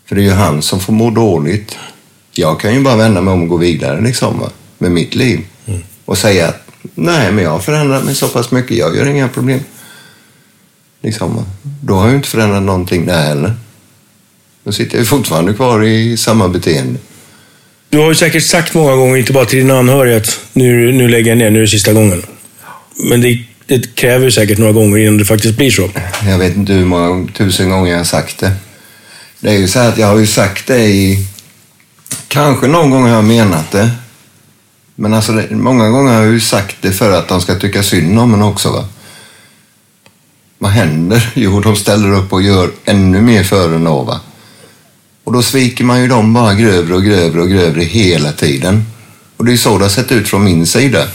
För 0.07 0.17
det 0.17 0.23
är 0.23 0.25
ju 0.25 0.31
han 0.31 0.63
som 0.63 0.81
får 0.81 0.93
må 0.93 1.11
dåligt. 1.11 1.77
Jag 2.33 2.61
kan 2.61 2.75
ju 2.75 2.83
bara 2.83 2.97
vända 2.97 3.21
mig 3.21 3.35
om 3.35 3.43
och 3.43 3.49
gå 3.49 3.57
vidare 3.57 4.01
liksom, 4.01 4.39
va? 4.39 4.51
med 4.79 4.91
mitt 4.91 5.15
liv. 5.15 5.41
Och 6.05 6.19
säga 6.19 6.49
att 6.49 6.69
nej, 6.95 7.33
men 7.33 7.45
jag 7.45 7.51
har 7.51 7.59
förändrat 7.59 8.05
mig 8.05 8.15
så 8.15 8.29
pass 8.29 8.51
mycket. 8.51 8.77
Jag 8.77 8.97
gör 8.97 9.07
inga 9.07 9.29
problem. 9.29 9.61
Liksom? 11.03 11.47
Då 11.63 11.95
har 11.95 12.07
jag 12.07 12.17
inte 12.17 12.29
förändrat 12.29 12.63
någonting 12.63 13.07
där 13.07 13.23
heller. 13.23 13.55
Då 14.65 14.73
sitter 14.73 14.99
jag 14.99 15.07
fortfarande 15.07 15.55
kvar 15.55 15.85
i 15.85 16.17
samma 16.17 16.49
beteende. 16.49 16.99
Du 17.89 17.99
har 17.99 18.09
ju 18.09 18.15
säkert 18.15 18.45
sagt 18.45 18.75
många 18.75 18.97
gånger, 18.97 19.17
inte 19.17 19.33
bara 19.33 19.45
till 19.45 19.59
dina 19.59 19.79
anhöriga, 19.79 20.17
att 20.17 20.41
nu, 20.53 20.93
nu 20.93 21.09
lägger 21.09 21.31
jag 21.31 21.39
ner, 21.39 21.51
nu 21.51 21.59
är 21.59 21.63
det 21.63 21.69
sista 21.69 21.93
gången. 21.93 22.23
Men 23.11 23.21
det, 23.21 23.45
det 23.67 23.95
kräver 23.95 24.25
ju 24.25 24.31
säkert 24.31 24.59
några 24.59 24.73
gånger 24.73 24.99
innan 24.99 25.19
det 25.19 25.25
faktiskt 25.25 25.57
blir 25.57 25.71
så. 25.71 25.91
Jag 26.27 26.39
vet 26.39 26.57
inte 26.57 26.73
hur 26.73 26.85
många 26.85 27.29
tusen 27.33 27.71
gånger 27.71 27.91
jag 27.91 27.99
har 27.99 28.05
sagt 28.05 28.39
det. 28.39 28.53
Det 29.41 29.51
är 29.51 29.59
ju 29.59 29.69
så 29.69 29.79
att 29.79 29.99
jag 29.99 30.07
har 30.07 30.19
ju 30.19 30.27
sagt 30.27 30.67
det 30.67 30.85
i... 30.85 31.27
Kanske 32.29 32.67
någon 32.67 32.91
gång 32.91 33.03
har 33.03 33.11
jag 33.11 33.25
menat 33.25 33.71
det. 33.71 33.91
Men 34.95 35.15
alltså, 35.15 35.33
många 35.51 35.89
gånger 35.89 36.13
har 36.13 36.23
jag 36.23 36.33
ju 36.33 36.41
sagt 36.41 36.77
det 36.81 36.93
för 36.93 37.13
att 37.13 37.29
de 37.29 37.41
ska 37.41 37.55
tycka 37.55 37.83
synd 37.83 38.19
om 38.19 38.35
en 38.35 38.43
också. 38.43 38.71
Va? 38.73 38.85
Vad 40.63 40.71
händer? 40.71 41.31
Jo, 41.35 41.61
de 41.61 41.77
ställer 41.77 42.13
upp 42.13 42.33
och 42.33 42.43
gör 42.43 42.71
ännu 42.85 43.21
mer 43.21 43.43
för 43.43 43.75
en 43.75 43.85
då, 43.85 44.03
va? 44.03 44.21
Och 45.25 45.33
då 45.33 45.43
sviker 45.43 45.85
man 45.85 46.01
ju 46.01 46.09
dem 46.09 46.33
bara 46.35 46.55
grövre 46.55 46.95
och 46.95 47.05
grövre 47.05 47.41
och 47.41 47.49
grövre 47.49 47.83
hela 47.83 48.33
tiden. 48.33 48.85
Och 49.37 49.45
det 49.45 49.53
är 49.53 49.57
så 49.57 49.79
det 49.79 49.85
har 49.85 49.89
sett 49.89 50.13
ut 50.13 50.29
från 50.29 50.45
min 50.45 50.67
sida. 50.67 51.09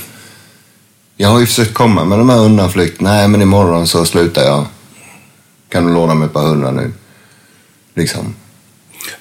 Jag 1.17 1.29
har 1.29 1.39
ju 1.39 1.45
försökt 1.45 1.73
komma 1.73 2.05
med 2.05 2.17
de 2.17 2.29
här 2.29 2.37
undanflykterna. 2.37 3.09
Nej, 3.09 3.27
men 3.27 3.41
imorgon 3.41 3.87
så 3.87 4.05
slutar 4.05 4.43
jag. 4.45 4.65
Kan 5.69 5.85
du 5.85 5.93
låna 5.93 6.15
mig 6.15 6.25
ett 6.25 6.33
par 6.33 6.47
hundra 6.47 6.71
nu? 6.71 6.91
Liksom. 7.95 8.35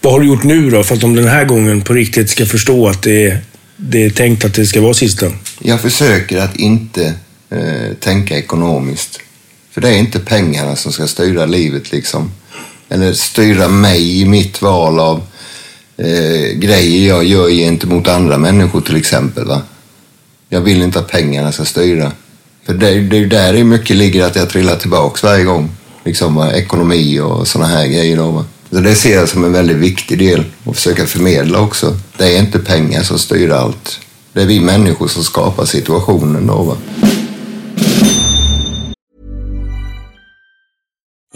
Vad 0.01 0.13
har 0.13 0.21
du 0.21 0.27
gjort 0.27 0.45
nu 0.45 0.71
då, 0.71 0.85
för 0.85 0.95
att 0.95 1.01
de 1.01 1.15
den 1.15 1.29
här 1.29 1.45
gången 1.45 1.83
på 1.83 1.93
riktigt 1.93 2.31
ska 2.31 2.47
förstå 2.47 2.89
att 2.89 3.03
det 3.03 3.27
är, 3.27 3.41
det 3.77 4.05
är 4.05 4.11
tänkt 4.11 4.45
att 4.45 4.55
det 4.55 4.67
ska 4.67 4.81
vara 4.81 4.95
sista? 4.95 5.27
Jag 5.59 5.81
försöker 5.81 6.41
att 6.41 6.57
inte 6.57 7.15
eh, 7.51 7.95
tänka 8.01 8.39
ekonomiskt. 8.39 9.21
För 9.77 9.81
det 9.81 9.89
är 9.89 9.99
inte 9.99 10.19
pengarna 10.19 10.77
som 10.77 10.93
ska 10.93 11.07
styra 11.07 11.47
livet 11.47 11.93
liksom. 11.93 12.31
Eller 12.89 13.13
styra 13.13 13.69
mig 13.69 14.21
i 14.21 14.25
mitt 14.25 14.63
val 14.63 15.01
av 15.01 15.23
eh, 15.97 16.59
grejer 16.59 17.09
jag 17.09 17.25
gör 17.25 17.49
gentemot 17.49 18.09
andra 18.09 18.39
människor 18.39 18.81
till 18.81 18.97
exempel. 18.97 19.45
Va? 19.45 19.63
Jag 20.49 20.61
vill 20.61 20.83
inte 20.83 20.99
att 20.99 21.09
pengarna 21.09 21.53
ska 21.53 21.65
styra. 21.65 22.13
För 22.67 22.75
det, 22.75 23.01
det 23.01 23.17
är 23.17 23.21
ju 23.21 23.29
där 23.29 23.53
det 23.53 23.65
mycket 23.65 23.97
ligger 23.97 24.25
att 24.25 24.37
jag 24.37 24.51
trillar 24.51 24.77
tillbaks 24.77 25.23
varje 25.23 25.45
gång. 25.45 25.71
Liksom 26.05 26.35
va? 26.35 26.53
ekonomi 26.53 27.21
och 27.21 27.49
sådana 27.49 27.69
här 27.69 27.87
grejer. 27.87 28.17
Då, 28.17 28.31
va? 28.31 28.45
Så 28.71 28.81
det 28.81 28.95
ser 28.95 29.15
jag 29.15 29.29
som 29.29 29.45
en 29.45 29.53
väldigt 29.53 29.77
viktig 29.77 30.19
del 30.19 30.45
att 30.65 30.77
försöka 30.77 31.07
förmedla 31.07 31.61
också. 31.61 31.97
Det 32.17 32.37
är 32.37 32.39
inte 32.39 32.59
pengar 32.59 33.03
som 33.03 33.19
styr 33.19 33.51
allt. 33.51 34.01
Det 34.33 34.43
är 34.43 34.47
vi 34.47 34.61
människor 34.61 35.09
som 35.09 35.25
skapar 35.25 35.65
situationen 35.65 36.47
då. 36.47 36.63
Va? 36.63 36.77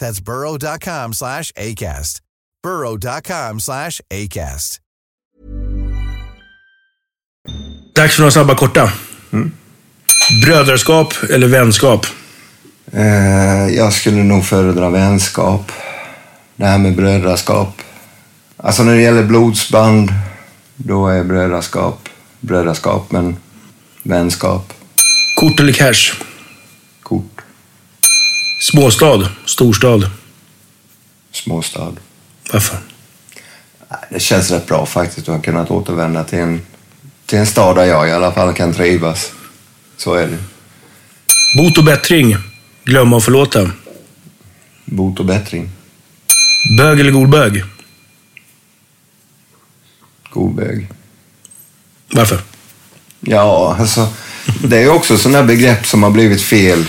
That's 0.00 0.20
burrow.com 0.20 1.12
slash 1.12 1.52
ACAST. 1.56 2.20
burrow.com 2.62 3.60
slash 3.60 4.00
ACAST. 4.10 4.80
Dags 7.94 8.14
för 8.14 8.20
några 8.22 8.30
snabba 8.30 8.54
korta. 8.54 8.92
Brödraskap 10.44 11.14
eller 11.30 11.46
vänskap? 11.46 12.06
Eh, 12.92 13.68
jag 13.76 13.92
skulle 13.92 14.22
nog 14.22 14.44
föredra 14.44 14.90
vänskap. 14.90 15.72
Det 16.56 16.66
här 16.66 16.78
med 16.78 16.96
brödraskap. 16.96 17.82
Alltså 18.56 18.82
när 18.82 18.94
det 18.94 19.02
gäller 19.02 19.24
blodsband, 19.24 20.12
då 20.76 21.08
är 21.08 21.24
brödraskap 21.24 22.08
brödraskap, 22.46 23.12
men 23.12 23.36
vänskap. 24.02 24.72
Kort 25.40 25.60
eller 25.60 25.72
cash? 25.72 26.12
Småstad, 28.60 29.28
storstad? 29.44 30.10
Småstad. 31.32 31.92
Varför? 32.52 32.78
Det 34.10 34.20
känns 34.20 34.50
rätt 34.50 34.66
bra 34.66 34.86
faktiskt 34.86 35.28
att 35.28 35.34
ha 35.34 35.42
kunnat 35.42 35.70
återvända 35.70 36.24
till 36.24 36.38
en, 36.38 36.60
till 37.26 37.38
en 37.38 37.46
stad 37.46 37.76
där 37.76 37.84
jag 37.84 38.08
i 38.08 38.12
alla 38.12 38.32
fall 38.32 38.54
kan 38.54 38.74
trivas. 38.74 39.32
Så 39.96 40.14
är 40.14 40.26
det. 40.26 40.38
Bot 41.58 41.78
och 41.78 41.84
bättring? 41.84 42.36
Glömma 42.84 43.16
och 43.16 43.24
förlåta? 43.24 43.70
Bot 44.84 45.20
och 45.20 45.26
bättring. 45.26 45.70
Bög 46.78 47.00
eller 47.00 47.10
golbög? 47.10 47.64
Golbög. 50.30 50.88
Varför? 52.12 52.40
Ja, 53.20 53.76
alltså. 53.80 54.08
Det 54.64 54.82
är 54.82 54.88
också 54.88 55.18
sådana 55.18 55.42
begrepp 55.42 55.86
som 55.86 56.02
har 56.02 56.10
blivit 56.10 56.42
fel, 56.42 56.84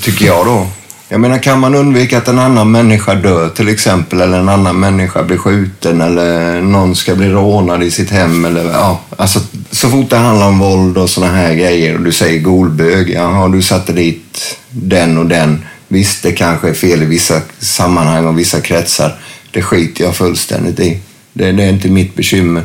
tycker 0.00 0.26
jag 0.26 0.46
då. 0.46 0.68
Jag 1.12 1.20
menar, 1.20 1.38
kan 1.38 1.60
man 1.60 1.74
undvika 1.74 2.18
att 2.18 2.28
en 2.28 2.38
annan 2.38 2.70
människa 2.70 3.14
dör 3.14 3.48
till 3.48 3.68
exempel, 3.68 4.20
eller 4.20 4.38
en 4.38 4.48
annan 4.48 4.80
människa 4.80 5.22
blir 5.22 5.36
skjuten, 5.36 6.00
eller 6.00 6.60
någon 6.60 6.96
ska 6.96 7.14
bli 7.14 7.28
rånad 7.28 7.82
i 7.82 7.90
sitt 7.90 8.10
hem, 8.10 8.44
eller 8.44 8.64
ja, 8.64 9.00
alltså 9.16 9.40
så 9.70 9.88
fort 9.88 10.10
det 10.10 10.16
handlar 10.16 10.48
om 10.48 10.58
våld 10.58 10.98
och 10.98 11.10
sådana 11.10 11.32
här 11.32 11.54
grejer 11.54 11.96
och 11.96 12.02
du 12.02 12.12
säger 12.12 12.40
golbög, 12.40 13.10
jaha, 13.10 13.48
du 13.48 13.62
satte 13.62 13.92
dit 13.92 14.56
den 14.70 15.18
och 15.18 15.26
den. 15.26 15.64
Visst, 15.88 16.22
det 16.22 16.32
kanske 16.32 16.68
är 16.68 16.74
fel 16.74 17.02
i 17.02 17.06
vissa 17.06 17.40
sammanhang 17.58 18.26
och 18.26 18.38
vissa 18.38 18.60
kretsar. 18.60 19.18
Det 19.50 19.62
skiter 19.62 20.04
jag 20.04 20.16
fullständigt 20.16 20.80
i. 20.80 21.00
Det, 21.32 21.52
det 21.52 21.64
är 21.64 21.68
inte 21.68 21.88
mitt 21.88 22.14
bekymmer. 22.14 22.62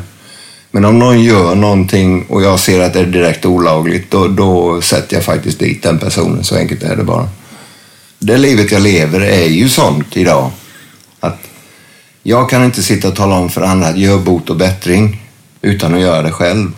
Men 0.70 0.84
om 0.84 0.98
någon 0.98 1.22
gör 1.22 1.54
någonting 1.54 2.24
och 2.28 2.42
jag 2.42 2.60
ser 2.60 2.80
att 2.80 2.92
det 2.92 3.00
är 3.00 3.06
direkt 3.06 3.46
olagligt, 3.46 4.10
då, 4.10 4.28
då 4.28 4.80
sätter 4.80 5.16
jag 5.16 5.24
faktiskt 5.24 5.58
dit 5.58 5.82
den 5.82 5.98
personen. 5.98 6.44
Så 6.44 6.56
enkelt 6.56 6.82
är 6.82 6.96
det 6.96 7.04
bara. 7.04 7.28
Det 8.18 8.38
livet 8.38 8.72
jag 8.72 8.82
lever 8.82 9.20
är 9.20 9.46
ju 9.48 9.68
sånt 9.68 10.16
idag. 10.16 10.50
Att 11.20 11.38
jag 12.22 12.50
kan 12.50 12.64
inte 12.64 12.82
sitta 12.82 13.08
och 13.08 13.16
tala 13.16 13.34
om 13.34 13.50
för 13.50 13.62
andra 13.62 13.88
att 13.88 13.98
gör 13.98 14.18
bot 14.18 14.50
och 14.50 14.56
bättring 14.56 15.22
utan 15.62 15.94
att 15.94 16.00
göra 16.00 16.22
det 16.22 16.32
själv. 16.32 16.70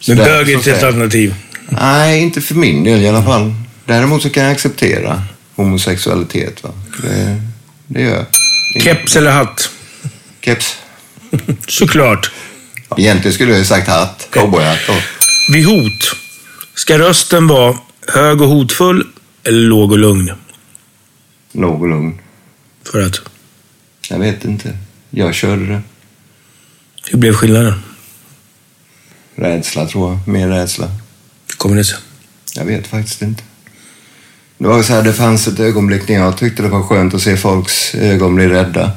Så 0.00 0.14
Men 0.14 0.24
bög 0.24 0.48
är 0.48 0.54
inte 0.54 0.72
ett 0.72 0.82
alternativ. 0.82 1.34
Nej, 1.68 2.20
inte 2.20 2.40
för 2.40 2.54
min 2.54 2.84
del 2.84 3.02
i 3.02 3.08
alla 3.08 3.24
fall. 3.24 3.54
Däremot 3.84 4.22
så 4.22 4.30
kan 4.30 4.42
jag 4.42 4.52
acceptera 4.52 5.22
homosexualitet. 5.54 6.62
Va? 6.62 6.70
Det, 7.02 7.42
det 7.86 8.02
gör 8.02 8.14
jag. 8.14 8.82
Keps 8.82 9.16
eller 9.16 9.30
hatt? 9.30 9.70
Keps. 10.40 10.76
Såklart. 11.68 12.30
Egentligen 12.96 13.34
skulle 13.34 13.50
jag 13.50 13.58
ju 13.58 13.64
sagt 13.64 13.88
hatt. 13.88 14.28
Cowboyhatt. 14.30 14.78
Vid 15.52 15.66
hot, 15.66 16.16
ska 16.74 16.98
rösten 16.98 17.46
vara 17.46 17.78
hög 18.06 18.40
och 18.40 18.48
hotfull 18.48 19.06
eller 19.44 19.68
låg 19.68 19.92
och 19.92 19.98
lugn? 19.98 20.30
Låg 21.52 21.82
och 21.82 21.88
lugn. 21.88 22.20
För 22.84 23.06
att? 23.06 23.20
Jag 24.08 24.18
vet 24.18 24.44
inte. 24.44 24.76
Jag 25.10 25.34
körde 25.34 25.66
det. 25.66 25.82
Hur 27.10 27.18
blev 27.18 27.32
skillnaden? 27.32 27.74
Rädsla 29.34 29.86
tror 29.86 30.10
jag. 30.10 30.28
Mer 30.28 30.48
rädsla. 30.48 30.86
Hur 30.86 31.56
kommer 31.56 31.76
det 31.76 31.84
sig? 31.84 31.98
Jag 32.54 32.64
vet 32.64 32.86
faktiskt 32.86 33.22
inte. 33.22 33.42
Det 34.58 34.68
var 34.68 34.82
så 34.82 34.92
här, 34.92 35.02
det 35.02 35.12
fanns 35.12 35.48
ett 35.48 35.60
ögonblick 35.60 36.08
när 36.08 36.14
jag 36.14 36.36
tyckte 36.36 36.62
det 36.62 36.68
var 36.68 36.82
skönt 36.82 37.14
att 37.14 37.22
se 37.22 37.36
folks 37.36 37.94
ögon 37.94 38.34
bli 38.34 38.48
rädda. 38.48 38.90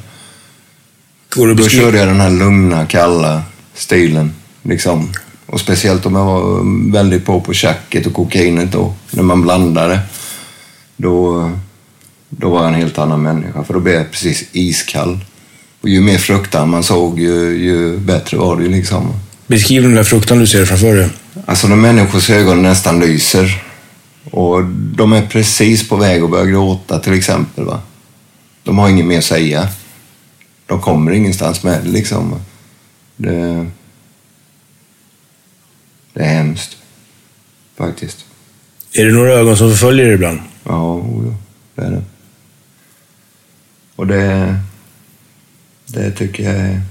Går 1.29 1.47
det 1.47 1.53
Då 1.53 1.69
körde 1.69 1.97
jag 1.97 2.07
den 2.07 2.19
här 2.19 2.29
lugna, 2.29 2.85
kalla 2.85 3.43
stilen. 3.73 4.33
Liksom. 4.61 5.11
Och 5.45 5.59
speciellt 5.59 6.05
om 6.05 6.15
jag 6.15 6.25
var 6.25 6.91
väldigt 6.91 7.25
på 7.25 7.41
på 7.41 7.53
tjacket 7.53 8.07
och 8.07 8.13
kokainet 8.13 8.71
då. 8.71 8.93
När 9.11 9.23
man 9.23 9.41
blandade. 9.41 9.99
Då, 10.97 11.51
då 12.29 12.49
var 12.49 12.59
jag 12.59 12.67
en 12.67 12.79
helt 12.79 12.97
annan 12.97 13.21
människa. 13.21 13.63
För 13.63 13.73
då 13.73 13.79
blev 13.79 13.95
jag 13.95 14.11
precis 14.11 14.45
iskall. 14.51 15.19
Och 15.81 15.89
ju 15.89 16.01
mer 16.01 16.17
fruktan 16.17 16.69
man 16.69 16.83
såg, 16.83 17.19
ju, 17.19 17.57
ju 17.57 17.97
bättre 17.97 18.37
var 18.37 18.57
det 18.57 18.63
ju 18.63 18.69
liksom. 18.69 19.13
Beskriv 19.47 19.81
den 19.83 19.95
där 19.95 20.03
fruktan 20.03 20.39
du 20.39 20.47
ser 20.47 20.65
framför 20.65 20.95
dig. 20.95 21.09
Alltså 21.45 21.67
när 21.67 21.75
människors 21.75 22.29
ögon 22.29 22.61
nästan 22.61 22.99
lyser. 22.99 23.63
Och 24.31 24.63
de 24.65 25.13
är 25.13 25.27
precis 25.27 25.89
på 25.89 25.95
väg 25.95 26.23
att 26.23 26.31
börja 26.31 26.45
gråta 26.45 26.99
till 26.99 27.13
exempel. 27.13 27.63
Va? 27.63 27.81
De 28.63 28.77
har 28.77 28.89
inget 28.89 29.05
mer 29.05 29.17
att 29.17 29.23
säga. 29.23 29.67
De 30.65 30.81
kommer 30.81 31.11
ingenstans 31.11 31.63
med 31.63 31.83
det 31.83 31.89
liksom. 31.89 32.35
Det, 33.15 33.65
det 36.13 36.23
är 36.23 36.33
hemskt. 36.33 36.77
Faktiskt. 37.77 38.25
Är 38.93 39.05
det 39.05 39.11
några 39.11 39.33
ögon 39.33 39.57
som 39.57 39.69
förföljer 39.69 40.05
dig 40.05 40.13
ibland? 40.13 40.39
Ja, 40.63 41.03
jo, 41.05 41.35
det 41.75 41.81
är 41.81 41.91
det. 41.91 42.03
Och 43.95 44.07
det, 44.07 44.55
det 45.85 46.11
tycker 46.11 46.43
jag 46.43 46.55
är... 46.55 46.81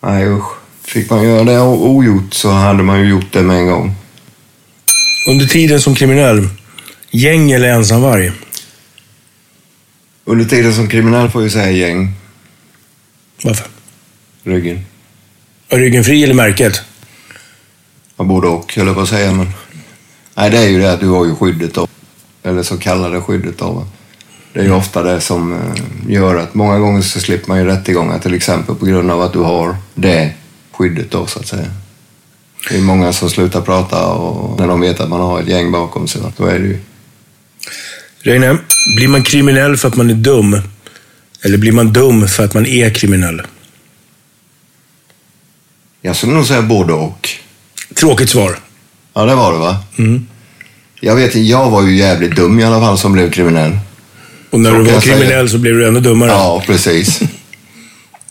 Nej 0.00 0.28
usch. 0.28 0.62
Fick 0.84 1.10
man 1.10 1.22
göra 1.22 1.44
det 1.44 1.60
ogjort 1.60 2.34
så 2.34 2.50
hade 2.50 2.82
man 2.82 3.00
ju 3.00 3.08
gjort 3.08 3.32
det 3.32 3.42
med 3.42 3.56
en 3.56 3.66
gång. 3.66 3.94
Under 5.28 5.46
tiden 5.46 5.80
som 5.80 5.94
kriminell, 5.94 6.48
gäng 7.10 7.50
eller 7.50 7.68
ensamvarg? 7.68 8.32
Under 10.24 10.44
tiden 10.44 10.74
som 10.74 10.88
kriminell 10.88 11.30
får 11.30 11.42
jag 11.42 11.52
säga 11.52 11.70
gäng. 11.70 12.12
Varför? 13.42 13.66
Ryggen. 14.42 14.86
Är 15.68 15.78
ryggen 15.78 16.04
fri 16.04 16.24
eller 16.24 16.34
märket? 16.34 16.82
Ja, 18.16 18.24
både 18.24 18.48
och, 18.48 18.74
höll 18.74 18.86
jag 18.86 18.96
på 18.96 19.02
att 19.02 19.08
säga. 19.08 19.32
Men... 19.32 19.46
Nej, 20.34 20.50
det 20.50 20.58
är 20.58 20.68
ju 20.68 20.80
det 20.80 20.92
att 20.92 21.00
du 21.00 21.08
har 21.08 21.26
ju 21.26 21.34
skyddet 21.34 21.74
då. 21.74 21.86
Eller 22.42 22.62
så 22.62 22.76
kallade 22.78 23.20
skyddet 23.20 23.60
va. 23.60 23.86
Det 24.52 24.60
är 24.60 24.64
ju 24.64 24.72
ofta 24.72 25.02
det 25.02 25.20
som 25.20 25.52
eh, 25.52 26.12
gör 26.12 26.36
att 26.36 26.54
många 26.54 26.78
gånger 26.78 27.02
så 27.02 27.20
slipper 27.20 27.48
man 27.48 27.58
ju 27.58 27.64
rättegångar 27.64 28.18
till 28.18 28.34
exempel 28.34 28.74
på 28.74 28.86
grund 28.86 29.10
av 29.10 29.20
att 29.20 29.32
du 29.32 29.38
har 29.38 29.76
det 29.94 30.32
skyddet 30.72 31.10
då 31.10 31.26
så 31.26 31.38
att 31.38 31.46
säga. 31.46 31.70
Det 32.70 32.76
är 32.76 32.80
många 32.80 33.12
som 33.12 33.30
slutar 33.30 33.60
prata 33.60 34.06
och 34.06 34.60
när 34.60 34.68
de 34.68 34.80
vet 34.80 35.00
att 35.00 35.08
man 35.08 35.20
har 35.20 35.40
ett 35.40 35.48
gäng 35.48 35.72
bakom 35.72 36.08
sig. 36.08 36.22
Då 36.36 36.46
är 36.46 36.58
det 36.58 36.66
ju 36.66 36.78
Reine, 38.24 38.58
blir 38.96 39.08
man 39.08 39.22
kriminell 39.22 39.76
för 39.76 39.88
att 39.88 39.96
man 39.96 40.10
är 40.10 40.14
dum? 40.14 40.60
Eller 41.42 41.58
blir 41.58 41.72
man 41.72 41.92
dum 41.92 42.28
för 42.28 42.44
att 42.44 42.54
man 42.54 42.66
är 42.66 42.90
kriminell? 42.90 43.42
Jag 46.00 46.16
skulle 46.16 46.32
nog 46.32 46.46
säga 46.46 46.62
både 46.62 46.92
och. 46.92 47.28
Tråkigt 47.94 48.30
svar. 48.30 48.58
Ja, 49.14 49.24
det 49.24 49.34
var 49.34 49.52
det 49.52 49.58
va? 49.58 49.76
Mm. 49.98 50.26
Jag 51.00 51.16
vet 51.16 51.34
jag 51.34 51.70
var 51.70 51.82
ju 51.82 51.96
jävligt 51.96 52.36
dum 52.36 52.60
i 52.60 52.64
alla 52.64 52.80
fall 52.80 52.98
som 52.98 53.12
blev 53.12 53.30
kriminell. 53.30 53.78
Och 54.50 54.60
när 54.60 54.70
Så 54.70 54.76
du 54.76 54.82
var 54.84 54.92
jag 54.92 55.02
säga. 55.02 55.16
kriminell 55.16 55.50
så 55.50 55.58
blev 55.58 55.74
du 55.76 55.88
ännu 55.88 56.00
dummare. 56.00 56.30
Ja, 56.30 56.62
precis. 56.66 57.20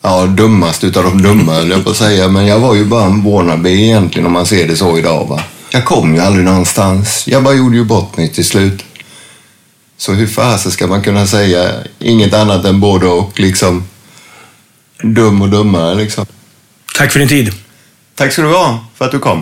Ja, 0.01 0.25
dummast 0.25 0.83
utav 0.83 1.03
de 1.03 1.21
dumma 1.21 1.53
höll 1.53 1.69
jag 1.71 1.83
på 1.83 1.89
att 1.89 1.97
säga. 1.97 2.27
Men 2.27 2.45
jag 2.45 2.59
var 2.59 2.75
ju 2.75 2.85
bara 2.85 3.03
en 3.05 3.23
wannabe 3.23 3.69
egentligen 3.69 4.25
om 4.25 4.31
man 4.33 4.45
ser 4.45 4.67
det 4.67 4.75
så 4.75 4.97
idag. 4.97 5.27
Va? 5.29 5.43
Jag 5.71 5.85
kom 5.85 6.15
ju 6.15 6.21
aldrig 6.21 6.45
någonstans. 6.45 7.27
Jag 7.27 7.43
bara 7.43 7.53
gjorde 7.53 7.75
ju 7.77 7.83
bort 7.85 8.17
mig 8.17 8.29
till 8.33 8.45
slut. 8.45 8.83
Så 9.97 10.13
hur 10.13 10.27
fasen 10.27 10.71
ska 10.71 10.87
man 10.87 11.01
kunna 11.01 11.27
säga 11.27 11.71
inget 11.99 12.33
annat 12.33 12.65
än 12.65 12.79
både 12.79 13.07
och 13.07 13.39
liksom. 13.39 13.83
Dum 15.03 15.41
och 15.41 15.49
dummare 15.49 15.95
liksom. 15.95 16.25
Tack 16.97 17.11
för 17.11 17.19
din 17.19 17.27
tid. 17.29 17.53
Tack 18.15 18.33
ska 18.33 18.41
du 18.41 18.47
ha 18.47 18.85
för 18.97 19.05
att 19.05 19.11
du 19.11 19.19
kom. 19.19 19.41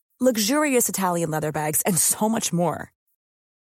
luxurious 0.21 0.87
Italian 0.89 1.31
leather 1.31 1.51
bags, 1.51 1.81
and 1.81 1.97
so 1.97 2.29
much 2.29 2.53
more. 2.53 2.91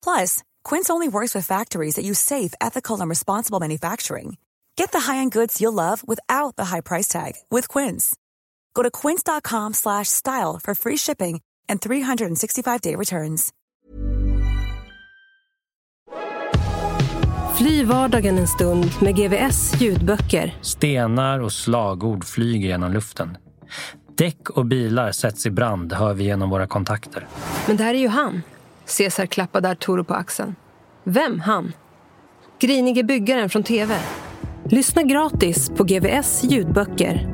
Plus, 0.02 0.42
Quince 0.64 0.90
only 0.90 1.09
works 1.09 1.34
with 1.34 1.46
factories 1.46 1.94
that 1.94 2.04
use 2.04 2.18
safe, 2.18 2.54
ethical, 2.61 3.00
and 3.00 3.09
responsible 3.09 3.61
manufacturing. 3.61 4.36
Get 4.76 4.92
the 4.92 5.00
high-end 5.00 5.32
goods 5.32 5.61
you'll 5.61 5.72
love 5.72 6.06
without 6.06 6.56
the 6.56 6.66
high 6.66 6.80
price 6.80 7.09
tag 7.09 7.32
with 7.50 7.68
Quince. 7.68 8.16
Go 8.74 8.82
to 8.82 8.90
quince.com 8.90 9.74
slash 9.74 10.09
style 10.09 10.61
for 10.62 10.74
free 10.74 10.96
shipping 10.96 11.40
and 11.68 11.80
365-day 11.80 12.94
returns. 12.94 13.52
Fly 17.56 17.84
vardagen 17.84 18.38
en 18.38 18.48
stund 18.48 18.84
med 19.02 19.16
GVS 19.16 19.80
ljudböcker. 19.80 20.54
Stenar 20.62 21.40
och 21.40 21.52
slagord 21.52 22.24
flyger 22.24 22.68
genom 22.68 22.92
luften. 22.92 23.38
Däck 24.19 24.51
och 24.51 24.66
bilar 24.66 25.12
sätts 25.12 25.47
i 25.47 25.51
brand 25.51 25.93
hör 25.93 26.14
vi 26.14 26.25
genom 26.25 26.51
våra 26.51 26.66
kontakter. 26.66 27.27
Men 27.66 27.77
det 27.77 27.85
här 27.85 27.95
är 27.95 27.99
ju 27.99 28.09
han. 28.09 28.43
Caesar 28.99 29.27
klappade 29.27 29.71
Arturo 29.71 30.05
på 30.05 30.14
axeln. 30.14 30.55
Vem 31.05 31.41
han? 31.41 31.73
Grinige 32.61 33.05
byggaren 33.05 33.51
från 33.51 33.62
TV. 33.62 33.99
Lyssna 34.64 35.03
gratis 35.03 35.71
på 35.71 35.85
GVS 35.85 36.45
ljudböcker. 36.45 37.29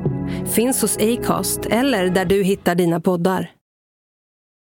Finns 0.45 0.81
hos 0.81 0.97
Acast 0.97 1.65
eller 1.65 2.09
där 2.09 2.25
du 2.25 2.43
hittar 2.43 2.75
dina 2.75 2.99
poddar. 2.99 3.51